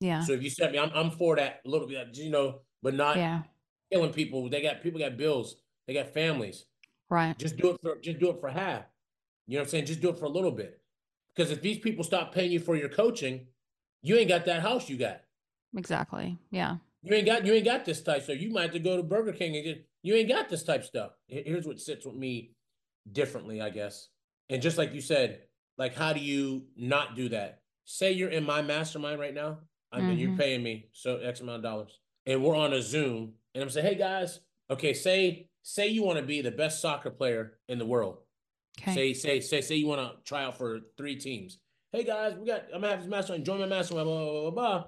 Yeah. 0.00 0.24
So 0.24 0.32
if 0.32 0.42
you 0.42 0.50
said 0.50 0.72
me, 0.72 0.78
I'm 0.78 0.90
I'm 0.94 1.10
for 1.10 1.36
that 1.36 1.60
a 1.64 1.68
little 1.68 1.86
bit, 1.86 2.08
you 2.14 2.30
know, 2.30 2.60
but 2.82 2.94
not 2.94 3.16
yeah. 3.16 3.42
killing 3.90 4.12
people. 4.12 4.50
They 4.50 4.60
got 4.60 4.82
people 4.82 4.98
got 4.98 5.16
bills, 5.16 5.56
they 5.86 5.94
got 5.94 6.12
families. 6.12 6.66
Right. 7.08 7.38
Just 7.38 7.56
do 7.56 7.70
it 7.70 7.80
for 7.80 7.96
just 7.98 8.18
do 8.18 8.30
it 8.30 8.40
for 8.40 8.50
half. 8.50 8.84
You 9.46 9.54
know 9.54 9.60
what 9.60 9.66
I'm 9.66 9.70
saying? 9.70 9.86
Just 9.86 10.00
do 10.00 10.10
it 10.10 10.18
for 10.18 10.24
a 10.24 10.30
little 10.30 10.50
bit. 10.50 10.80
Because 11.34 11.50
if 11.50 11.62
these 11.62 11.78
people 11.78 12.04
stop 12.04 12.34
paying 12.34 12.50
you 12.50 12.60
for 12.60 12.76
your 12.76 12.88
coaching, 12.88 13.46
you 14.02 14.16
ain't 14.16 14.28
got 14.28 14.44
that 14.46 14.62
house 14.62 14.88
you 14.88 14.96
got. 14.96 15.21
Exactly. 15.76 16.38
Yeah. 16.50 16.76
You 17.02 17.14
ain't 17.14 17.26
got 17.26 17.44
you 17.44 17.52
ain't 17.52 17.64
got 17.64 17.84
this 17.84 18.02
type. 18.02 18.22
So 18.22 18.32
you 18.32 18.50
might 18.50 18.62
have 18.62 18.72
to 18.72 18.78
go 18.78 18.96
to 18.96 19.02
Burger 19.02 19.32
King 19.32 19.56
and 19.56 19.64
get 19.64 19.86
you 20.02 20.14
ain't 20.14 20.28
got 20.28 20.48
this 20.48 20.62
type 20.62 20.84
stuff. 20.84 21.12
Here's 21.26 21.66
what 21.66 21.80
sits 21.80 22.06
with 22.06 22.14
me 22.14 22.54
differently, 23.10 23.60
I 23.60 23.70
guess. 23.70 24.08
And 24.48 24.62
just 24.62 24.78
like 24.78 24.94
you 24.94 25.00
said, 25.00 25.40
like 25.78 25.94
how 25.94 26.12
do 26.12 26.20
you 26.20 26.64
not 26.76 27.16
do 27.16 27.28
that? 27.30 27.60
Say 27.84 28.12
you're 28.12 28.30
in 28.30 28.44
my 28.44 28.62
mastermind 28.62 29.18
right 29.18 29.34
now 29.34 29.58
I 29.92 30.00
mean, 30.00 30.10
mm-hmm. 30.10 30.18
you're 30.18 30.36
paying 30.36 30.62
me 30.62 30.88
so 30.92 31.16
X 31.18 31.40
amount 31.40 31.56
of 31.56 31.62
dollars, 31.62 31.98
and 32.24 32.42
we're 32.42 32.56
on 32.56 32.72
a 32.72 32.80
Zoom, 32.80 33.34
and 33.54 33.62
I'm 33.62 33.68
saying, 33.68 33.86
hey 33.86 33.94
guys, 33.94 34.40
okay, 34.70 34.94
say 34.94 35.48
say 35.62 35.88
you 35.88 36.02
want 36.02 36.18
to 36.18 36.24
be 36.24 36.40
the 36.40 36.50
best 36.50 36.80
soccer 36.80 37.10
player 37.10 37.58
in 37.68 37.78
the 37.78 37.84
world. 37.84 38.18
Okay. 38.80 38.94
Say 38.94 39.12
say 39.12 39.40
say 39.40 39.60
say 39.60 39.74
you 39.76 39.86
want 39.86 40.00
to 40.00 40.16
try 40.24 40.44
out 40.44 40.56
for 40.56 40.80
three 40.96 41.16
teams. 41.16 41.58
Hey 41.92 42.04
guys, 42.04 42.34
we 42.38 42.46
got 42.46 42.64
I'm 42.74 42.80
gonna 42.80 42.88
have 42.88 43.00
this 43.00 43.08
mastermind. 43.08 43.44
Join 43.44 43.60
my 43.60 43.66
mastermind. 43.66 44.06
Blah 44.06 44.24
blah 44.24 44.40
blah 44.40 44.50
blah. 44.50 44.84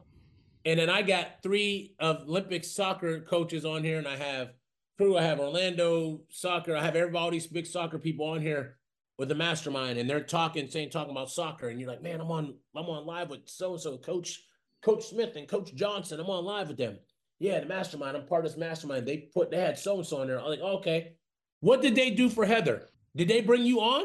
And 0.64 0.80
then 0.80 0.88
I 0.88 1.02
got 1.02 1.42
three 1.42 1.94
of 1.98 2.22
Olympic 2.22 2.64
soccer 2.64 3.20
coaches 3.20 3.64
on 3.64 3.84
here, 3.84 3.98
and 3.98 4.08
I 4.08 4.16
have 4.16 4.52
crew. 4.96 5.18
I 5.18 5.22
have 5.22 5.40
Orlando 5.40 6.22
soccer. 6.30 6.74
I 6.76 6.82
have 6.82 6.96
everybody, 6.96 7.22
all 7.22 7.30
these 7.30 7.46
big 7.46 7.66
soccer 7.66 7.98
people 7.98 8.26
on 8.26 8.40
here 8.40 8.76
with 9.18 9.28
the 9.28 9.34
mastermind, 9.34 9.98
and 9.98 10.08
they're 10.08 10.22
talking, 10.22 10.68
saying, 10.68 10.90
talking 10.90 11.12
about 11.12 11.30
soccer, 11.30 11.68
and 11.68 11.78
you're 11.78 11.88
like, 11.88 12.02
man, 12.02 12.20
I'm 12.20 12.30
on, 12.30 12.54
I'm 12.74 12.86
on 12.86 13.06
live 13.06 13.30
with 13.30 13.42
so 13.46 13.72
and 13.72 13.80
so 13.80 13.96
coach 13.98 14.42
Coach 14.84 15.04
Smith 15.06 15.36
and 15.36 15.48
Coach 15.48 15.74
Johnson. 15.74 16.20
I'm 16.20 16.28
on 16.28 16.44
live 16.44 16.68
with 16.68 16.76
them. 16.76 16.98
Yeah, 17.38 17.58
the 17.60 17.66
mastermind. 17.66 18.16
I'm 18.16 18.26
part 18.26 18.44
of 18.44 18.52
this 18.52 18.58
mastermind. 18.58 19.06
They 19.06 19.28
put 19.32 19.50
they 19.50 19.56
had 19.56 19.78
so 19.78 19.96
and 19.96 20.06
so 20.06 20.20
on 20.20 20.26
there. 20.26 20.38
I'm 20.38 20.46
like, 20.46 20.60
okay. 20.60 21.14
What 21.60 21.80
did 21.80 21.94
they 21.94 22.10
do 22.10 22.28
for 22.28 22.44
Heather? 22.44 22.88
Did 23.16 23.28
they 23.28 23.40
bring 23.40 23.64
you 23.64 23.80
on, 23.80 24.04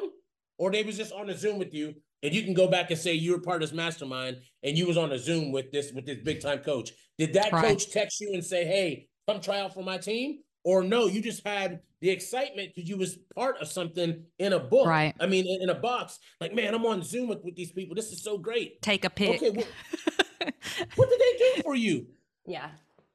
or 0.58 0.72
they 0.72 0.84
was 0.84 0.98
just 0.98 1.12
on 1.12 1.30
a 1.30 1.38
Zoom 1.38 1.60
with 1.60 1.74
you? 1.74 1.96
And 2.22 2.34
you 2.34 2.44
can 2.44 2.54
go 2.54 2.68
back 2.68 2.92
and 2.92 3.00
say 3.00 3.14
you 3.14 3.32
were 3.32 3.40
part 3.40 3.64
of 3.64 3.70
this 3.70 3.76
mastermind 3.76 4.38
and 4.64 4.78
you 4.78 4.86
was 4.86 4.98
on 4.98 5.12
a 5.12 5.20
Zoom 5.20 5.52
with 5.52 5.72
this 5.72 5.92
with 5.94 6.06
this 6.06 6.18
big 6.24 6.42
time 6.42 6.60
coach. 6.60 6.92
Did 7.18 7.34
that 7.34 7.52
right. 7.52 7.66
coach 7.66 7.92
text 7.92 8.20
you 8.20 8.34
and 8.34 8.44
say, 8.44 8.66
"Hey, 8.66 9.08
come 9.28 9.42
try 9.42 9.60
out 9.60 9.74
for 9.74 9.84
my 9.84 9.98
team"? 9.98 10.40
Or 10.66 10.84
no, 10.84 11.08
you 11.08 11.22
just 11.22 11.48
had 11.48 11.80
the 12.02 12.10
excitement 12.10 12.72
because 12.76 12.90
you 12.90 12.98
was 12.98 13.18
part 13.34 13.58
of 13.60 13.68
something 13.70 14.24
in 14.40 14.54
a 14.54 14.60
book. 14.60 14.88
Right. 14.88 15.14
I 15.20 15.26
mean, 15.26 15.48
in, 15.48 15.64
in, 15.64 15.70
a 15.70 15.80
box. 15.80 16.20
Like, 16.42 16.54
man, 16.54 16.76
I'm 16.76 16.86
on 16.86 17.02
Zoom 17.02 17.30
with, 17.30 17.44
with 17.44 17.56
these 17.56 17.72
people. 17.72 17.96
This 17.96 18.12
is 18.12 18.22
so 18.22 18.38
great. 18.38 18.82
Take 18.82 19.06
a 19.06 19.10
pic. 19.10 19.42
Okay, 19.42 19.52
well, 19.52 19.66
what 20.96 21.10
did 21.10 21.20
they 21.20 21.38
do 21.38 21.62
for 21.64 21.76
you? 21.76 22.08
Yeah. 22.46 22.70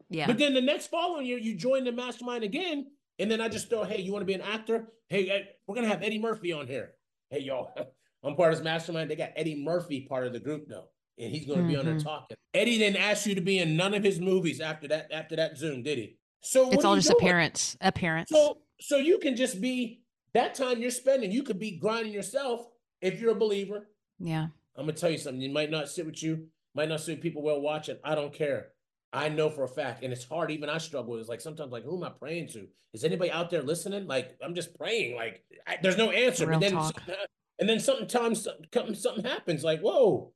Yeah. 0.09 0.27
But 0.27 0.39
then 0.39 0.55
the 0.55 0.61
next 0.61 0.89
following 0.89 1.27
year, 1.27 1.39
you 1.39 1.55
join 1.55 1.85
the 1.85 1.93
mastermind 1.93 2.45
again. 2.45 2.87
And 3.19 3.31
then 3.31 3.41
I 3.41 3.49
just 3.49 3.69
throw, 3.69 3.85
hey, 3.85 4.01
you 4.01 4.13
want 4.13 4.23
to 4.23 4.27
be 4.27 4.35
an 4.35 4.41
actor? 4.41 4.89
Hey, 5.09 5.47
we're 5.67 5.75
going 5.75 5.87
to 5.87 5.91
have 5.91 6.03
Eddie 6.03 6.19
Murphy 6.19 6.53
on 6.53 6.67
here. 6.67 6.95
Hey, 7.31 7.41
y'all, 7.41 7.73
I'm 8.25 8.37
part 8.37 8.53
of 8.53 8.59
this 8.59 8.65
mastermind. 8.65 9.11
They 9.11 9.17
got 9.17 9.31
Eddie 9.37 9.63
Murphy 9.63 10.07
part 10.09 10.27
of 10.27 10.33
the 10.33 10.41
group 10.41 10.69
though. 10.69 10.87
And 11.19 11.31
he's 11.31 11.47
going 11.47 11.59
to 11.59 11.63
mm-hmm. 11.65 11.73
be 11.73 11.77
on 11.77 11.85
there 11.85 11.95
mm-hmm. 11.95 12.07
talking. 12.07 12.37
Eddie 12.53 12.79
didn't 12.79 13.01
ask 13.01 13.25
you 13.27 13.37
to 13.37 13.41
be 13.41 13.59
in 13.59 13.77
none 13.77 13.95
of 13.95 14.03
his 14.03 14.21
movies 14.21 14.61
after 14.61 14.89
that, 14.89 15.13
after 15.13 15.37
that 15.37 15.57
Zoom, 15.57 15.85
did 15.85 15.99
he? 15.99 16.17
So 16.41 16.71
it's 16.71 16.85
all 16.85 16.97
just 16.97 17.09
doing? 17.09 17.21
appearance, 17.21 17.77
appearance. 17.81 18.31
So, 18.31 18.59
so 18.81 18.97
you 18.97 19.19
can 19.19 19.37
just 19.37 19.61
be 19.61 20.01
that 20.33 20.55
time 20.55 20.81
you're 20.81 20.91
spending, 20.91 21.31
you 21.31 21.45
could 21.45 21.61
be 21.61 21.79
grinding 21.79 22.13
yourself 22.13 22.67
if 23.01 23.21
you're 23.21 23.31
a 23.31 23.37
believer. 23.37 23.89
Yeah. 24.19 24.49
I'm 24.77 24.87
gonna 24.87 24.93
tell 24.95 25.11
you 25.11 25.19
something. 25.19 25.41
It 25.41 25.53
might 25.53 25.71
not 25.71 25.89
sit 25.89 26.05
with 26.05 26.21
you 26.21 26.49
might 26.75 26.89
not 26.89 27.01
suit 27.01 27.21
people 27.21 27.43
well 27.43 27.61
watching. 27.61 27.97
I 28.05 28.15
don't 28.15 28.33
care. 28.33 28.69
I 29.13 29.29
know 29.29 29.49
for 29.49 29.63
a 29.63 29.69
fact, 29.69 30.03
and 30.03 30.13
it's 30.13 30.25
hard. 30.25 30.51
Even 30.51 30.69
I 30.69 30.79
struggle. 30.79 31.17
It's 31.17 31.29
like 31.29 31.41
sometimes, 31.41 31.71
like, 31.71 31.85
who 31.85 31.97
am 31.97 32.05
I 32.05 32.11
praying 32.11 32.49
to? 32.49 32.67
Is 32.93 33.05
anybody 33.05 33.31
out 33.31 33.49
there 33.49 33.63
listening? 33.63 34.07
Like, 34.07 34.37
I'm 34.43 34.55
just 34.55 34.77
praying. 34.77 35.15
Like, 35.15 35.45
I, 35.67 35.79
there's 35.81 35.97
no 35.97 36.11
answer. 36.11 36.47
Real 36.47 36.55
and 36.55 36.63
then, 36.63 37.17
and 37.59 37.69
then 37.69 37.81
sometimes 37.81 38.47
something, 38.73 38.95
something 38.95 39.25
happens. 39.25 39.65
Like, 39.65 39.81
whoa, 39.81 40.33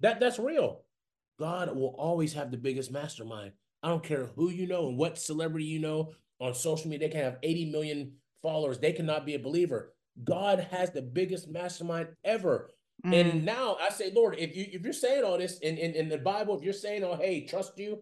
that 0.00 0.20
that's 0.20 0.38
real. 0.38 0.82
God 1.38 1.74
will 1.76 1.94
always 1.98 2.32
have 2.32 2.50
the 2.50 2.56
biggest 2.56 2.90
mastermind. 2.90 3.52
I 3.82 3.88
don't 3.88 4.02
care 4.02 4.30
who 4.36 4.50
you 4.50 4.66
know 4.66 4.88
and 4.88 4.98
what 4.98 5.18
celebrity 5.18 5.66
you 5.66 5.78
know 5.78 6.12
on 6.40 6.54
social 6.54 6.88
media. 6.88 7.08
They 7.08 7.12
can 7.12 7.24
have 7.24 7.38
80 7.42 7.70
million 7.70 8.12
followers. 8.42 8.78
They 8.78 8.92
cannot 8.92 9.26
be 9.26 9.34
a 9.34 9.38
believer. 9.38 9.92
God 10.24 10.66
has 10.70 10.90
the 10.90 11.02
biggest 11.02 11.48
mastermind 11.48 12.08
ever. 12.24 12.70
Mm. 13.04 13.20
And 13.20 13.44
now 13.44 13.76
I 13.80 13.90
say, 13.90 14.10
Lord, 14.14 14.36
if 14.38 14.56
you 14.56 14.66
if 14.72 14.82
you're 14.82 14.92
saying 14.92 15.24
all 15.24 15.38
this 15.38 15.58
in, 15.58 15.76
in, 15.76 15.92
in 15.94 16.08
the 16.08 16.18
Bible, 16.18 16.56
if 16.56 16.64
you're 16.64 16.72
saying, 16.72 17.04
oh, 17.04 17.16
hey, 17.16 17.46
trust 17.46 17.78
you, 17.78 17.98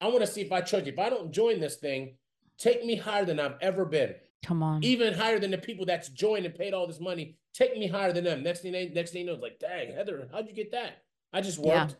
I 0.00 0.08
want 0.08 0.20
to 0.20 0.26
see 0.26 0.40
if 0.40 0.50
I 0.50 0.60
trust 0.60 0.86
you. 0.86 0.92
If 0.92 0.98
I 0.98 1.08
don't 1.08 1.32
join 1.32 1.60
this 1.60 1.76
thing, 1.76 2.16
take 2.58 2.84
me 2.84 2.96
higher 2.96 3.24
than 3.24 3.38
I've 3.38 3.56
ever 3.60 3.84
been. 3.84 4.14
Come 4.44 4.62
on. 4.62 4.82
Even 4.82 5.14
higher 5.14 5.38
than 5.38 5.50
the 5.50 5.58
people 5.58 5.86
that's 5.86 6.08
joined 6.08 6.46
and 6.46 6.54
paid 6.54 6.74
all 6.74 6.86
this 6.86 7.00
money. 7.00 7.36
Take 7.54 7.76
me 7.78 7.86
higher 7.86 8.12
than 8.12 8.24
them. 8.24 8.42
Next 8.42 8.60
thing 8.60 8.72
they 8.72 8.88
next 8.88 9.12
thing 9.12 9.20
you 9.22 9.26
know, 9.26 9.34
it's 9.34 9.42
like, 9.42 9.58
dang, 9.58 9.94
Heather, 9.94 10.28
how'd 10.32 10.48
you 10.48 10.54
get 10.54 10.72
that? 10.72 11.02
I 11.32 11.40
just 11.40 11.58
worked. 11.58 11.92
Yeah. 11.92 11.96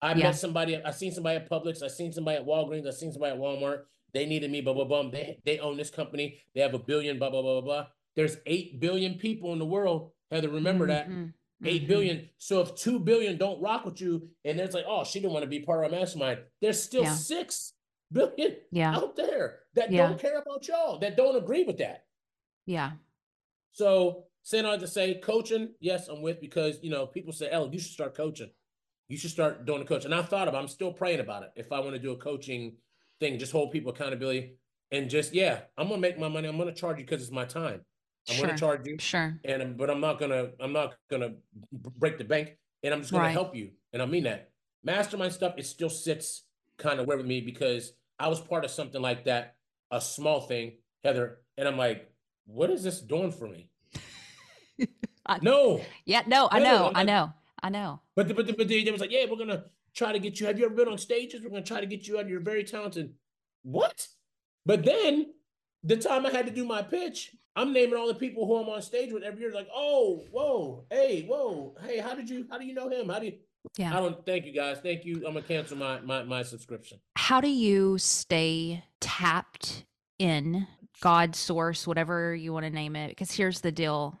I 0.00 0.14
yeah. 0.14 0.24
met 0.24 0.36
somebody, 0.36 0.82
I 0.82 0.90
seen 0.90 1.12
somebody 1.12 1.36
at 1.36 1.48
Publix, 1.48 1.82
I 1.82 1.88
seen 1.88 2.12
somebody 2.12 2.38
at 2.38 2.46
Walgreens, 2.46 2.88
I 2.88 2.90
seen 2.90 3.12
somebody 3.12 3.34
at 3.34 3.38
Walmart. 3.38 3.82
They 4.12 4.26
needed 4.26 4.50
me, 4.50 4.60
blah, 4.60 4.74
blah, 4.74 4.84
blah. 4.84 5.10
They 5.10 5.38
they 5.44 5.58
own 5.58 5.76
this 5.76 5.90
company. 5.90 6.38
They 6.54 6.60
have 6.60 6.74
a 6.74 6.78
billion, 6.78 7.18
blah, 7.18 7.30
blah, 7.30 7.42
blah, 7.42 7.60
blah, 7.60 7.82
blah. 7.82 7.86
There's 8.16 8.36
eight 8.46 8.80
billion 8.80 9.14
people 9.14 9.52
in 9.52 9.58
the 9.58 9.64
world. 9.64 10.10
Heather, 10.30 10.48
remember 10.48 10.86
mm-hmm. 10.86 11.24
that. 11.24 11.32
8 11.64 11.86
billion. 11.86 12.16
Mm-hmm. 12.16 12.26
So 12.38 12.60
if 12.60 12.74
2 12.74 12.98
billion 12.98 13.36
don't 13.36 13.62
rock 13.62 13.84
with 13.84 14.00
you, 14.00 14.28
and 14.44 14.58
there's 14.58 14.74
like, 14.74 14.84
oh, 14.88 15.04
she 15.04 15.20
didn't 15.20 15.32
want 15.32 15.44
to 15.44 15.48
be 15.48 15.60
part 15.60 15.84
of 15.84 15.92
our 15.92 15.96
mastermind, 15.96 16.40
there's 16.60 16.82
still 16.82 17.04
yeah. 17.04 17.14
6 17.14 17.72
billion 18.12 18.56
yeah. 18.70 18.94
out 18.94 19.16
there 19.16 19.60
that 19.74 19.90
yeah. 19.90 20.08
don't 20.08 20.20
care 20.20 20.38
about 20.38 20.66
y'all, 20.68 20.98
that 20.98 21.16
don't 21.16 21.36
agree 21.36 21.64
with 21.64 21.78
that. 21.78 22.04
Yeah. 22.66 22.92
So 23.72 24.24
saying 24.42 24.66
all 24.66 24.78
to 24.78 24.86
say, 24.86 25.14
coaching, 25.14 25.70
yes, 25.80 26.08
I'm 26.08 26.22
with 26.22 26.40
because 26.40 26.78
you 26.82 26.90
know, 26.90 27.06
people 27.06 27.32
say, 27.32 27.50
"Oh, 27.52 27.70
you 27.70 27.78
should 27.78 27.92
start 27.92 28.14
coaching. 28.14 28.50
You 29.08 29.16
should 29.16 29.30
start 29.30 29.66
doing 29.66 29.80
the 29.80 29.86
coach. 29.86 30.04
And 30.04 30.14
I 30.14 30.22
thought 30.22 30.48
about 30.48 30.62
I'm 30.62 30.68
still 30.68 30.92
praying 30.92 31.20
about 31.20 31.42
it. 31.42 31.52
If 31.56 31.72
I 31.72 31.80
want 31.80 31.92
to 31.92 31.98
do 31.98 32.12
a 32.12 32.16
coaching 32.16 32.76
thing, 33.20 33.38
just 33.38 33.52
hold 33.52 33.72
people 33.72 33.92
accountability 33.92 34.56
and 34.92 35.08
just 35.08 35.34
yeah, 35.34 35.60
I'm 35.76 35.88
gonna 35.88 36.00
make 36.00 36.18
my 36.18 36.28
money. 36.28 36.46
I'm 36.46 36.58
gonna 36.58 36.72
charge 36.72 36.98
you 36.98 37.04
because 37.04 37.22
it's 37.22 37.32
my 37.32 37.46
time. 37.46 37.80
I'm 38.28 38.36
sure. 38.36 38.44
going 38.44 38.56
to 38.56 38.60
charge 38.60 38.86
you. 38.86 38.96
Sure. 39.00 39.36
And 39.44 39.76
but 39.76 39.90
I'm 39.90 40.00
not 40.00 40.20
gonna 40.20 40.50
I'm 40.60 40.72
not 40.72 40.94
gonna 41.10 41.32
break 41.72 42.18
the 42.18 42.24
bank, 42.24 42.56
and 42.84 42.94
I'm 42.94 43.00
just 43.00 43.10
gonna 43.10 43.24
right. 43.24 43.32
help 43.32 43.56
you, 43.56 43.70
and 43.92 44.00
I 44.00 44.06
mean 44.06 44.24
that. 44.24 44.50
Mastermind 44.84 45.32
stuff 45.32 45.54
it 45.56 45.66
still 45.66 45.88
sits 45.88 46.44
kind 46.76 47.00
of 47.00 47.06
where 47.06 47.16
with 47.16 47.26
me 47.26 47.40
because 47.40 47.92
I 48.18 48.28
was 48.28 48.40
part 48.40 48.64
of 48.64 48.70
something 48.70 49.00
like 49.00 49.24
that, 49.24 49.56
a 49.90 50.00
small 50.00 50.40
thing, 50.40 50.74
Heather, 51.04 51.38
and 51.56 51.66
I'm 51.66 51.76
like, 51.76 52.10
what 52.46 52.70
is 52.70 52.82
this 52.82 53.00
doing 53.00 53.32
for 53.32 53.48
me? 53.48 53.70
I, 55.26 55.38
no. 55.42 55.80
Yeah. 56.04 56.22
No. 56.26 56.48
I 56.50 56.58
know. 56.58 56.92
I 56.94 57.02
know. 57.04 57.32
I 57.62 57.68
know. 57.68 58.00
But 58.16 58.28
the, 58.28 58.34
but 58.34 58.46
the, 58.46 58.54
but 58.54 58.68
they, 58.68 58.82
they 58.82 58.90
was 58.90 59.00
like, 59.00 59.12
yeah, 59.12 59.24
we're 59.30 59.36
gonna 59.36 59.64
try 59.94 60.12
to 60.12 60.18
get 60.18 60.40
you. 60.40 60.46
Have 60.46 60.58
you 60.58 60.64
ever 60.64 60.74
been 60.74 60.88
on 60.88 60.98
stages? 60.98 61.42
We're 61.42 61.50
gonna 61.50 61.62
try 61.62 61.80
to 61.80 61.86
get 61.86 62.08
you 62.08 62.18
out. 62.18 62.28
You're 62.28 62.40
very 62.40 62.64
talented. 62.64 63.14
What? 63.62 64.08
But 64.66 64.84
then 64.84 65.32
the 65.84 65.96
time 65.96 66.26
I 66.26 66.30
had 66.30 66.46
to 66.46 66.52
do 66.52 66.64
my 66.64 66.82
pitch, 66.82 67.36
I'm 67.54 67.72
naming 67.72 67.98
all 67.98 68.08
the 68.08 68.14
people 68.14 68.46
who 68.46 68.56
I'm 68.56 68.68
on 68.68 68.82
stage 68.82 69.12
with 69.12 69.22
every 69.22 69.40
year. 69.40 69.52
Like, 69.52 69.68
oh, 69.74 70.24
whoa, 70.30 70.84
hey, 70.90 71.24
whoa, 71.28 71.76
hey, 71.84 71.98
how 71.98 72.14
did 72.14 72.28
you, 72.28 72.46
how 72.50 72.58
do 72.58 72.64
you 72.64 72.74
know 72.74 72.88
him? 72.88 73.08
How 73.08 73.18
do 73.18 73.26
you? 73.26 73.34
Yeah. 73.76 73.96
I 73.96 74.00
don't 74.00 74.24
thank 74.26 74.44
you 74.44 74.52
guys. 74.52 74.78
Thank 74.82 75.04
you. 75.04 75.16
I'm 75.26 75.34
gonna 75.34 75.42
cancel 75.42 75.76
my 75.76 76.00
my 76.00 76.22
my 76.24 76.42
subscription. 76.42 76.98
How 77.16 77.40
do 77.40 77.48
you 77.48 77.98
stay 77.98 78.84
tapped 79.00 79.84
in 80.18 80.66
God 81.00 81.34
source, 81.34 81.86
whatever 81.86 82.34
you 82.34 82.52
want 82.52 82.64
to 82.64 82.70
name 82.70 82.96
it? 82.96 83.08
Because 83.08 83.32
here's 83.32 83.60
the 83.60 83.72
deal, 83.72 84.20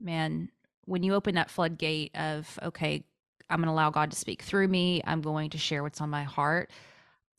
man. 0.00 0.50
When 0.84 1.02
you 1.02 1.14
open 1.14 1.36
that 1.36 1.50
floodgate 1.50 2.16
of, 2.16 2.58
okay, 2.62 3.04
I'm 3.48 3.58
going 3.58 3.66
to 3.66 3.72
allow 3.72 3.90
God 3.90 4.10
to 4.10 4.16
speak 4.16 4.42
through 4.42 4.66
me, 4.68 5.00
I'm 5.04 5.20
going 5.20 5.50
to 5.50 5.58
share 5.58 5.82
what's 5.82 6.00
on 6.00 6.10
my 6.10 6.24
heart. 6.24 6.70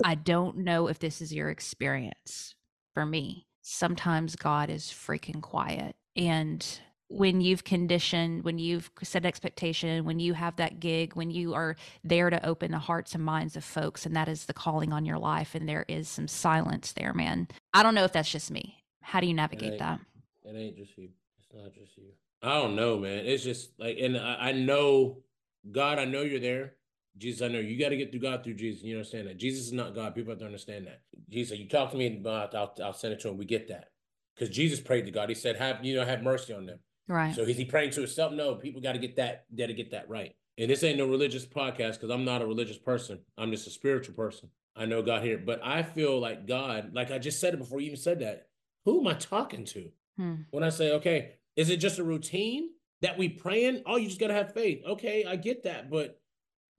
I 0.04 0.16
don't 0.16 0.60
know 0.60 0.88
if 0.88 1.00
this 1.00 1.22
is 1.22 1.34
your 1.34 1.50
experience. 1.50 2.56
For 2.94 3.06
me, 3.06 3.48
sometimes 3.62 4.36
God 4.36 4.70
is 4.70 4.84
freaking 4.86 5.42
quiet. 5.42 5.96
And 6.16 6.66
when 7.14 7.42
you've 7.42 7.64
conditioned, 7.64 8.44
when 8.44 8.58
you've 8.58 8.90
set 9.04 9.26
expectation, 9.26 10.04
when 10.04 10.20
you 10.20 10.34
have 10.34 10.56
that 10.56 10.80
gig, 10.80 11.16
when 11.16 11.30
you 11.30 11.54
are 11.54 11.76
there 12.04 12.30
to 12.30 12.44
open 12.46 12.72
the 12.72 12.80
hearts 12.80 13.14
and 13.14 13.24
minds 13.24 13.56
of 13.56 13.64
folks, 13.64 14.06
and 14.06 14.16
that 14.16 14.28
is 14.28 14.46
the 14.46 14.54
calling 14.54 14.92
on 14.92 15.06
your 15.06 15.20
life, 15.20 15.54
and 15.54 15.70
there 15.70 15.86
is 15.88 16.10
some 16.10 16.28
silence 16.28 16.94
there, 16.94 17.14
man. 17.14 17.48
I 17.74 17.84
don't 17.84 17.96
know 17.96 18.04
if 18.04 18.14
that's 18.14 18.32
just 18.32 18.50
me. 18.52 18.84
How 19.02 19.20
do 19.20 19.28
you 19.28 19.34
navigate 19.34 19.74
ain't- 19.74 19.80
that? 19.80 20.00
It 20.46 20.56
ain't 20.56 20.78
just 20.78 20.98
you. 20.98 21.10
It's 21.38 21.48
not 21.54 21.74
just 21.74 21.96
you. 21.98 22.06
I 22.42 22.60
don't 22.60 22.76
know, 22.76 22.98
man. 22.98 23.26
It's 23.26 23.44
just 23.44 23.80
like, 23.80 23.98
and 24.00 24.18
I, 24.18 24.50
I 24.50 24.52
know, 24.52 25.24
God, 25.72 26.00
I 26.00 26.06
know 26.06 26.22
you're 26.22 26.40
there. 26.40 26.74
Jesus, 27.18 27.42
I 27.44 27.48
know 27.48 27.60
you 27.60 27.80
got 27.80 27.90
to 27.90 27.98
get 27.98 28.12
through 28.12 28.22
God 28.22 28.44
through 28.44 28.56
Jesus. 28.56 28.84
You 28.84 28.96
understand 28.96 29.28
that 29.28 29.38
Jesus 29.38 29.68
is 29.68 29.72
not 29.72 29.94
God. 29.94 30.16
People 30.16 30.32
have 30.32 30.40
to 30.40 30.46
understand 30.46 30.88
that. 30.88 31.02
Jesus, 31.30 31.58
you 31.60 31.70
talk 31.70 31.92
to 31.92 31.98
me 31.98 32.08
about, 32.08 32.56
I'll, 32.56 32.76
I'll 32.84 32.94
send 32.94 33.14
it 33.14 33.22
to 33.22 33.30
him. 33.30 33.38
We 33.38 33.46
get 33.46 33.68
that 33.68 33.92
because 34.36 34.54
Jesus 34.54 34.80
prayed 34.80 35.06
to 35.06 35.12
God. 35.12 35.30
He 35.30 35.36
said, 35.36 35.58
"Have 35.58 35.86
you 35.86 35.96
know, 35.96 36.06
have 36.06 36.24
mercy 36.24 36.54
on 36.54 36.66
them." 36.66 36.80
Right. 37.08 37.36
So 37.36 37.42
is 37.42 37.58
he 37.58 37.66
praying 37.66 37.92
to 37.92 38.02
himself? 38.02 38.32
No, 38.34 38.56
people 38.56 38.82
got 38.82 38.94
to 38.94 39.00
get 39.00 39.16
that, 39.18 39.46
got 39.58 39.68
to 39.68 39.74
get 39.74 39.92
that 39.92 40.10
right. 40.10 40.36
And 40.58 40.70
this 40.70 40.84
ain't 40.84 40.98
no 40.98 41.08
religious 41.08 41.46
podcast 41.46 41.94
because 41.94 42.10
I'm 42.12 42.26
not 42.26 42.42
a 42.42 42.46
religious 42.46 42.78
person. 42.78 43.20
I'm 43.38 43.52
just 43.52 43.68
a 43.68 43.72
spiritual 43.72 44.16
person. 44.16 44.50
I 44.76 44.86
know 44.86 45.02
God 45.02 45.24
here, 45.24 45.38
but 45.38 45.60
I 45.64 45.84
feel 45.84 46.20
like 46.20 46.48
God, 46.48 46.92
like 46.94 47.12
I 47.12 47.20
just 47.20 47.40
said 47.40 47.54
it 47.54 47.58
before 47.58 47.80
you 47.80 47.88
even 47.88 47.98
said 47.98 48.20
that. 48.20 48.48
Who 48.86 49.00
am 49.00 49.08
I 49.08 49.14
talking 49.14 49.66
to 49.66 49.90
Hmm. 50.18 50.36
when 50.52 50.64
I 50.64 50.70
say, 50.70 50.92
okay, 50.94 51.34
is 51.56 51.70
it 51.72 51.78
just 51.78 51.98
a 51.98 52.04
routine 52.04 52.70
that 53.02 53.18
we 53.18 53.30
praying? 53.30 53.82
Oh, 53.88 53.96
you 53.98 54.08
just 54.08 54.20
gotta 54.20 54.34
have 54.36 54.54
faith. 54.54 54.84
Okay, 54.86 55.26
I 55.26 55.36
get 55.38 55.64
that, 55.64 55.90
but 55.90 56.20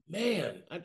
man, 0.07 0.63
I, 0.71 0.81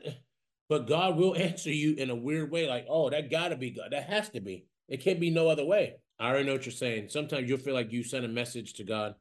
but 0.68 0.86
God 0.86 1.16
will 1.16 1.36
answer 1.36 1.70
you 1.70 1.94
in 1.94 2.10
a 2.10 2.14
weird 2.14 2.50
way. 2.50 2.68
Like, 2.68 2.86
oh, 2.88 3.10
that 3.10 3.30
gotta 3.30 3.56
be 3.56 3.70
God. 3.70 3.92
That 3.92 4.04
has 4.04 4.28
to 4.30 4.40
be. 4.40 4.66
It 4.88 5.00
can't 5.00 5.20
be 5.20 5.30
no 5.30 5.48
other 5.48 5.64
way. 5.64 5.96
I 6.18 6.28
already 6.28 6.46
know 6.46 6.52
what 6.54 6.66
you're 6.66 6.72
saying. 6.72 7.08
Sometimes 7.08 7.48
you'll 7.48 7.58
feel 7.58 7.74
like 7.74 7.92
you 7.92 8.02
send 8.02 8.24
a 8.24 8.28
message 8.28 8.74
to 8.74 8.84
God 8.84 9.14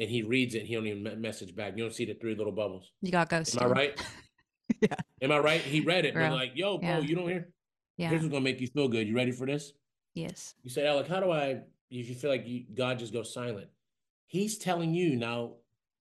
and 0.00 0.08
he 0.10 0.22
reads 0.22 0.54
it 0.56 0.60
and 0.60 0.66
he 0.68 0.74
don't 0.74 0.86
even 0.86 1.20
message 1.20 1.54
back. 1.54 1.76
You 1.76 1.84
don't 1.84 1.94
see 1.94 2.06
the 2.06 2.14
three 2.14 2.34
little 2.34 2.52
bubbles. 2.52 2.90
You 3.02 3.12
got 3.12 3.28
ghosted. 3.28 3.62
Am 3.62 3.68
I 3.68 3.72
right? 3.72 4.06
Yeah. 4.80 4.94
Am 5.20 5.32
I 5.32 5.38
right? 5.40 5.60
He 5.60 5.80
read 5.80 6.04
it, 6.06 6.14
Bro. 6.14 6.30
like, 6.30 6.52
yo, 6.54 6.78
bro, 6.78 6.88
Yeah. 6.88 6.98
you 7.00 7.16
don't 7.16 7.28
hear. 7.28 7.48
Yeah. 7.98 8.08
Here's 8.08 8.22
what's 8.22 8.30
gonna 8.32 8.44
make 8.44 8.60
you 8.60 8.68
feel 8.68 8.86
good. 8.88 9.06
You 9.08 9.14
ready 9.16 9.32
for 9.32 9.44
this? 9.46 9.72
Yes. 10.14 10.54
You 10.62 10.70
said, 10.70 10.84
Elec, 10.86 11.08
how 11.08 11.18
do 11.20 11.30
I? 11.32 11.62
If 11.90 12.08
you 12.08 12.14
feel 12.14 12.30
like 12.30 12.46
you, 12.46 12.64
God 12.72 12.98
just 13.00 13.12
goes 13.12 13.34
silent, 13.34 13.66
He's 14.26 14.56
telling 14.58 14.94
you 14.94 15.16
now. 15.16 15.54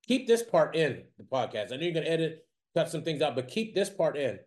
Keep 0.08 0.28
this 0.28 0.44
part 0.44 0.76
in 0.76 1.02
the 1.18 1.24
podcast. 1.24 1.74
I 1.74 1.76
know 1.78 1.82
you're 1.84 1.94
gonna 1.94 2.06
edit, 2.06 2.46
cut 2.76 2.90
some 2.90 3.02
things 3.04 3.22
out, 3.24 3.36
but 3.36 3.48
keep 3.48 3.74
this 3.76 3.90
part 3.90 4.16
in. 4.16 4.40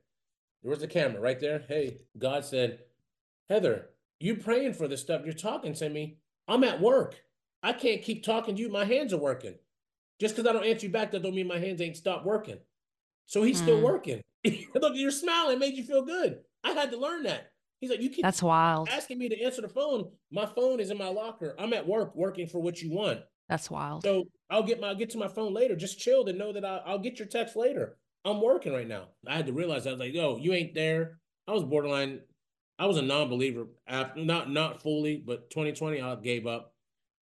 Where's 0.63 0.79
the 0.79 0.87
camera? 0.87 1.21
Right 1.21 1.41
there. 1.41 1.65
Hey, 1.69 1.99
God 2.17 2.45
said, 2.45 2.79
Heather, 3.51 3.91
you 4.21 4.37
praying 4.37 4.75
for 4.75 4.87
this 4.89 5.01
stuff. 5.01 5.23
You're 5.25 5.35
talking 5.35 5.75
to 5.75 5.89
me. 5.89 6.19
I'm 6.49 6.63
at 6.65 6.81
work. 6.81 7.17
I 7.63 7.73
can't 7.73 8.03
keep 8.03 8.25
talking 8.25 8.57
to 8.57 8.61
you. 8.63 8.69
My 8.69 8.85
hands 8.85 9.13
are 9.13 9.19
working. 9.19 9.55
Just 10.21 10.37
because 10.37 10.49
I 10.49 10.53
don't 10.53 10.65
answer 10.67 10.87
you 10.87 10.93
back, 10.93 11.11
that 11.13 11.23
don't 11.23 11.35
mean 11.35 11.47
my 11.49 11.59
hands 11.59 11.81
ain't 11.81 11.97
stopped 11.97 12.25
working. 12.25 12.59
So 13.27 13.43
he's 13.43 13.59
still 13.61 13.79
Hmm. 13.79 13.85
working. 13.85 14.21
Look, 14.75 14.95
you're 14.97 15.11
smiling, 15.11 15.59
made 15.59 15.75
you 15.77 15.85
feel 15.85 16.03
good. 16.05 16.41
I 16.65 16.73
had 16.73 16.91
to 16.91 16.97
learn 16.99 17.25
that. 17.25 17.53
He's 17.81 17.91
like, 17.91 18.01
you 18.01 18.11
keep 18.11 18.23
That's 18.23 18.43
wild. 18.43 18.89
asking 18.89 19.19
me 19.19 19.29
to 19.29 19.41
answer 19.43 19.63
the 19.63 19.69
phone. 19.69 20.11
My 20.31 20.47
phone 20.47 20.79
is 20.81 20.91
in 20.91 20.99
my 20.99 21.09
locker. 21.09 21.55
I'm 21.59 21.73
at 21.73 21.87
work 21.87 22.15
working 22.15 22.47
for 22.47 22.61
what 22.61 22.81
you 22.81 22.93
want. 22.93 23.21
That's 23.49 23.71
wild. 23.71 24.05
So 24.05 24.25
I'll 24.51 24.63
get 24.63 24.81
my 24.81 24.89
I'll 24.89 24.95
get 24.95 25.11
to 25.11 25.19
my 25.19 25.29
phone 25.29 25.53
later. 25.53 25.75
Just 25.75 25.99
chill 25.99 26.27
and 26.29 26.39
know 26.39 26.53
that 26.53 26.65
I, 26.65 26.79
I'll 26.87 26.99
get 27.01 27.19
your 27.19 27.27
text 27.29 27.57
later. 27.57 27.99
I'm 28.25 28.41
working 28.41 28.73
right 28.73 28.87
now. 28.87 29.09
I 29.27 29.35
had 29.35 29.47
to 29.47 29.53
realize 29.53 29.87
I 29.87 29.91
was 29.91 29.99
like, 30.01 30.15
yo, 30.15 30.37
you 30.37 30.53
ain't 30.53 30.75
there. 30.75 31.19
I 31.49 31.53
was 31.53 31.65
borderline. 31.65 32.21
I 32.79 32.87
was 32.87 32.97
a 32.97 33.03
non-believer 33.03 33.67
after 33.87 34.21
not 34.25 34.49
not 34.51 34.81
fully, 34.83 35.17
but 35.17 35.51
2020 35.51 36.01
I 36.01 36.15
gave 36.17 36.47
up. 36.47 36.72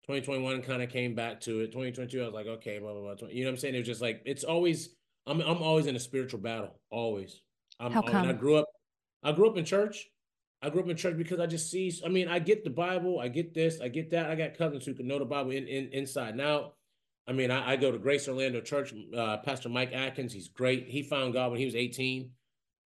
2021 0.09 0.62
kind 0.62 0.83
of 0.83 0.88
came 0.88 1.14
back 1.14 1.38
to 1.42 1.61
it. 1.61 1.66
2022 1.66 2.23
I 2.23 2.25
was 2.25 2.33
like, 2.33 2.47
okay, 2.47 2.79
blah 2.79 2.94
blah 2.94 3.14
blah. 3.14 3.29
You 3.29 3.44
know 3.44 3.51
what 3.51 3.55
I'm 3.55 3.59
saying? 3.59 3.75
It 3.75 3.79
was 3.79 3.87
just 3.87 4.01
like 4.01 4.23
it's 4.25 4.42
always 4.42 4.97
I'm 5.27 5.42
I'm 5.42 5.62
always 5.62 5.87
in 5.87 5.97
a 5.97 6.01
spiritual 6.01 6.40
battle. 6.40 6.81
Always. 6.90 7.42
I'm, 7.79 7.92
How 7.92 8.01
and 8.01 8.16
I 8.16 8.23
come? 8.23 8.37
grew 8.38 8.57
up. 8.57 8.64
I 9.23 9.33
grew 9.33 9.51
up 9.51 9.59
in 9.59 9.66
church. 9.66 10.09
I 10.62 10.71
grew 10.71 10.81
up 10.81 10.88
in 10.88 10.97
church 10.97 11.18
because 11.18 11.40
I 11.40 11.47
just 11.47 11.71
see. 11.71 11.92
I 12.05 12.09
mean, 12.09 12.27
I 12.27 12.38
get 12.38 12.64
the 12.64 12.71
Bible. 12.71 13.21
I 13.21 13.29
get 13.29 13.53
this. 13.53 13.83
I 13.83 13.88
get 13.88 14.11
that. 14.11 14.31
I 14.31 14.35
got 14.35 14.57
cousins 14.57 14.87
who 14.87 14.94
can 14.94 15.07
know 15.07 15.18
the 15.18 15.27
Bible 15.27 15.51
in, 15.51 15.68
in 15.68 15.90
inside 15.92 16.31
and 16.31 16.40
out. 16.40 16.75
I 17.29 17.33
mean, 17.33 17.51
I, 17.51 17.73
I 17.73 17.77
go 17.77 17.92
to 17.92 17.99
Grace 17.99 18.27
Orlando 18.29 18.62
Church. 18.62 18.94
Uh, 19.14 19.37
Pastor 19.37 19.68
Mike 19.68 19.92
Atkins, 19.92 20.33
he's 20.33 20.49
great. 20.49 20.88
He 20.88 21.03
found 21.03 21.35
God 21.35 21.51
when 21.51 21.61
he 21.61 21.66
was 21.66 21.75
18. 21.75 22.31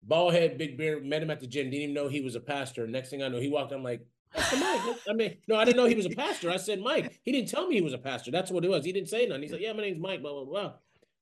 Bald 0.03 0.33
head, 0.33 0.57
big 0.57 0.79
beard. 0.79 1.05
Met 1.05 1.23
him 1.23 1.31
at 1.31 1.41
the 1.41 1.47
gym. 1.47 1.69
Didn't 1.69 1.83
even 1.83 1.95
know 1.95 2.09
he 2.09 2.23
was 2.23 2.35
a 2.35 2.41
pastor. 2.41 2.87
Next 2.87 3.11
thing 3.11 3.23
I 3.23 3.29
know, 3.29 3.39
he 3.39 3.51
walked. 3.51 3.73
I'm 3.73 3.85
like, 3.85 4.01
Mike. 4.37 4.97
I 5.09 5.13
mean, 5.13 5.37
no, 5.49 5.57
I 5.57 5.65
didn't 5.65 5.77
know 5.77 5.87
he 5.87 5.95
was 5.95 6.07
a 6.07 6.11
pastor. 6.11 6.51
I 6.51 6.57
said 6.57 6.81
Mike. 6.81 7.21
He 7.23 7.33
didn't 7.33 7.49
tell 7.49 7.67
me 7.67 7.75
he 7.77 7.81
was 7.81 7.93
a 7.95 7.99
pastor. 7.99 8.31
That's 8.31 8.51
what 8.51 8.65
it 8.65 8.71
was. 8.71 8.85
He 8.85 8.93
didn't 8.93 9.09
say 9.09 9.27
nothing. 9.27 9.43
He's 9.43 9.53
like, 9.53 9.61
yeah, 9.61 9.73
my 9.73 9.83
name's 9.83 10.01
Mike. 10.01 10.23
Blah 10.23 10.33
blah 10.33 10.45
blah. 10.45 10.73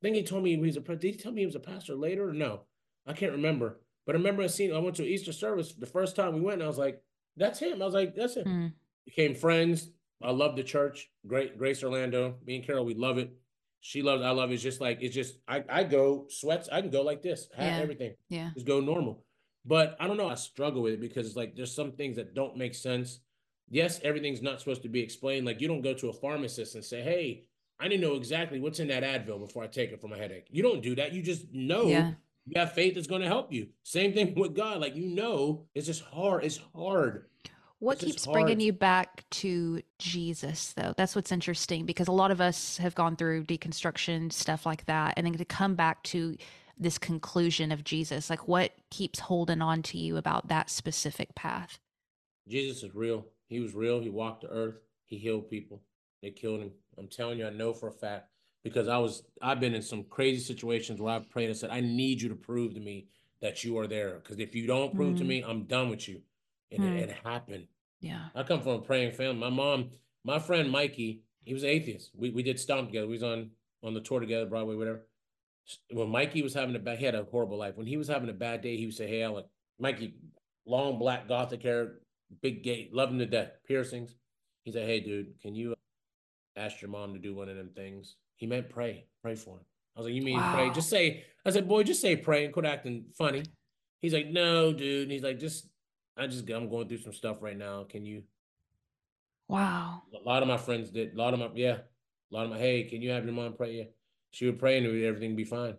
Then 0.03 0.15
he 0.15 0.23
told 0.23 0.43
me 0.45 0.51
he 0.51 0.57
was 0.59 0.77
a. 0.77 0.81
Did 0.81 1.03
he 1.03 1.13
tell 1.15 1.33
me 1.33 1.43
he 1.43 1.47
was 1.47 1.55
a 1.57 1.61
pastor 1.61 1.95
later 1.95 2.29
or 2.29 2.33
no? 2.33 2.63
I 3.07 3.13
can't 3.15 3.33
remember. 3.33 3.81
But 4.07 4.15
I 4.15 4.19
remember 4.19 4.43
I 4.43 4.47
seen. 4.47 4.73
I 4.75 4.79
went 4.79 4.97
to 4.97 5.05
Easter 5.07 5.33
service 5.33 5.73
the 5.75 5.87
first 5.87 6.17
time 6.17 6.35
we 6.35 6.41
went. 6.41 6.55
and 6.55 6.65
I 6.65 6.67
was 6.69 6.79
like, 6.79 7.03
that's 7.37 7.59
him. 7.59 7.81
I 7.83 7.85
was 7.85 7.95
like, 7.95 8.15
that's 8.15 8.37
him 8.37 8.45
Hmm. 8.45 8.67
became 9.07 9.35
friends. 9.35 9.91
I 10.23 10.31
love 10.33 10.57
the 10.57 10.65
church. 10.65 11.11
Great 11.27 11.57
Grace 11.59 11.83
Orlando. 11.85 12.37
Me 12.45 12.57
and 12.57 12.65
Carol, 12.67 12.85
we 12.85 12.95
love 12.95 13.19
it. 13.19 13.31
She 13.81 14.03
loves. 14.03 14.23
I 14.23 14.31
love 14.31 14.51
it. 14.51 14.55
It's 14.55 14.63
just 14.63 14.81
like 14.81 14.99
it's 15.01 15.15
just. 15.15 15.39
I 15.49 15.65
I 15.69 15.85
go 15.85 16.27
sweats. 16.29 16.69
I 16.71 16.81
can 16.81 16.91
go 16.91 17.03
like 17.03 17.23
this. 17.23 17.49
Hat, 17.57 17.67
Yeah. 17.67 17.79
everything. 17.83 18.15
Yeah. 18.29 18.51
Just 18.55 18.67
go 18.67 18.81
normal. 18.81 19.25
But 19.69 19.99
I 20.01 20.07
don't 20.07 20.17
know. 20.17 20.31
I 20.31 20.35
struggle 20.35 20.81
with 20.81 20.95
it 20.95 21.01
because 21.01 21.37
like 21.37 21.55
there's 21.55 21.75
some 21.75 21.93
things 21.93 22.17
that 22.17 22.35
don't 22.35 22.57
make 22.57 22.75
sense. 22.75 23.21
Yes, 23.69 24.01
everything's 24.03 24.41
not 24.41 24.61
supposed 24.61 24.83
to 24.83 24.89
be 24.89 25.01
explained. 25.01 25.45
Like 25.45 25.61
you 25.61 25.69
don't 25.69 25.83
go 25.83 25.93
to 25.93 26.09
a 26.09 26.13
pharmacist 26.13 26.75
and 26.75 26.83
say, 26.83 27.03
"Hey, 27.03 27.45
I 27.79 27.87
need 27.89 28.01
to 28.01 28.09
know 28.09 28.15
exactly 28.15 28.61
what's 28.61 28.81
in 28.81 28.89
that 28.89 29.03
Advil 29.03 29.39
before 29.39 29.63
I 29.63 29.67
take 29.67 29.93
it 29.93 30.01
for 30.01 30.09
my 30.09 30.17
headache." 30.17 30.47
You 30.51 30.63
don't 30.63 30.81
do 30.83 30.95
that. 30.97 31.13
You 31.13 31.23
just 31.23 31.53
know 31.53 31.87
Yeah. 31.87 32.13
you 32.47 32.59
have 32.59 32.73
faith 32.73 32.95
that's 32.95 33.07
going 33.07 33.21
to 33.21 33.29
help 33.29 33.53
you. 33.53 33.69
Same 33.83 34.15
thing 34.15 34.35
with 34.35 34.55
God. 34.55 34.81
Like 34.81 34.97
you 34.97 35.07
know, 35.07 35.67
it's 35.75 35.87
just 35.87 36.03
hard. 36.03 36.45
It's 36.45 36.61
hard. 36.75 37.27
What 37.81 37.99
keeps 37.99 38.27
bringing 38.27 38.59
you 38.59 38.73
back 38.73 39.25
to 39.31 39.83
Jesus, 39.99 40.73
though? 40.73 40.95
That's 40.97 41.15
what's 41.15 41.31
interesting 41.31 41.85
because 41.85 42.09
a 42.09 42.13
lot 42.13 42.31
of 42.33 42.41
us 42.41 42.79
have 42.79 42.95
gone 42.97 43.15
through 43.17 43.45
deconstruction, 43.45 44.33
stuff 44.33 44.67
like 44.67 44.87
that. 44.87 45.15
And 45.17 45.27
then 45.27 45.35
to 45.35 45.45
come 45.45 45.77
back 45.77 46.03
to 46.05 46.37
this 46.79 46.99
conclusion 46.99 47.73
of 47.73 47.85
Jesus, 47.85 48.31
like 48.31 48.47
what 48.49 48.73
keeps 48.91 49.21
holding 49.21 49.63
on 49.63 49.83
to 49.85 49.99
you 49.99 50.17
about 50.17 50.49
that 50.49 50.71
specific 50.71 51.35
path? 51.35 51.79
Jesus 52.49 52.83
is 52.83 52.95
real. 52.95 53.27
He 53.49 53.61
was 53.61 53.75
real. 53.75 54.01
He 54.01 54.09
walked 54.11 54.43
the 54.43 54.49
earth. 54.49 54.77
He 55.07 55.17
healed 55.19 55.49
people. 55.51 55.83
They 56.23 56.31
killed 56.31 56.61
him. 56.61 56.71
I'm 56.99 57.09
telling 57.09 57.39
you, 57.39 57.47
I 57.47 57.51
know 57.51 57.73
for 57.73 57.89
a 57.89 57.93
fact 57.93 58.29
because 58.65 58.89
I 58.89 58.99
was 58.99 59.23
I've 59.41 59.61
been 59.61 59.75
in 59.75 59.83
some 59.83 60.05
crazy 60.05 60.41
situations 60.41 61.01
where 61.01 61.15
I've 61.15 61.31
prayed 61.31 61.49
and 61.49 61.57
said, 61.57 61.71
I 61.71 61.81
need 61.81 62.21
you 62.21 62.29
to 62.29 62.35
prove 62.35 62.75
to 62.75 62.81
me 62.81 63.07
that 63.41 63.63
you 63.65 63.79
are 63.79 63.87
there. 63.87 64.19
Because 64.19 64.39
if 64.39 64.55
you 64.55 64.67
don't 64.67 64.95
prove 64.95 65.17
to 65.19 65.25
Mm. 65.25 65.29
me, 65.29 65.45
I'm 65.47 65.65
done 65.65 65.91
with 65.91 66.09
you. 66.09 66.23
And 66.73 66.83
Mm. 66.83 66.99
it, 66.99 67.11
it 67.11 67.17
happened. 67.25 67.69
Yeah. 68.01 68.29
I 68.35 68.43
come 68.43 68.61
from 68.61 68.73
a 68.73 68.81
praying 68.81 69.13
family. 69.13 69.39
My 69.41 69.51
mom, 69.51 69.91
my 70.25 70.39
friend 70.39 70.71
Mikey, 70.71 71.23
he 71.45 71.55
was 71.55 71.63
an 71.63 71.71
atheist. 71.71 72.11
We 72.15 72.31
we 72.31 72.43
did 72.43 72.59
stomp 72.59 72.89
together. 72.89 73.07
We 73.07 73.15
was 73.15 73.23
on 73.23 73.51
on 73.83 73.95
the 73.95 74.01
tour 74.01 74.21
together, 74.21 74.47
Broadway, 74.47 74.75
whatever. 74.75 75.07
When 75.91 76.09
Mikey 76.09 76.43
was 76.43 76.55
having 76.55 76.77
a 76.77 76.79
bad, 76.79 76.99
he 76.99 77.05
had 77.05 77.15
a 77.15 77.25
horrible 77.25 77.59
life. 77.59 77.77
When 77.77 77.87
he 77.87 77.97
was 77.97 78.09
having 78.09 78.29
a 78.29 78.35
bad 78.35 78.63
day, 78.63 78.77
he 78.77 78.87
would 78.87 78.95
say, 78.95 79.07
"Hey, 79.07 79.21
Elec, 79.21 79.45
Mikey, 79.79 80.15
long 80.67 80.99
black 80.99 81.29
gothic 81.29 81.63
hair, 81.63 82.01
big 82.41 82.63
gate, 82.63 82.93
love 82.95 83.11
him 83.11 83.19
to 83.19 83.27
death, 83.27 83.53
piercings." 83.67 84.15
He 84.65 84.73
said, 84.73 84.87
"Hey, 84.87 85.01
dude, 85.01 85.41
can 85.41 85.55
you 85.55 85.75
ask 86.57 86.81
your 86.81 86.91
mom 86.91 87.13
to 87.15 87.19
do 87.19 87.35
one 87.35 87.49
of 87.49 87.57
them 87.57 87.71
things?" 87.71 88.17
He 88.37 88.47
meant 88.47 88.71
pray, 88.71 89.07
pray 89.23 89.35
for 89.35 89.57
him. 89.57 89.65
I 89.97 90.01
was 90.01 90.07
like, 90.07 90.15
"You 90.15 90.23
mean 90.23 90.41
pray? 90.41 90.71
Just 90.71 90.91
say." 90.91 91.25
I 91.45 91.51
said, 91.51 91.69
"Boy, 91.69 91.83
just 91.83 92.01
say 92.01 92.17
pray 92.17 92.45
and 92.45 92.53
quit 92.53 92.67
acting 92.67 93.07
funny." 93.17 93.43
He's 94.01 94.15
like, 94.15 94.29
"No, 94.29 94.73
dude." 94.73 95.03
And 95.03 95.13
he's 95.13 95.23
like, 95.23 95.39
"Just, 95.39 95.69
I 96.17 96.27
just, 96.27 96.49
I'm 96.51 96.69
going 96.69 96.89
through 96.89 96.99
some 96.99 97.13
stuff 97.13 97.43
right 97.43 97.57
now. 97.57 97.85
Can 97.85 98.07
you?" 98.07 98.23
Wow. 99.49 100.03
A 100.15 100.29
lot 100.29 100.43
of 100.43 100.49
my 100.49 100.59
friends 100.59 100.91
did. 100.91 101.15
A 101.15 101.17
lot 101.17 101.35
of 101.35 101.41
my, 101.41 101.49
yeah, 101.55 101.79
a 102.31 102.35
lot 102.35 102.45
of 102.45 102.51
my, 102.51 102.59
hey, 102.59 102.85
can 102.85 103.01
you 103.03 103.11
have 103.11 103.25
your 103.25 103.33
mom 103.33 103.55
pray? 103.55 103.73
Yeah. 103.73 103.85
She 104.31 104.47
would 104.47 104.59
pray 104.59 104.79
and 104.79 104.87
everything 104.87 105.31
would 105.31 105.37
be 105.37 105.45
fine. 105.45 105.77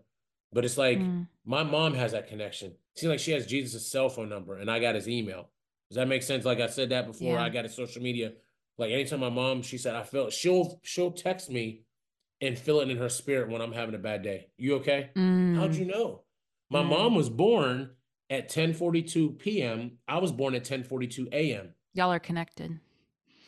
But 0.52 0.66
it's 0.66 0.78
like, 0.78 1.00
Mm. 1.00 1.28
my 1.45 1.64
mom 1.64 1.93
has 1.93 2.12
that 2.14 2.28
connection. 2.28 2.72
It 2.72 3.00
Seems 3.00 3.10
like 3.12 3.20
she 3.20 3.32
has 3.32 3.45
Jesus' 3.45 3.89
cell 3.91 4.10
phone 4.10 4.30
number 4.30 4.58
and 4.58 4.70
I 4.70 4.80
got 4.80 4.95
his 4.95 5.08
email. 5.08 5.50
Does 5.89 5.95
that 5.95 6.08
make 6.08 6.24
sense? 6.24 6.45
Like 6.45 6.60
I 6.60 6.68
said 6.68 6.89
that 6.89 7.08
before, 7.08 7.36
Yeah. 7.36 7.43
I 7.43 7.50
got 7.50 7.66
his 7.66 7.76
social 7.76 8.02
media. 8.02 8.34
Like 8.78 8.91
anytime 8.91 9.20
my 9.20 9.30
mom, 9.30 9.62
she 9.62 9.78
said, 9.78 9.95
I 9.95 10.04
feel 10.04 10.30
she'll 10.30 10.80
she'll 10.84 11.12
text 11.12 11.50
me 11.50 11.84
and 12.41 12.58
feel 12.58 12.80
it 12.80 12.89
in 12.89 12.97
her 12.97 13.10
spirit 13.10 13.50
when 13.50 13.62
I'm 13.62 13.74
having 13.74 13.95
a 13.95 14.00
bad 14.00 14.22
day. 14.24 14.47
You 14.58 14.76
okay? 14.76 15.10
How'd 15.16 15.72
Mm. 15.72 15.80
you 15.80 15.86
know? 15.86 16.24
My 16.70 16.82
Mm. 16.84 16.89
mom 16.89 17.16
was 17.16 17.30
born 17.30 17.95
at 18.30 18.50
10:42 18.50 19.32
p.m. 19.39 19.97
I 20.08 20.20
was 20.20 20.32
born 20.32 20.56
at 20.56 20.64
10:42 20.64 21.28
a.m. 21.32 21.74
Y'all 21.93 22.12
are 22.12 22.20
connected. 22.20 22.80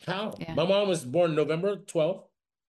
How? 0.06 0.34
Yeah. 0.38 0.54
My 0.54 0.66
mom 0.66 0.88
was 0.88 1.04
born 1.04 1.34
November 1.34 1.76
12th. 1.76 2.28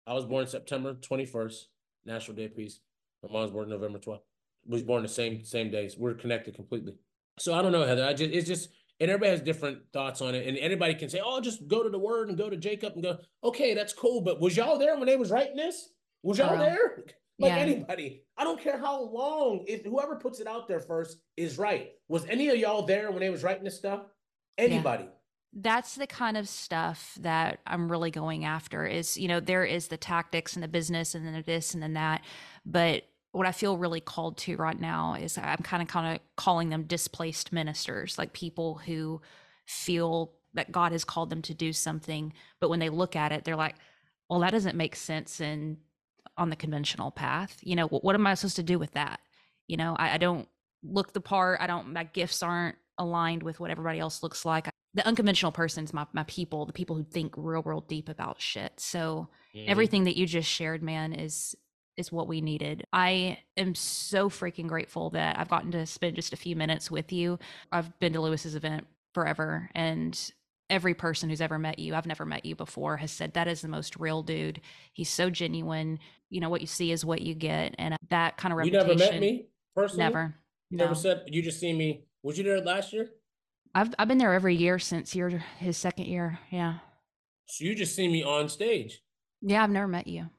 I 0.07 0.13
was 0.13 0.27
born 0.27 0.47
September 0.47 0.95
21st, 0.95 1.69
National 2.05 2.37
Day 2.37 2.45
of 2.47 2.57
Peace. 2.57 2.81
My 3.23 3.33
mom 3.33 3.43
was 3.43 3.51
born 3.51 3.69
November 3.69 3.99
12th. 3.99 4.21
We 4.67 4.73
was 4.73 4.83
born 4.83 5.03
the 5.03 5.09
same 5.09 5.45
same 5.45 5.71
days. 5.71 5.97
We're 5.99 6.15
connected 6.15 6.55
completely. 6.55 6.95
So 7.39 7.55
I 7.55 7.63
don't 7.63 7.73
know, 7.73 7.85
Heather. 7.85 8.05
I 8.05 8.15
just 8.15 8.33
it's 8.33 8.47
just 8.47 8.71
and 9.01 9.11
everybody 9.11 9.31
has 9.33 9.41
different 9.41 9.79
thoughts 9.93 10.21
on 10.23 10.35
it. 10.35 10.47
And 10.47 10.57
anybody 10.57 10.95
can 10.95 11.09
say, 11.09 11.21
oh, 11.23 11.41
just 11.41 11.67
go 11.69 11.83
to 11.83 11.89
the 11.91 11.99
word 11.99 12.29
and 12.29 12.39
go 12.39 12.49
to 12.49 12.57
Jacob 12.57 12.93
and 12.95 13.03
go, 13.03 13.19
okay, 13.43 13.75
that's 13.75 13.93
cool. 13.93 14.21
But 14.21 14.41
was 14.41 14.57
y'all 14.57 14.79
there 14.79 14.97
when 14.97 15.07
they 15.07 15.17
was 15.17 15.31
writing 15.31 15.57
this? 15.57 15.91
Was 16.23 16.39
y'all 16.39 16.53
real. 16.53 16.61
there? 16.61 17.05
Like 17.39 17.51
Yeah. 17.51 17.59
anybody. 17.59 18.23
I 18.39 18.45
don't 18.45 18.61
care 18.61 18.79
how 18.79 19.03
long. 19.03 19.65
If 19.67 19.85
whoever 19.85 20.17
puts 20.17 20.39
it 20.39 20.47
out 20.47 20.69
there 20.69 20.79
first 20.81 21.19
is 21.37 21.59
right. 21.59 21.91
Was 22.09 22.25
any 22.27 22.49
of 22.51 22.57
y'all 22.57 22.83
there 22.87 23.11
when 23.11 23.21
they 23.21 23.31
was 23.31 23.43
writing 23.43 23.65
this 23.65 23.77
stuff? 23.77 24.03
Anybody. 24.57 25.09
That's 25.57 25.95
the 25.95 26.07
kind 26.07 26.37
of 26.37 26.49
stuff 26.49 27.17
that 27.21 27.61
I'm 27.67 27.91
really 27.91 28.11
going 28.11 28.45
after 28.45 28.87
is, 28.87 29.17
you 29.17 29.29
know, 29.29 29.41
there 29.41 29.65
is 29.65 29.89
the 29.89 29.97
tactics 29.97 30.55
and 30.55 30.63
the 30.63 30.69
business 30.69 31.15
and 31.15 31.25
then 31.25 31.35
the 31.35 31.43
this 31.43 31.75
and 31.75 31.83
then 31.83 31.95
that. 31.95 32.23
But 32.67 33.05
what 33.31 33.47
I 33.47 33.53
feel 33.53 33.79
really 33.79 34.01
called 34.01 34.37
to 34.39 34.57
right 34.57 34.79
now 34.79 35.15
is 35.15 35.39
I'm 35.39 35.59
kind 35.59 35.83
of 35.83 35.89
kind 35.89 36.15
of 36.15 36.21
calling 36.37 36.71
them 36.71 36.85
displaced 36.85 37.53
ministers, 37.53 38.19
like 38.19 38.33
people 38.33 38.77
who 38.85 39.21
feel 39.67 40.33
that 40.55 40.73
God 40.73 40.93
has 40.93 41.05
called 41.05 41.31
them 41.31 41.43
to 41.43 41.55
do 41.55 41.73
something, 41.73 42.33
but 42.61 42.69
when 42.71 42.79
they 42.79 42.89
look 42.89 43.17
at 43.17 43.33
it, 43.33 43.45
they're 43.45 43.57
like, 43.57 43.75
well, 44.29 44.41
that 44.41 44.53
doesn't 44.53 44.77
make 44.77 44.97
sense 44.97 45.41
in 45.41 45.79
on 46.37 46.51
the 46.51 46.57
conventional 46.57 47.11
path. 47.11 47.59
You 47.63 47.77
know, 47.77 47.87
what, 47.87 48.03
what 48.05 48.15
am 48.15 48.27
I 48.27 48.35
supposed 48.35 48.57
to 48.57 48.63
do 48.63 48.79
with 48.79 48.93
that? 48.93 49.21
You 49.69 49.77
know, 49.77 49.95
I, 49.99 50.15
I 50.15 50.19
don't 50.19 50.49
look 50.83 51.13
the 51.13 51.21
part. 51.21 51.61
I 51.61 51.67
don't, 51.67 51.93
my 51.93 52.05
gifts 52.05 52.43
aren't 52.43 52.77
aligned 52.99 53.43
with 53.43 53.61
what 53.61 53.71
everybody 53.71 53.99
else 53.99 54.23
looks 54.23 54.45
like. 54.45 54.69
The 54.95 55.07
unconventional 55.07 55.53
person's 55.53 55.93
my, 55.93 56.07
my 56.13 56.23
people, 56.25 56.67
the 56.67 56.73
people 56.73 56.97
who 56.97 57.05
think 57.05 57.35
real, 57.37 57.63
world 57.63 57.89
deep 57.89 58.09
about 58.09 58.41
shit. 58.41 58.79
So 58.79 59.29
Mhm. 59.55 59.69
everything 59.69 60.05
that 60.05 60.17
you 60.17 60.27
just 60.27 60.49
shared, 60.49 60.83
man, 60.83 61.13
is 61.13 61.57
is 61.97 62.11
what 62.11 62.27
we 62.27 62.41
needed. 62.41 62.85
I 62.93 63.39
am 63.57 63.77
so 63.77 64.29
freaking 64.29 64.67
grateful 64.67 65.11
that 65.11 65.39
I've 65.39 65.49
gotten 65.49 65.71
to 65.73 65.87
spend 65.87 66.17
just 66.17 66.33
a 66.33 66.37
few 66.37 66.57
minutes 66.57 66.91
with 66.91 67.13
you. 67.13 67.39
I've 67.71 67.97
been 68.01 68.13
to 68.15 68.21
Lewis's 68.21 68.57
event 68.57 68.89
forever 69.13 69.71
and 69.77 70.33
every 70.71 70.95
person 70.95 71.29
who's 71.29 71.41
ever 71.41 71.57
met 71.59 71.79
you, 71.79 71.95
I've 71.95 72.07
never 72.07 72.25
met 72.25 72.45
you 72.45 72.57
before, 72.57 72.97
has 72.97 73.13
said 73.13 73.35
that 73.35 73.47
is 73.47 73.61
the 73.61 73.69
most 73.69 73.97
real 73.97 74.23
dude. 74.25 74.61
He's 74.93 75.09
so 75.11 75.31
genuine. 75.31 76.01
You 76.31 76.41
know, 76.41 76.49
what 76.49 76.63
you 76.63 76.67
see 76.67 76.91
is 76.91 77.05
what 77.05 77.21
you 77.21 77.35
get. 77.35 77.77
And 77.79 77.97
that 78.11 78.39
kind 78.39 78.51
of 78.53 78.59
reputation. 78.59 78.89
You 78.89 78.97
never 78.97 79.13
met 79.13 79.21
me 79.21 79.47
personally? 79.77 80.05
Never. 80.05 80.35
You 80.71 80.79
No. 80.79 80.85
never 80.85 80.95
said 80.97 81.23
you 81.29 81.43
just 81.43 81.61
seen 81.61 81.77
me. 81.79 82.07
Was 82.25 82.39
you 82.39 82.45
there 82.45 82.61
last 82.61 82.93
year? 82.93 83.11
I've 83.75 83.95
I've 83.99 84.09
been 84.09 84.19
there 84.19 84.33
every 84.35 84.55
year 84.55 84.79
since 84.79 85.15
your 85.15 85.31
his 85.59 85.77
second 85.77 86.07
year. 86.07 86.39
Yeah. 86.51 86.79
So 87.47 87.65
you 87.65 87.75
just 87.75 87.95
see 87.95 88.09
me 88.09 88.23
on 88.23 88.49
stage. 88.49 89.01
Yeah, 89.43 89.63
I've 89.63 89.71
never 89.71 89.89
met 89.89 90.07
you. 90.07 90.31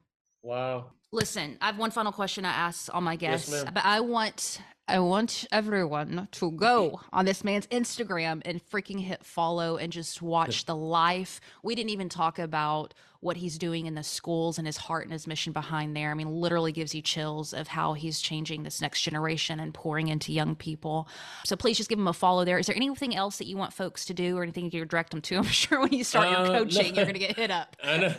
Wow. 0.42 0.92
Listen, 1.12 1.58
I 1.62 1.68
have 1.68 1.78
one 1.78 1.92
final 1.92 2.12
question 2.12 2.46
I 2.46 2.52
ask 2.52 2.94
all 2.94 3.02
my 3.02 3.14
Yes, 3.14 3.20
guests, 3.48 3.52
ma'am. 3.52 3.72
but 3.74 3.86
I 3.86 4.00
want 4.02 4.60
I 4.88 5.00
want 5.00 5.48
everyone 5.52 6.28
to 6.34 6.52
go 6.52 7.02
on 7.12 7.26
this 7.26 7.44
man's 7.44 7.66
Instagram 7.68 8.44
and 8.46 8.62
freaking 8.70 9.00
hit 9.00 9.26
follow 9.26 9.78
and 9.78 9.92
just 9.92 10.22
watch 10.22 10.66
the 10.66 10.76
life. 10.76 11.42
We 11.64 11.74
didn't 11.74 11.90
even 11.90 12.08
talk 12.08 12.38
about 12.38 12.94
what 13.20 13.38
he's 13.38 13.58
doing 13.58 13.88
in 13.88 13.96
the 13.96 14.04
schools 14.04 14.60
and 14.60 14.68
his 14.68 14.78
heart 14.78 15.06
and 15.06 15.12
his 15.12 15.26
mission 15.26 15.54
behind 15.54 15.96
there. 15.98 16.12
I 16.12 16.14
mean, 16.14 16.30
literally 16.30 16.72
gives 16.72 16.94
you 16.94 17.02
chills 17.02 17.52
of 17.52 17.68
how 17.68 17.94
he's 17.94 18.22
changing 18.22 18.62
this 18.62 18.80
next 18.80 19.02
generation 19.02 19.60
and 19.60 19.74
pouring 19.74 20.10
into 20.10 20.32
young 20.32 20.56
people. 20.56 21.08
So 21.46 21.56
please 21.56 21.78
just 21.78 21.90
give 21.90 21.98
him 21.98 22.08
a 22.08 22.14
follow 22.14 22.46
there. 22.46 22.60
Is 22.60 22.68
there 22.68 22.76
anything 22.76 23.16
else 23.16 23.40
that 23.40 23.48
you 23.48 23.58
want 23.58 23.74
folks 23.74 24.06
to 24.06 24.14
do 24.14 24.38
or 24.38 24.44
anything 24.44 24.70
you 24.72 24.86
direct 24.86 25.10
them 25.10 25.22
to? 25.22 25.38
I'm 25.38 25.44
sure 25.46 25.80
when 25.82 25.94
you 25.94 26.04
start 26.04 26.28
Uh, 26.28 26.44
your 26.44 26.54
no. 26.54 26.60
coaching, 26.60 26.94
you're 26.94 27.06
gonna 27.06 27.18
get 27.18 27.36
hit 27.36 27.50
up. 27.50 27.76
I 27.84 27.98
know. 27.98 28.14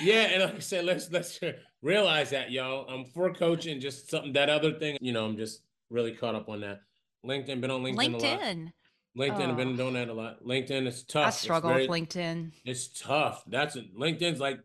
Yeah, 0.00 0.22
and 0.22 0.42
like 0.42 0.56
I 0.56 0.58
said, 0.58 0.84
let's 0.84 1.12
let's 1.12 1.38
realize 1.80 2.30
that, 2.30 2.50
y'all. 2.50 2.88
I'm 2.88 3.04
for 3.04 3.32
coaching, 3.32 3.78
just 3.78 4.10
something 4.10 4.32
that 4.32 4.50
other 4.50 4.72
thing. 4.72 4.98
You 5.00 5.12
know, 5.12 5.24
I'm 5.24 5.36
just 5.36 5.60
really 5.92 6.12
caught 6.12 6.34
up 6.34 6.48
on 6.48 6.60
that. 6.62 6.80
LinkedIn, 7.24 7.60
been 7.60 7.70
on 7.70 7.82
LinkedIn, 7.82 8.08
a 8.08 8.16
lot. 8.16 8.22
LinkedIn. 8.22 8.72
LinkedIn, 9.16 9.48
I've 9.50 9.56
been 9.56 9.74
Oh. 9.74 9.76
doing 9.76 9.94
that 9.94 10.08
a 10.08 10.12
lot. 10.14 10.42
LinkedIn 10.44 10.86
is 10.86 11.04
tough. 11.04 11.26
I 11.26 11.30
struggle 11.30 11.70
very- 11.70 11.86
with 11.86 11.90
LinkedIn. 12.08 12.52
It's 12.64 12.88
tough. 13.00 13.44
That's 13.46 13.76
LinkedIn's 13.76 14.40
like, 14.40 14.58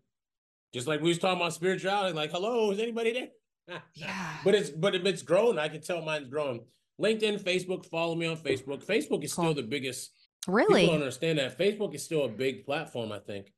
just 0.73 0.87
like 0.87 1.01
we 1.01 1.09
was 1.09 1.19
talking 1.19 1.39
about 1.41 1.53
spirituality. 1.53 2.15
Like, 2.15 2.31
hello, 2.31 2.71
is 2.71 2.79
anybody 2.79 3.11
there? 3.13 3.29
Yeah. 3.93 4.37
But 4.45 4.55
it's 4.55 4.69
but 4.69 4.95
if 4.95 5.05
it's 5.05 5.21
grown, 5.21 5.59
I 5.59 5.67
can 5.67 5.81
tell 5.81 6.01
mine's 6.01 6.29
growing. 6.29 6.61
LinkedIn, 7.01 7.41
Facebook, 7.43 7.85
follow 7.85 8.15
me 8.15 8.25
on 8.25 8.37
Facebook. 8.37 8.83
Facebook 8.83 9.23
is 9.23 9.33
Cool. 9.33 9.45
still 9.45 9.53
the 9.53 9.63
biggest. 9.63 10.11
Really? 10.47 10.81
People 10.81 10.93
don't 10.95 11.03
understand 11.03 11.39
that. 11.39 11.57
Facebook 11.57 11.93
is 11.93 12.03
still 12.03 12.23
a 12.25 12.29
big 12.29 12.65
platform, 12.65 13.11
I 13.11 13.19
think. 13.19 13.53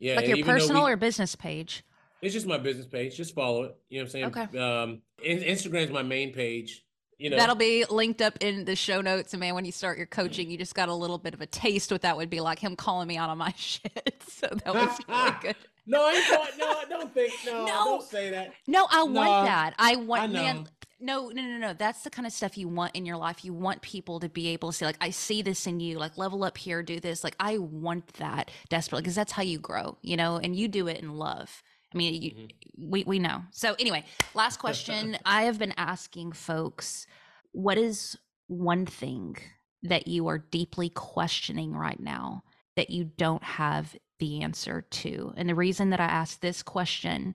Yeah. 0.00 0.16
like 0.16 0.26
your 0.28 0.44
personal 0.44 0.84
we- 0.84 0.90
or 0.92 0.96
business 0.96 1.34
page? 1.36 1.84
it's 2.20 2.34
just 2.34 2.46
my 2.46 2.58
business 2.58 2.86
page. 2.86 3.16
Just 3.16 3.34
follow 3.34 3.62
it. 3.64 3.76
You 3.88 3.98
know 3.98 4.04
what 4.04 4.06
I'm 4.06 4.10
saying? 4.10 4.48
Okay. 4.48 4.58
Um 4.58 5.02
in- 5.22 5.38
Instagram's 5.44 5.90
my 5.92 6.02
main 6.02 6.32
page. 6.32 6.82
You 7.18 7.30
know, 7.30 7.36
That'll 7.36 7.54
be 7.56 7.84
linked 7.88 8.20
up 8.20 8.36
in 8.40 8.66
the 8.66 8.76
show 8.76 9.00
notes. 9.00 9.32
And 9.32 9.40
man, 9.40 9.54
when 9.54 9.64
you 9.64 9.72
start 9.72 9.96
your 9.96 10.06
coaching, 10.06 10.50
you 10.50 10.58
just 10.58 10.74
got 10.74 10.88
a 10.88 10.94
little 10.94 11.18
bit 11.18 11.32
of 11.32 11.40
a 11.40 11.46
taste 11.46 11.90
what 11.90 12.02
that 12.02 12.16
would 12.16 12.28
be 12.28 12.40
like 12.40 12.58
him 12.58 12.76
calling 12.76 13.08
me 13.08 13.16
out 13.16 13.30
on 13.30 13.38
my 13.38 13.52
shit. 13.56 14.22
So 14.28 14.48
that 14.64 14.74
was 14.74 14.98
really 15.08 15.32
good. 15.40 15.56
no, 15.86 16.02
I 16.04 16.12
going, 16.28 16.58
no, 16.58 16.66
I 16.78 16.84
don't 16.88 17.14
think 17.14 17.32
no, 17.46 17.64
No. 17.64 17.84
don't 17.84 18.02
say 18.02 18.30
that. 18.30 18.52
No, 18.66 18.86
I 18.90 18.98
No, 19.06 19.12
want 19.20 19.46
that. 19.46 19.74
I 19.78 19.96
want 19.96 20.22
I 20.22 20.26
man. 20.26 20.68
No, 20.98 21.28
no, 21.28 21.42
no, 21.42 21.58
no. 21.58 21.72
That's 21.74 22.02
the 22.02 22.10
kind 22.10 22.26
of 22.26 22.32
stuff 22.32 22.56
you 22.56 22.68
want 22.68 22.96
in 22.96 23.04
your 23.04 23.18
life. 23.18 23.44
You 23.44 23.52
want 23.52 23.82
people 23.82 24.18
to 24.20 24.30
be 24.30 24.48
able 24.48 24.70
to 24.72 24.76
say, 24.76 24.86
like, 24.86 24.96
I 25.00 25.10
see 25.10 25.42
this 25.42 25.66
in 25.66 25.78
you, 25.78 25.98
like 25.98 26.16
level 26.16 26.42
up 26.42 26.56
here, 26.56 26.82
do 26.82 27.00
this. 27.00 27.22
Like, 27.22 27.36
I 27.38 27.58
want 27.58 28.14
that 28.14 28.50
desperately 28.70 29.02
because 29.02 29.14
that's 29.14 29.32
how 29.32 29.42
you 29.42 29.58
grow, 29.58 29.98
you 30.00 30.16
know, 30.16 30.36
and 30.36 30.56
you 30.56 30.68
do 30.68 30.86
it 30.88 30.98
in 31.02 31.16
love. 31.16 31.62
I 31.96 31.98
mean, 31.98 32.22
you, 32.22 32.30
Mhm. 32.32 32.50
we 32.76 33.04
we 33.04 33.18
know. 33.18 33.42
So 33.50 33.74
anyway, 33.78 34.04
last 34.34 34.58
question. 34.58 35.16
I 35.24 35.44
have 35.44 35.58
been 35.58 35.72
asking 35.78 36.32
folks, 36.32 37.06
what 37.52 37.78
is 37.78 38.18
one 38.48 38.84
thing 38.84 39.36
that 39.82 40.06
you 40.06 40.28
are 40.28 40.38
deeply 40.38 40.90
questioning 40.90 41.72
right 41.72 41.98
now 41.98 42.44
that 42.76 42.90
you 42.90 43.04
don't 43.04 43.42
have 43.42 43.96
the 44.18 44.42
answer 44.42 44.82
to? 44.82 45.32
And 45.36 45.48
the 45.48 45.54
reason 45.54 45.90
that 45.90 46.00
I 46.00 46.04
ask 46.04 46.40
this 46.40 46.62
question 46.62 47.34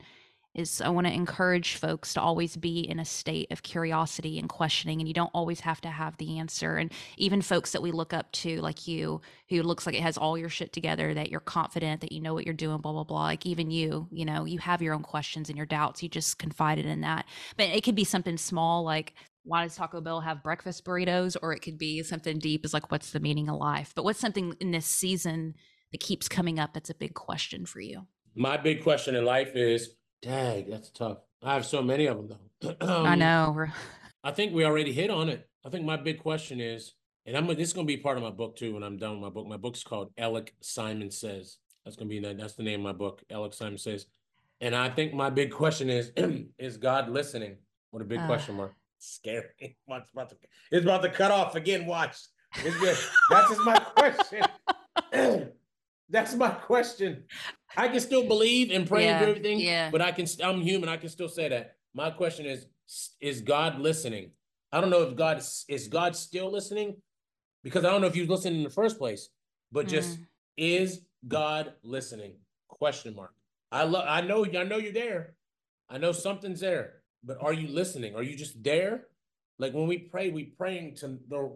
is 0.54 0.82
I 0.82 0.90
want 0.90 1.08
to 1.08 1.14
encourage 1.14 1.76
folks 1.76 2.14
to 2.14 2.22
always 2.22 2.58
be 2.58 2.80
in 2.80 3.00
a 3.00 3.06
state 3.06 3.52
of 3.52 3.64
curiosity 3.64 4.38
and 4.38 4.50
questioning, 4.50 5.00
and 5.00 5.08
you 5.08 5.14
don't 5.14 5.32
always 5.34 5.62
have 5.62 5.80
to 5.82 5.90
have 5.90 6.18
the 6.18 6.40
answer. 6.40 6.76
And 6.76 6.92
even 7.18 7.42
folks 7.42 7.72
that 7.72 7.82
we 7.82 7.92
look 7.92 8.14
up 8.14 8.32
to, 8.34 8.60
like 8.60 8.88
you, 8.88 9.22
who 9.50 9.64
looks 9.64 9.86
like 9.86 9.96
it 9.96 10.02
has 10.02 10.18
all 10.18 10.38
your 10.38 10.50
shit 10.50 10.74
together, 10.74 11.14
that 11.14 11.30
you're 11.30 11.40
confident, 11.40 12.02
that 12.02 12.12
you 12.12 12.20
know 12.20 12.34
what 12.34 12.46
you're 12.46 12.54
doing, 12.54 12.80
blah, 12.80 12.92
blah, 12.92 13.06
blah. 13.06 13.24
Like 13.24 13.46
even 13.46 13.72
you, 13.72 14.08
you 14.12 14.26
know, 14.26 14.46
you 14.46 14.60
have 14.60 14.82
your 14.82 14.94
own 14.94 15.04
questions 15.04 15.48
and 15.48 15.58
your 15.58 15.66
doubts. 15.66 16.04
You 16.04 16.10
just 16.10 16.38
confided 16.38 16.86
in 16.86 17.02
that. 17.02 17.26
But 17.56 17.68
it 17.68 17.84
could 17.84 17.96
be 17.96 18.04
something 18.04 18.38
small 18.38 18.84
like, 18.84 19.14
why 19.44 19.64
does 19.64 19.76
Taco 19.76 20.02
Bell 20.02 20.22
have 20.22 20.44
breakfast 20.44 20.84
burritos? 20.86 21.38
Or 21.42 21.54
it 21.54 21.62
could 21.62 21.78
be 21.78 22.04
something 22.04 22.40
deep 22.40 22.66
as 22.66 22.74
like, 22.74 22.92
what's 22.92 23.12
the 23.12 23.20
meaning 23.20 23.50
of 23.50 23.56
life? 23.56 23.94
But 23.96 24.04
what's 24.04 24.20
something 24.20 24.56
in 24.60 24.72
this 24.72 24.86
season 24.86 25.56
that 25.94 26.02
keeps 26.02 26.28
coming 26.28 26.60
up 26.60 26.74
that's 26.74 26.90
a 26.90 26.96
big 26.96 27.14
question 27.14 27.66
for 27.66 27.80
you? 27.80 28.02
My 28.36 28.58
big 28.58 28.84
question 28.84 29.16
in 29.16 29.26
life 29.26 29.56
is, 29.56 29.90
dang, 30.22 30.70
that's 30.70 30.90
tough. 30.90 31.18
I 31.44 31.54
have 31.54 31.66
so 31.66 31.82
many 31.82 32.06
of 32.06 32.18
them 32.18 32.38
though. 32.62 32.76
I 32.82 33.12
Um, 33.14 33.20
know. 33.20 33.66
I 34.24 34.32
think 34.32 34.54
we 34.54 34.66
already 34.66 34.94
hit 34.94 35.10
on 35.10 35.30
it. 35.30 35.48
I 35.66 35.70
think 35.70 35.86
my 35.86 35.98
big 35.98 36.20
question 36.20 36.60
is, 36.60 36.94
and 37.26 37.36
I'm 37.36 37.48
this 37.48 37.70
is 37.70 37.74
gonna 37.74 37.86
be 37.86 37.98
part 37.98 38.18
of 38.18 38.24
my 38.24 38.30
book 38.30 38.56
too 38.56 38.74
when 38.74 38.84
I'm 38.84 38.98
done 38.98 39.14
with 39.14 39.22
my 39.22 39.30
book. 39.30 39.48
My 39.48 39.58
book's 39.58 39.84
called 39.84 40.16
Elec 40.16 40.50
Simon 40.62 41.10
Says. 41.12 41.58
That's 41.84 41.96
gonna 41.96 42.10
be. 42.10 42.20
That's 42.20 42.54
the 42.54 42.64
name 42.64 42.82
of 42.82 42.84
my 42.84 42.98
book. 42.98 43.24
Elec 43.32 43.54
Simon 43.54 43.78
Says. 43.78 44.06
And 44.60 44.76
I 44.76 44.90
think 44.90 45.14
my 45.14 45.32
big 45.32 45.52
question 45.52 45.90
is, 45.90 46.12
is 46.60 46.78
God 46.78 47.10
listening? 47.10 47.58
What 47.90 48.02
a 48.04 48.06
big 48.06 48.20
Ah. 48.20 48.28
question 48.28 48.56
mark. 48.56 48.74
Scary. 49.00 49.46
It's 49.60 50.12
about 50.14 50.30
to, 50.30 50.36
it's 50.72 50.84
about 50.86 51.02
to 51.02 51.10
cut 51.10 51.32
off 51.32 51.56
again. 51.56 51.88
Watch. 51.88 52.18
It's 52.64 52.78
good. 52.80 52.98
That's 53.32 53.50
just 53.50 53.62
my 53.62 53.80
question. 53.96 54.44
That's 56.10 56.36
my 56.36 56.50
question. 56.50 57.24
I 57.78 57.88
can 57.88 58.00
still 58.00 58.28
believe 58.28 58.72
and 58.72 58.88
pray 58.88 59.08
and 59.08 59.20
do 59.24 59.30
everything, 59.30 59.60
yeah. 59.60 59.90
but 59.90 60.02
I 60.02 60.12
can. 60.12 60.26
I'm 60.44 60.62
human. 60.62 60.90
I 60.90 60.98
can 60.98 61.10
still 61.10 61.30
say 61.30 61.50
that. 61.50 61.76
My 61.94 62.10
question 62.12 62.46
is: 62.46 62.66
Is 63.20 63.42
God 63.42 63.80
listening? 63.80 64.32
I 64.72 64.82
don't 64.82 64.90
know 64.90 65.04
if 65.04 65.16
God 65.16 65.40
is, 65.40 65.66
is 65.68 65.88
God 65.88 66.16
still 66.16 66.52
listening, 66.52 66.96
because 67.64 67.86
I 67.86 67.90
don't 67.90 68.02
know 68.02 68.08
if 68.08 68.16
you 68.16 68.26
listened 68.26 68.56
in 68.56 68.64
the 68.64 68.70
first 68.70 68.98
place. 68.98 69.30
But 69.72 69.88
just 69.88 70.20
Mm. 70.20 70.26
is 70.58 71.02
God 71.28 71.74
listening? 71.84 72.34
Question 72.68 73.16
mark. 73.16 73.34
I 73.72 73.84
love. 73.84 74.06
I 74.08 74.22
know. 74.22 74.46
I 74.46 74.64
know 74.64 74.78
you're 74.78 74.92
there. 74.92 75.36
I 75.90 75.98
know 75.98 76.12
something's 76.12 76.60
there. 76.60 77.02
But 77.24 77.38
are 77.42 77.54
you 77.54 77.68
listening? 77.68 78.16
Are 78.16 78.24
you 78.24 78.36
just 78.36 78.62
there? 78.64 79.08
Like 79.60 79.74
when 79.74 79.88
we 79.88 79.98
pray, 79.98 80.30
we 80.30 80.44
praying 80.46 80.96
to 80.96 81.20
the. 81.30 81.56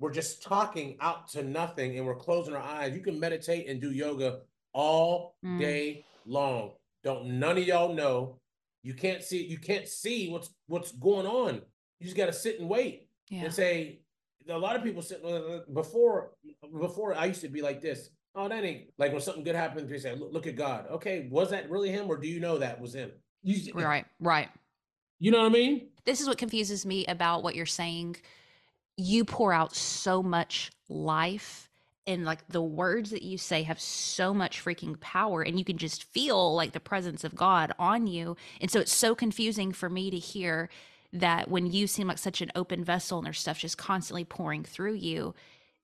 We're 0.00 0.10
just 0.12 0.42
talking 0.42 0.96
out 1.00 1.28
to 1.28 1.44
nothing, 1.44 1.96
and 1.96 2.04
we're 2.06 2.16
closing 2.16 2.54
our 2.54 2.62
eyes. 2.62 2.94
You 2.94 3.02
can 3.02 3.20
meditate 3.20 3.68
and 3.68 3.80
do 3.80 3.92
yoga 3.92 4.40
all 4.72 5.36
Mm. 5.44 5.58
day 5.60 6.04
long. 6.26 6.72
Don't 7.04 7.38
none 7.38 7.58
of 7.58 7.64
y'all 7.64 7.94
know. 7.94 8.38
You 8.82 8.94
can't 8.94 9.22
see. 9.22 9.44
You 9.44 9.58
can't 9.58 9.88
see 9.88 10.28
what's 10.28 10.50
what's 10.66 10.92
going 10.92 11.26
on. 11.26 11.56
You 12.00 12.04
just 12.06 12.16
got 12.16 12.26
to 12.26 12.32
sit 12.32 12.58
and 12.60 12.68
wait 12.68 13.08
Yeah. 13.28 13.44
and 13.44 13.54
say. 13.54 14.00
A 14.48 14.58
lot 14.58 14.74
of 14.74 14.82
people 14.82 15.02
sit 15.02 15.24
uh, 15.24 15.60
before. 15.72 16.32
Before 16.80 17.14
I 17.14 17.26
used 17.26 17.42
to 17.42 17.48
be 17.48 17.62
like 17.62 17.80
this. 17.80 18.10
Oh, 18.34 18.48
that 18.48 18.64
ain't 18.64 18.88
like 18.98 19.12
when 19.12 19.20
something 19.20 19.44
good 19.44 19.54
happens. 19.54 19.88
They 19.90 19.98
say, 19.98 20.16
"Look, 20.16 20.32
look 20.32 20.46
at 20.48 20.56
God." 20.56 20.86
Okay, 20.90 21.28
was 21.30 21.50
that 21.50 21.70
really 21.70 21.90
him, 21.90 22.08
or 22.08 22.16
do 22.16 22.26
you 22.26 22.40
know 22.40 22.58
that 22.58 22.80
was 22.80 22.94
him? 22.94 23.12
You, 23.42 23.72
Right. 23.74 24.04
Right. 24.18 24.48
You 25.20 25.30
know 25.30 25.38
what 25.40 25.46
I 25.46 25.50
mean? 25.50 25.90
This 26.04 26.20
is 26.20 26.26
what 26.26 26.38
confuses 26.38 26.84
me 26.84 27.04
about 27.06 27.44
what 27.44 27.54
you're 27.54 27.66
saying. 27.66 28.16
You 28.96 29.24
pour 29.24 29.52
out 29.52 29.76
so 29.76 30.22
much 30.22 30.72
life 30.88 31.70
and 32.06 32.24
like 32.24 32.46
the 32.48 32.62
words 32.62 33.10
that 33.10 33.22
you 33.22 33.38
say 33.38 33.62
have 33.62 33.80
so 33.80 34.34
much 34.34 34.62
freaking 34.64 34.98
power 35.00 35.42
and 35.42 35.58
you 35.58 35.64
can 35.64 35.78
just 35.78 36.04
feel 36.04 36.54
like 36.54 36.72
the 36.72 36.80
presence 36.80 37.22
of 37.24 37.34
God 37.34 37.72
on 37.78 38.06
you. 38.06 38.36
And 38.60 38.70
so 38.70 38.80
it's 38.80 38.92
so 38.94 39.14
confusing 39.14 39.72
for 39.72 39.88
me 39.88 40.10
to 40.10 40.18
hear 40.18 40.68
that 41.12 41.48
when 41.48 41.66
you 41.66 41.86
seem 41.86 42.08
like 42.08 42.18
such 42.18 42.40
an 42.40 42.50
open 42.54 42.82
vessel 42.84 43.18
and 43.18 43.26
there's 43.26 43.38
stuff 43.38 43.58
just 43.58 43.78
constantly 43.78 44.24
pouring 44.24 44.64
through 44.64 44.94
you, 44.94 45.34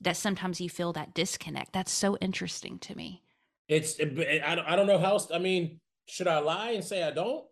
that 0.00 0.16
sometimes 0.16 0.60
you 0.60 0.68
feel 0.68 0.92
that 0.94 1.14
disconnect. 1.14 1.72
That's 1.72 1.92
so 1.92 2.16
interesting 2.18 2.78
to 2.80 2.96
me. 2.96 3.22
It's. 3.68 4.00
I 4.00 4.04
don't. 4.54 4.66
I 4.66 4.76
don't 4.76 4.86
know 4.86 4.98
how. 4.98 5.10
else- 5.12 5.30
I 5.32 5.38
mean, 5.38 5.80
should 6.06 6.26
I 6.28 6.38
lie 6.38 6.70
and 6.70 6.82
say 6.84 7.02
I 7.02 7.10
don't? 7.10 7.44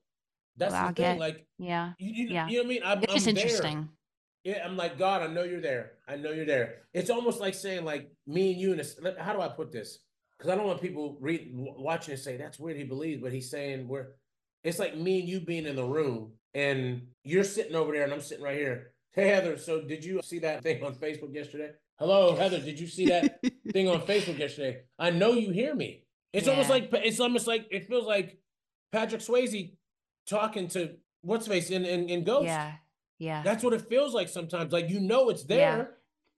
That's 0.56 0.72
Well, 0.72 0.80
the 0.82 0.88
I 0.88 0.92
thing. 0.92 1.16
get- 1.16 1.18
Like 1.20 1.46
Yeah. 1.58 1.92
you, 1.98 2.24
you, 2.24 2.32
Yeah. 2.32 2.48
you 2.48 2.56
know 2.56 2.62
what 2.62 2.66
I 2.66 2.68
mean? 2.68 2.82
I'm, 2.84 3.02
It's 3.02 3.26
I'm 3.26 3.36
interesting. 3.36 3.88
Yeah, 4.46 4.64
I'm 4.64 4.76
like 4.76 4.96
God. 4.96 5.22
I 5.22 5.26
know 5.26 5.42
you're 5.42 5.60
there. 5.60 5.92
I 6.06 6.14
know 6.14 6.30
you're 6.30 6.46
there. 6.46 6.82
It's 6.94 7.10
almost 7.10 7.40
like 7.40 7.54
saying 7.54 7.84
like 7.84 8.08
me 8.28 8.52
and 8.52 8.60
you. 8.60 8.72
In 8.74 8.78
a, 8.78 8.82
s- 8.82 8.96
how 9.18 9.32
do 9.32 9.40
I 9.40 9.48
put 9.48 9.72
this? 9.72 9.98
Because 10.38 10.52
I 10.52 10.54
don't 10.54 10.66
want 10.68 10.80
people 10.80 11.16
read 11.20 11.50
watching 11.52 12.12
and 12.14 12.22
say 12.22 12.36
that's 12.36 12.56
weird. 12.60 12.76
He 12.76 12.84
believes, 12.84 13.20
but 13.20 13.32
he's 13.32 13.50
saying 13.50 13.88
we're. 13.88 14.06
It's 14.62 14.78
like 14.78 14.96
me 14.96 15.18
and 15.18 15.28
you 15.28 15.40
being 15.40 15.66
in 15.66 15.74
the 15.74 15.84
room, 15.84 16.32
and 16.54 17.08
you're 17.24 17.42
sitting 17.42 17.74
over 17.74 17.92
there, 17.92 18.04
and 18.04 18.12
I'm 18.12 18.20
sitting 18.20 18.44
right 18.44 18.56
here. 18.56 18.92
Hey 19.12 19.26
Heather, 19.28 19.56
so 19.58 19.80
did 19.80 20.04
you 20.04 20.20
see 20.22 20.38
that 20.40 20.62
thing 20.62 20.84
on 20.84 20.94
Facebook 20.94 21.34
yesterday? 21.34 21.70
Hello, 21.98 22.36
Heather. 22.36 22.60
Did 22.60 22.78
you 22.78 22.86
see 22.86 23.06
that 23.06 23.40
thing 23.72 23.88
on 23.88 24.02
Facebook 24.02 24.38
yesterday? 24.38 24.82
I 24.96 25.10
know 25.10 25.32
you 25.32 25.50
hear 25.50 25.74
me. 25.74 26.04
It's 26.32 26.46
almost 26.46 26.70
like 26.70 26.90
it's 26.92 27.18
almost 27.18 27.48
like 27.48 27.66
it 27.72 27.88
feels 27.88 28.06
like 28.06 28.38
Patrick 28.92 29.22
Swayze 29.22 29.72
talking 30.28 30.68
to 30.68 30.94
what's 31.22 31.48
face 31.48 31.70
in, 31.70 31.84
in 31.84 32.08
in 32.08 32.22
Ghost. 32.22 32.44
Yeah. 32.46 32.72
Yeah. 33.18 33.42
That's 33.42 33.64
what 33.64 33.72
it 33.72 33.82
feels 33.88 34.14
like 34.14 34.28
sometimes. 34.28 34.72
Like 34.72 34.88
you 34.90 35.00
know 35.00 35.28
it's 35.30 35.44
Yeah. 35.48 35.56
there 35.76 35.90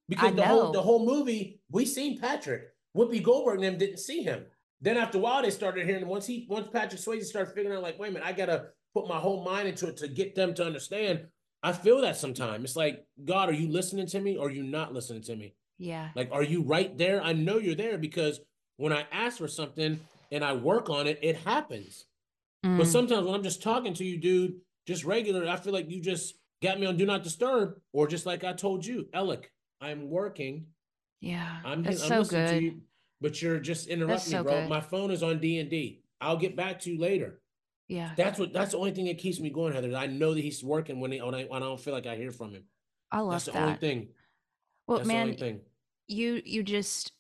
because 0.09 0.33
I 0.33 0.35
the 0.35 0.47
whole 0.47 0.73
the 0.73 0.83
whole 0.83 1.05
movie 1.05 1.61
we 1.71 1.85
seen 1.85 2.19
Patrick. 2.19 2.73
Whoopi 2.97 3.23
Goldberg 3.23 3.57
and 3.57 3.65
them 3.65 3.79
didn't 3.79 3.99
see 3.99 4.23
him. 4.23 4.47
Then 4.81 4.97
after 4.97 5.19
a 5.19 5.21
while 5.21 5.43
they 5.43 5.51
started 5.51 5.87
hearing 5.87 6.03
him. 6.03 6.09
Once 6.09 6.27
he 6.27 6.47
once 6.49 6.69
Patrick 6.73 7.01
Swayze 7.01 7.25
started 7.25 7.53
figuring 7.55 7.77
out 7.77 7.83
like, 7.83 7.99
wait 7.99 8.09
a 8.11 8.13
minute, 8.13 8.27
I 8.27 8.33
gotta 8.33 8.67
put 8.95 9.09
my 9.09 9.19
whole 9.19 9.45
mind 9.45 9.69
into 9.69 9.89
it 9.89 9.97
to 9.99 10.09
get 10.09 10.35
them 10.35 10.55
to 10.55 10.65
understand. 10.65 11.27
I 11.63 11.73
feel 11.73 12.01
that 12.03 12.17
sometimes. 12.17 12.65
It's 12.65 12.77
like, 12.77 13.05
God, 13.25 13.49
are 13.49 13.53
you 13.55 13.69
listening 13.69 14.07
to 14.07 14.21
me 14.21 14.37
or 14.37 14.47
are 14.47 14.51
you 14.51 14.63
not 14.63 14.95
listening 14.95 15.23
to 15.23 15.35
me? 15.37 15.55
Yeah. 15.77 16.11
Like, 16.15 16.31
are 16.33 16.43
you 16.45 16.63
right 16.63 16.97
there? 16.97 17.21
I 17.23 17.33
know 17.33 17.59
you're 17.59 17.75
there 17.75 17.99
because 17.99 18.41
when 18.77 18.93
I 18.93 19.05
ask 19.11 19.39
for 19.39 19.49
something 19.49 19.99
and 20.31 20.45
I 20.45 20.53
work 20.53 20.89
on 20.89 21.09
it, 21.09 21.19
it 21.21 21.37
happens. 21.39 22.07
But 22.63 22.71
Mm. 22.71 22.87
sometimes 22.87 23.27
when 23.27 23.35
I'm 23.35 23.43
just 23.43 23.63
talking 23.63 23.93
to 23.95 24.05
you, 24.05 24.19
dude, 24.19 24.61
just 24.87 25.05
regular, 25.05 25.49
I 25.49 25.57
feel 25.57 25.73
like 25.73 25.91
you 25.91 26.01
just 26.01 26.37
got 26.63 26.79
me 26.81 26.87
on 26.87 26.97
do 26.97 27.07
not 27.07 27.23
disturb, 27.23 27.75
or 27.93 28.07
just 28.07 28.27
like 28.27 28.45
I 28.45 28.53
told 28.53 28.85
you, 28.85 29.07
Elec, 29.15 29.45
I'm 29.81 30.09
working. 30.11 30.67
Yeah. 31.21 31.59
I'm, 31.65 31.83
That's 31.83 32.03
I'm 32.03 32.09
so 32.09 32.19
listening 32.21 32.47
to 32.47 32.53
good. 32.55 32.63
you, 32.63 32.81
but 33.21 33.43
you're 33.43 33.59
just 33.61 33.89
interrupting 33.89 34.31
so 34.31 34.39
me, 34.39 34.43
bro. 34.45 34.61
good. 34.61 34.69
My 34.69 34.81
phone 34.81 35.11
is 35.11 35.23
on 35.23 35.39
D 35.41 35.59
and 35.59 35.69
D. 35.71 36.03
I'll 36.21 36.37
get 36.37 36.57
back 36.57 36.81
to 36.81 36.91
you 36.93 36.99
later. 36.99 37.41
Yeah. 37.89 38.11
That's 38.17 38.39
what. 38.39 38.53
That's 38.53 38.73
the 38.73 38.79
only 38.79 38.91
thing 38.93 39.07
that 39.07 39.19
keeps 39.19 39.41
me 39.41 39.51
going, 39.51 39.73
Heather. 39.73 39.95
I 39.97 40.07
know 40.07 40.35
that 40.35 40.41
he's 40.41 40.63
working 40.63 41.01
when, 41.01 41.13
he, 41.13 41.21
when 41.23 41.35
I 41.35 41.45
when 41.45 41.63
I 41.63 41.67
don't 41.67 41.81
feel 41.81 41.95
like 41.95 42.07
I 42.07 42.17
hear 42.17 42.31
from 42.31 42.53
him. 42.53 42.65
I 43.11 43.21
love 43.21 43.33
That's 43.33 43.45
the 43.47 43.53
that. 43.53 43.63
only 43.63 43.77
thing. 43.79 44.09
Well, 44.87 44.99
That's 44.99 45.09
the 45.09 45.15
man, 45.15 45.23
only 45.23 45.37
thing. 45.37 45.61
you 46.07 46.43
you 46.45 46.63
just 46.63 47.13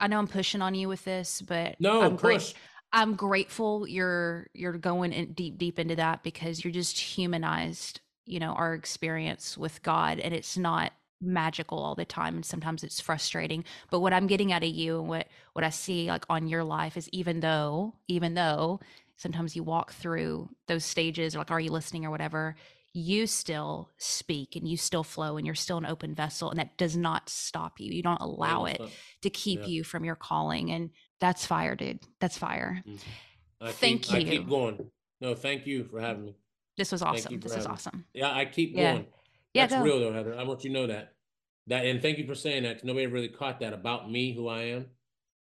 I 0.00 0.06
know 0.06 0.18
I'm 0.18 0.28
pushing 0.28 0.62
on 0.62 0.74
you 0.74 0.88
with 0.88 1.04
this, 1.04 1.42
but 1.42 1.76
No, 1.80 2.02
I'm 2.02 2.16
great. 2.16 2.54
I'm 2.92 3.16
grateful 3.16 3.86
you're 3.86 4.46
you're 4.54 4.78
going 4.78 5.12
in 5.12 5.32
deep 5.32 5.58
deep 5.58 5.78
into 5.78 5.96
that 5.96 6.22
because 6.22 6.64
you're 6.64 6.72
just 6.72 6.98
humanized, 6.98 8.00
you 8.28 8.38
know, 8.40 8.52
our 8.52 8.74
experience 8.74 9.56
with 9.58 9.82
God 9.82 10.18
and 10.20 10.34
it's 10.34 10.56
not 10.56 10.92
magical 11.20 11.78
all 11.78 11.94
the 11.96 12.04
time 12.04 12.36
and 12.36 12.44
sometimes 12.44 12.84
it's 12.84 13.00
frustrating. 13.00 13.64
But 13.90 14.00
what 14.00 14.12
I'm 14.12 14.26
getting 14.28 14.52
out 14.52 14.62
of 14.62 14.68
you 14.70 15.00
and 15.00 15.08
what 15.08 15.26
what 15.52 15.64
I 15.64 15.70
see 15.70 16.06
like 16.08 16.24
on 16.28 16.46
your 16.48 16.64
life 16.64 16.96
is 16.96 17.08
even 17.12 17.40
though 17.40 17.94
even 18.06 18.34
though 18.34 18.80
sometimes 19.16 19.56
you 19.56 19.64
walk 19.64 19.92
through 19.92 20.48
those 20.68 20.84
stages 20.84 21.34
or 21.34 21.38
like 21.38 21.50
are 21.50 21.58
you 21.60 21.72
listening 21.72 22.04
or 22.06 22.10
whatever, 22.10 22.54
you 22.92 23.26
still 23.26 23.90
speak 23.98 24.54
and 24.56 24.66
you 24.68 24.76
still 24.76 25.02
flow 25.04 25.36
and 25.36 25.44
you're 25.46 25.54
still 25.56 25.78
an 25.78 25.86
open 25.86 26.14
vessel 26.14 26.50
and 26.50 26.58
that 26.58 26.76
does 26.78 26.96
not 26.96 27.28
stop 27.28 27.80
you. 27.80 27.92
You 27.92 28.02
don't 28.02 28.20
allow 28.20 28.64
it 28.66 28.80
to 29.22 29.30
keep 29.30 29.60
Yeah. 29.60 29.66
you 29.66 29.84
from 29.84 30.04
your 30.04 30.16
calling 30.16 30.70
and 30.70 30.90
that's 31.20 31.44
fire, 31.44 31.74
dude. 31.74 32.00
That's 32.20 32.38
fire. 32.38 32.82
Mm-hmm. 32.86 32.96
I 33.60 33.72
Thank 33.72 34.02
keep, 34.02 34.14
I 34.14 34.18
you. 34.18 34.30
keep 34.38 34.48
going. 34.48 34.90
No, 35.20 35.34
thank 35.34 35.66
you 35.66 35.84
for 35.84 36.00
having 36.00 36.26
me. 36.26 36.36
This 36.78 36.92
was 36.92 37.02
awesome. 37.02 37.40
This 37.40 37.56
is 37.56 37.66
me. 37.66 37.72
awesome. 37.72 38.04
Yeah, 38.14 38.32
I 38.34 38.44
keep 38.46 38.74
Yeah. 38.74 38.92
going. 38.92 39.06
Yeah, 39.52 39.66
That's 39.66 39.74
go. 39.80 39.82
real 39.82 39.98
though, 40.00 40.12
Heather. 40.12 40.38
I 40.38 40.44
want 40.44 40.62
you 40.64 40.70
to 40.70 40.74
know 40.74 40.86
that. 40.86 41.12
That 41.66 41.84
and 41.84 42.00
thank 42.00 42.16
you 42.18 42.26
for 42.26 42.34
saying 42.36 42.62
that. 42.62 42.84
nobody 42.84 43.06
really 43.06 43.28
caught 43.28 43.60
that 43.60 43.72
about 43.74 44.10
me, 44.10 44.32
who 44.32 44.48
I 44.48 44.62
am. 44.62 44.86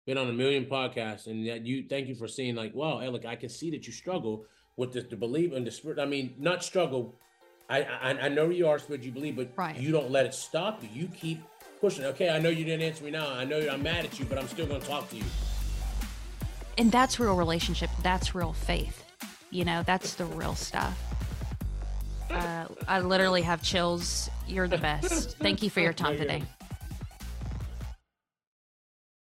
Been 0.06 0.16
on 0.16 0.28
a 0.28 0.32
million 0.32 0.66
podcasts, 0.66 1.26
and 1.26 1.46
that 1.48 1.66
you 1.66 1.86
thank 1.88 2.08
you 2.08 2.14
for 2.14 2.28
seeing 2.28 2.54
like, 2.54 2.74
wow, 2.74 3.00
Elec, 3.02 3.26
I 3.26 3.36
can 3.36 3.48
see 3.48 3.70
that 3.72 3.86
you 3.86 3.92
struggle 3.92 4.46
with 4.76 4.92
this 4.92 5.04
to 5.08 5.16
believe 5.16 5.52
in 5.52 5.64
the 5.64 5.70
spirit. 5.70 5.98
I 5.98 6.04
mean, 6.04 6.34
not 6.38 6.62
struggle. 6.62 7.18
I 7.68 7.82
I, 7.82 8.10
I 8.26 8.28
know 8.28 8.48
you 8.50 8.68
are 8.68 8.78
spirit, 8.78 9.02
you 9.02 9.10
believe, 9.12 9.34
but 9.36 9.50
Right. 9.56 9.76
you 9.76 9.90
don't 9.90 10.10
let 10.10 10.24
it 10.26 10.34
stop 10.34 10.82
you. 10.82 10.88
You 10.92 11.08
keep 11.08 11.40
pushing. 11.80 12.04
Okay, 12.04 12.28
I 12.30 12.38
know 12.38 12.48
you 12.50 12.64
didn't 12.64 12.82
answer 12.82 13.02
me 13.04 13.10
now. 13.10 13.28
I 13.32 13.44
know 13.44 13.58
I'm 13.68 13.82
mad 13.82 14.04
at 14.04 14.18
you, 14.20 14.24
but 14.26 14.38
I'm 14.38 14.46
still 14.48 14.66
gonna 14.66 14.80
talk 14.80 15.10
to 15.10 15.16
you. 15.16 15.24
And 16.78 16.92
that's 16.92 17.18
real 17.18 17.34
relationship. 17.36 17.90
That's 18.02 18.34
real 18.34 18.52
faith. 18.52 19.02
You 19.50 19.64
know, 19.64 19.82
that's 19.84 20.14
the 20.14 20.24
real 20.26 20.54
stuff. 20.54 20.98
Uh, 22.30 22.66
I 22.88 23.00
literally 23.00 23.42
have 23.42 23.62
chills. 23.62 24.30
You're 24.46 24.68
the 24.68 24.78
best. 24.78 25.38
Thank 25.38 25.62
you 25.62 25.70
for 25.70 25.80
your 25.80 25.92
time 25.92 26.16
today. 26.16 26.42